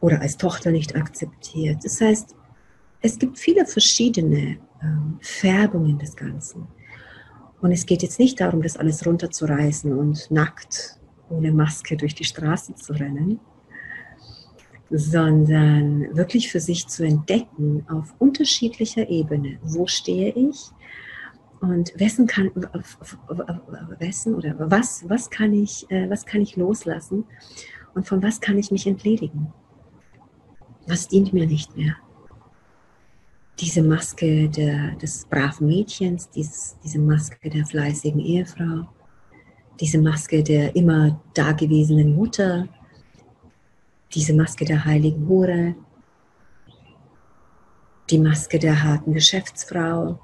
oder 0.00 0.20
als 0.20 0.36
Tochter 0.36 0.70
nicht 0.70 0.94
akzeptiert. 0.94 1.78
Das 1.82 1.98
heißt, 1.98 2.34
es 3.00 3.18
gibt 3.18 3.38
viele 3.38 3.64
verschiedene 3.64 4.58
ähm, 4.82 5.18
Färbungen 5.20 5.98
des 5.98 6.14
Ganzen. 6.14 6.66
Und 7.62 7.72
es 7.72 7.86
geht 7.86 8.02
jetzt 8.02 8.18
nicht 8.18 8.38
darum, 8.38 8.60
das 8.60 8.76
alles 8.76 9.06
runterzureißen 9.06 9.96
und 9.96 10.30
nackt 10.30 11.00
ohne 11.30 11.52
Maske 11.52 11.96
durch 11.96 12.14
die 12.14 12.24
Straße 12.24 12.74
zu 12.74 12.92
rennen, 12.92 13.40
sondern 14.90 16.14
wirklich 16.14 16.52
für 16.52 16.60
sich 16.60 16.86
zu 16.86 17.04
entdecken 17.04 17.86
auf 17.88 18.14
unterschiedlicher 18.18 19.08
Ebene, 19.08 19.58
wo 19.62 19.86
stehe 19.86 20.32
ich, 20.34 20.70
und 21.70 21.92
wessen 21.98 22.26
kann, 22.26 22.50
wessen 23.98 24.34
oder 24.34 24.54
was, 24.70 25.08
was 25.08 25.30
kann 25.30 25.52
ich, 25.52 25.90
äh, 25.90 26.08
was 26.10 26.26
kann 26.26 26.40
ich 26.40 26.56
loslassen 26.56 27.24
und 27.94 28.06
von 28.06 28.22
was 28.22 28.40
kann 28.40 28.58
ich 28.58 28.70
mich 28.70 28.86
entledigen? 28.86 29.52
Was 30.86 31.08
dient 31.08 31.32
mir 31.32 31.46
nicht 31.46 31.76
mehr? 31.76 31.96
Diese 33.60 33.82
Maske 33.82 34.48
der, 34.48 34.96
des 34.96 35.26
braven 35.26 35.68
Mädchens, 35.68 36.28
dieses, 36.30 36.76
diese 36.82 36.98
Maske 36.98 37.48
der 37.48 37.64
fleißigen 37.64 38.20
Ehefrau, 38.20 38.88
diese 39.80 39.98
Maske 39.98 40.42
der 40.42 40.74
immer 40.76 41.20
dagewesenen 41.34 42.14
Mutter, 42.14 42.68
diese 44.12 44.34
Maske 44.34 44.64
der 44.64 44.84
heiligen 44.84 45.26
Hure, 45.28 45.74
die 48.10 48.18
Maske 48.18 48.58
der 48.58 48.82
harten 48.82 49.12
Geschäftsfrau, 49.12 50.18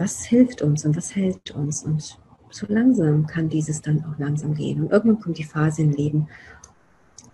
was 0.00 0.24
hilft 0.24 0.62
uns 0.62 0.86
und 0.86 0.96
was 0.96 1.14
hält 1.14 1.50
uns. 1.50 1.84
Und 1.84 2.18
so 2.48 2.66
langsam 2.68 3.26
kann 3.26 3.50
dieses 3.50 3.82
dann 3.82 4.02
auch 4.06 4.18
langsam 4.18 4.54
gehen. 4.54 4.80
Und 4.80 4.90
irgendwann 4.90 5.20
kommt 5.20 5.36
die 5.36 5.44
Phase 5.44 5.82
im 5.82 5.90
Leben, 5.90 6.28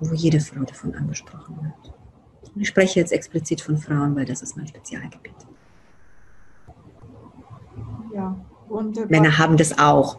wo 0.00 0.12
jede 0.12 0.40
Frau 0.40 0.64
davon 0.64 0.94
angesprochen 0.96 1.56
wird. 1.62 1.94
Und 2.54 2.60
ich 2.60 2.68
spreche 2.68 2.98
jetzt 2.98 3.12
explizit 3.12 3.60
von 3.60 3.78
Frauen, 3.78 4.16
weil 4.16 4.24
das 4.24 4.42
ist 4.42 4.56
mein 4.56 4.66
Spezialgebiet. 4.66 5.32
Ja, 8.12 8.36
wunderbar. 8.66 9.10
Männer 9.10 9.38
haben 9.38 9.56
das 9.56 9.78
auch. 9.78 10.18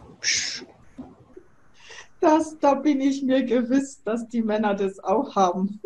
Das, 2.20 2.58
da 2.58 2.74
bin 2.74 3.02
ich 3.02 3.22
mir 3.22 3.44
gewiss, 3.44 4.02
dass 4.02 4.26
die 4.26 4.42
Männer 4.42 4.74
das 4.74 4.98
auch 5.04 5.36
haben. 5.36 5.80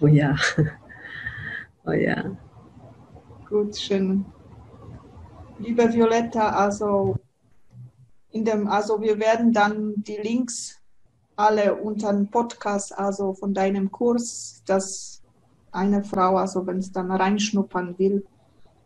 Oh 0.00 0.08
ja. 0.08 0.36
Oh 1.86 1.92
ja. 1.92 2.36
Gut, 3.48 3.74
schön 3.78 4.26
liebe 5.58 5.92
Violetta, 5.92 6.50
also 6.50 7.16
in 8.30 8.44
dem, 8.44 8.68
also 8.68 9.00
wir 9.00 9.18
werden 9.18 9.52
dann 9.52 9.94
die 9.96 10.16
Links 10.16 10.80
alle 11.36 11.74
unter 11.76 12.12
dem 12.12 12.28
Podcast, 12.28 12.96
also 12.96 13.32
von 13.34 13.54
deinem 13.54 13.90
Kurs, 13.90 14.62
dass 14.66 15.22
eine 15.70 16.02
Frau, 16.02 16.36
also 16.36 16.66
wenn 16.66 16.78
es 16.78 16.92
dann 16.92 17.10
reinschnuppern 17.10 17.98
will, 17.98 18.24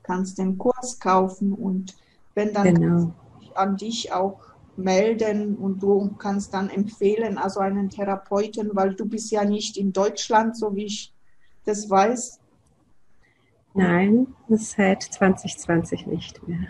kannst 0.02 0.38
den 0.38 0.58
Kurs 0.58 0.98
kaufen 0.98 1.52
und 1.52 1.96
wenn 2.34 2.52
dann 2.52 2.74
genau. 2.74 3.14
an 3.54 3.76
dich 3.76 4.12
auch 4.12 4.40
melden 4.76 5.56
und 5.56 5.82
du 5.82 6.14
kannst 6.18 6.54
dann 6.54 6.70
empfehlen, 6.70 7.38
also 7.38 7.60
einen 7.60 7.90
Therapeuten, 7.90 8.70
weil 8.74 8.94
du 8.94 9.06
bist 9.06 9.30
ja 9.30 9.44
nicht 9.44 9.76
in 9.76 9.92
Deutschland, 9.92 10.56
so 10.56 10.74
wie 10.74 10.86
ich 10.86 11.12
das 11.64 11.88
weiß. 11.88 12.40
Nein, 13.74 14.26
seit 14.48 15.02
2020 15.02 16.06
nicht 16.06 16.46
mehr. 16.46 16.68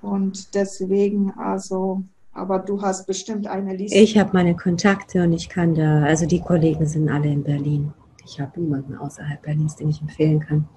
Und 0.00 0.54
deswegen, 0.54 1.32
also, 1.32 2.02
aber 2.32 2.60
du 2.60 2.80
hast 2.80 3.06
bestimmt 3.06 3.48
eine 3.48 3.74
Liste. 3.74 3.98
Ich 3.98 4.16
habe 4.16 4.30
meine 4.32 4.54
Kontakte 4.54 5.24
und 5.24 5.32
ich 5.32 5.48
kann 5.48 5.74
da, 5.74 6.04
also 6.04 6.26
die 6.26 6.40
Kollegen 6.40 6.86
sind 6.86 7.08
alle 7.08 7.28
in 7.28 7.42
Berlin. 7.42 7.92
Ich 8.24 8.40
habe 8.40 8.60
niemanden 8.60 8.96
außerhalb 8.96 9.42
Berlins, 9.42 9.76
den 9.76 9.88
ich 9.88 10.00
empfehlen 10.00 10.40
kann. 10.40 10.68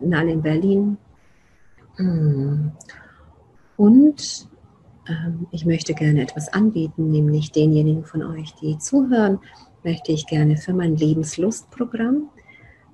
Sind 0.00 0.14
alle 0.14 0.32
in 0.32 0.42
Berlin. 0.42 0.98
Hm. 1.96 2.72
Und 3.76 4.48
ähm, 5.08 5.46
ich 5.52 5.64
möchte 5.64 5.94
gerne 5.94 6.22
etwas 6.22 6.52
anbieten, 6.52 7.10
nämlich 7.10 7.52
denjenigen 7.52 8.04
von 8.04 8.22
euch, 8.22 8.54
die 8.56 8.78
zuhören, 8.78 9.38
möchte 9.84 10.10
ich 10.12 10.26
gerne 10.26 10.56
für 10.56 10.72
mein 10.72 10.96
Lebenslustprogramm 10.96 12.28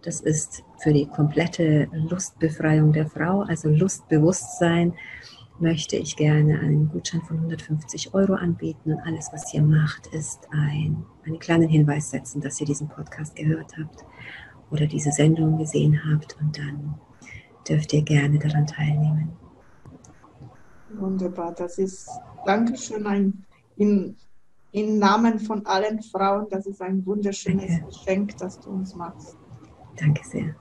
Das 0.02 0.20
ist 0.20 0.64
für 0.78 0.92
die 0.92 1.06
komplette 1.06 1.88
Lustbefreiung 1.92 2.92
der 2.92 3.06
Frau, 3.06 3.42
also 3.42 3.68
Lustbewusstsein, 3.68 4.94
möchte 5.60 5.96
ich 5.96 6.16
gerne 6.16 6.58
einen 6.58 6.88
Gutschein 6.88 7.22
von 7.22 7.36
150 7.36 8.12
Euro 8.14 8.34
anbieten. 8.34 8.92
Und 8.92 9.00
alles, 9.00 9.30
was 9.32 9.54
ihr 9.54 9.62
macht, 9.62 10.08
ist 10.08 10.48
ein, 10.50 11.04
einen 11.24 11.38
kleinen 11.38 11.68
Hinweis 11.68 12.10
setzen, 12.10 12.40
dass 12.40 12.60
ihr 12.60 12.66
diesen 12.66 12.88
Podcast 12.88 13.36
gehört 13.36 13.76
habt 13.78 14.04
oder 14.72 14.86
diese 14.86 15.12
Sendung 15.12 15.58
gesehen 15.58 16.00
habt. 16.10 16.36
Und 16.40 16.58
dann 16.58 16.94
dürft 17.68 17.92
ihr 17.92 18.02
gerne 18.02 18.40
daran 18.40 18.66
teilnehmen. 18.66 19.30
Wunderbar, 20.94 21.52
das 21.52 21.78
ist 21.78 22.10
Dankeschön 22.44 23.06
ein, 23.06 23.44
in, 23.76 24.16
im 24.72 24.98
Namen 24.98 25.38
von 25.38 25.64
allen 25.64 26.02
Frauen. 26.02 26.46
Das 26.50 26.66
ist 26.66 26.82
ein 26.82 27.06
wunderschönes 27.06 27.68
Danke. 27.68 27.86
Geschenk, 27.86 28.36
das 28.38 28.58
du 28.58 28.70
uns 28.70 28.96
machst. 28.96 29.36
Danke 29.96 30.22
sehr. 30.24 30.54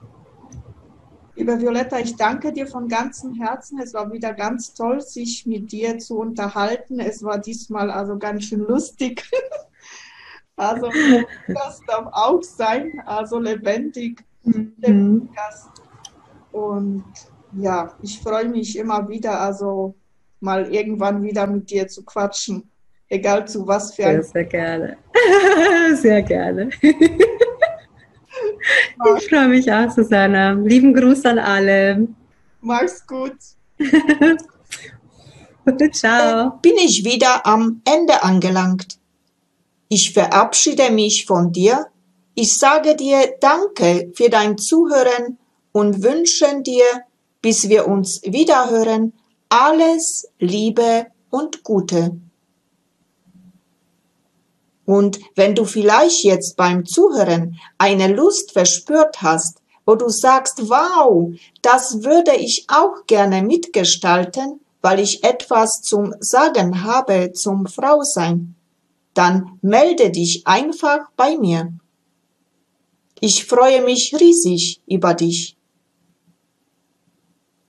Liebe 1.34 1.58
Violetta, 1.58 1.98
ich 1.98 2.14
danke 2.16 2.52
dir 2.52 2.66
von 2.66 2.88
ganzem 2.88 3.34
Herzen. 3.34 3.80
Es 3.80 3.94
war 3.94 4.12
wieder 4.12 4.34
ganz 4.34 4.74
toll, 4.74 5.00
sich 5.00 5.46
mit 5.46 5.72
dir 5.72 5.98
zu 5.98 6.18
unterhalten. 6.18 7.00
Es 7.00 7.22
war 7.22 7.38
diesmal 7.38 7.90
also 7.90 8.18
ganz 8.18 8.44
schön 8.44 8.60
lustig. 8.60 9.24
also 10.56 10.90
das 11.48 11.80
darf 11.86 12.06
auch 12.12 12.42
sein, 12.42 13.02
also 13.06 13.38
lebendig. 13.38 14.22
Mhm. 14.44 15.30
Und 16.52 17.04
ja, 17.56 17.94
ich 18.02 18.20
freue 18.20 18.48
mich 18.48 18.76
immer 18.76 19.08
wieder, 19.08 19.40
also 19.40 19.94
mal 20.40 20.72
irgendwann 20.72 21.22
wieder 21.22 21.46
mit 21.46 21.70
dir 21.70 21.88
zu 21.88 22.04
quatschen. 22.04 22.70
Egal 23.08 23.46
zu 23.48 23.66
was 23.66 23.94
für 23.94 24.06
ein. 24.06 24.22
Sehr, 24.22 24.32
sehr 24.32 24.44
gerne. 24.44 24.96
sehr 25.96 26.22
gerne. 26.22 26.70
Ich 29.18 29.28
freue 29.28 29.48
mich 29.48 29.72
auch, 29.72 29.90
Susanna. 29.90 30.52
Lieben 30.52 30.94
Gruß 30.94 31.24
an 31.24 31.38
alle. 31.38 32.08
Mach's 32.60 33.06
gut. 33.06 33.36
Ciao. 35.92 36.58
Bin 36.62 36.76
ich 36.76 37.04
wieder 37.04 37.46
am 37.46 37.82
Ende 37.84 38.22
angelangt. 38.22 38.98
Ich 39.88 40.12
verabschiede 40.12 40.90
mich 40.90 41.26
von 41.26 41.52
dir. 41.52 41.86
Ich 42.34 42.56
sage 42.56 42.96
dir 42.96 43.34
Danke 43.40 44.10
für 44.14 44.30
dein 44.30 44.58
Zuhören 44.58 45.38
und 45.72 46.02
wünsche 46.02 46.62
dir, 46.62 46.84
bis 47.42 47.68
wir 47.68 47.86
uns 47.86 48.22
wiederhören, 48.22 49.12
alles 49.48 50.28
Liebe 50.38 51.06
und 51.30 51.62
Gute. 51.62 52.16
Und 54.92 55.20
wenn 55.36 55.54
du 55.54 55.64
vielleicht 55.64 56.22
jetzt 56.22 56.58
beim 56.58 56.84
Zuhören 56.84 57.58
eine 57.78 58.08
Lust 58.08 58.52
verspürt 58.52 59.22
hast, 59.22 59.62
wo 59.86 59.94
du 59.94 60.10
sagst, 60.10 60.68
wow, 60.68 61.32
das 61.62 62.02
würde 62.04 62.34
ich 62.36 62.66
auch 62.68 63.06
gerne 63.06 63.40
mitgestalten, 63.40 64.60
weil 64.82 65.00
ich 65.00 65.24
etwas 65.24 65.80
zum 65.80 66.14
Sagen 66.20 66.84
habe 66.84 67.32
zum 67.32 67.68
Frausein, 67.68 68.54
dann 69.14 69.58
melde 69.62 70.10
dich 70.10 70.46
einfach 70.46 70.98
bei 71.16 71.38
mir. 71.38 71.72
Ich 73.18 73.46
freue 73.46 73.80
mich 73.82 74.14
riesig 74.20 74.82
über 74.86 75.14
dich. 75.14 75.56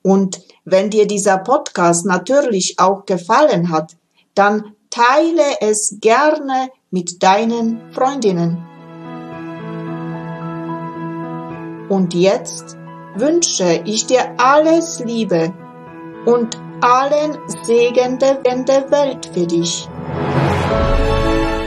Und 0.01 0.41
wenn 0.65 0.89
dir 0.89 1.07
dieser 1.07 1.37
Podcast 1.37 2.05
natürlich 2.05 2.79
auch 2.79 3.05
gefallen 3.05 3.69
hat, 3.69 3.95
dann 4.35 4.75
teile 4.89 5.61
es 5.61 5.97
gerne 6.01 6.69
mit 6.93 7.23
deinen 7.23 7.91
Freundinnen. 7.91 8.63
Und 11.89 12.13
jetzt 12.13 12.77
wünsche 13.15 13.81
ich 13.83 14.05
dir 14.05 14.35
alles 14.37 14.99
Liebe 15.03 15.51
und 16.27 16.55
allen 16.81 17.35
Segen 17.63 18.19
der 18.19 18.91
Welt 18.91 19.25
für 19.33 19.47
dich. 19.47 19.89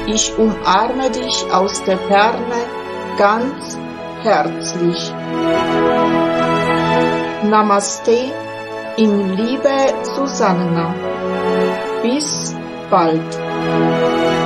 Ich 0.06 0.32
umarme 0.38 1.10
dich 1.10 1.44
aus 1.52 1.82
der 1.82 1.98
Ferne 1.98 2.62
ganz 3.18 3.76
herzlich. 4.22 5.12
Namaste 7.42 8.30
in 8.96 9.30
Liebe 9.30 9.92
Susanna. 10.04 10.94
Bis 12.02 12.54
bald. 12.88 14.45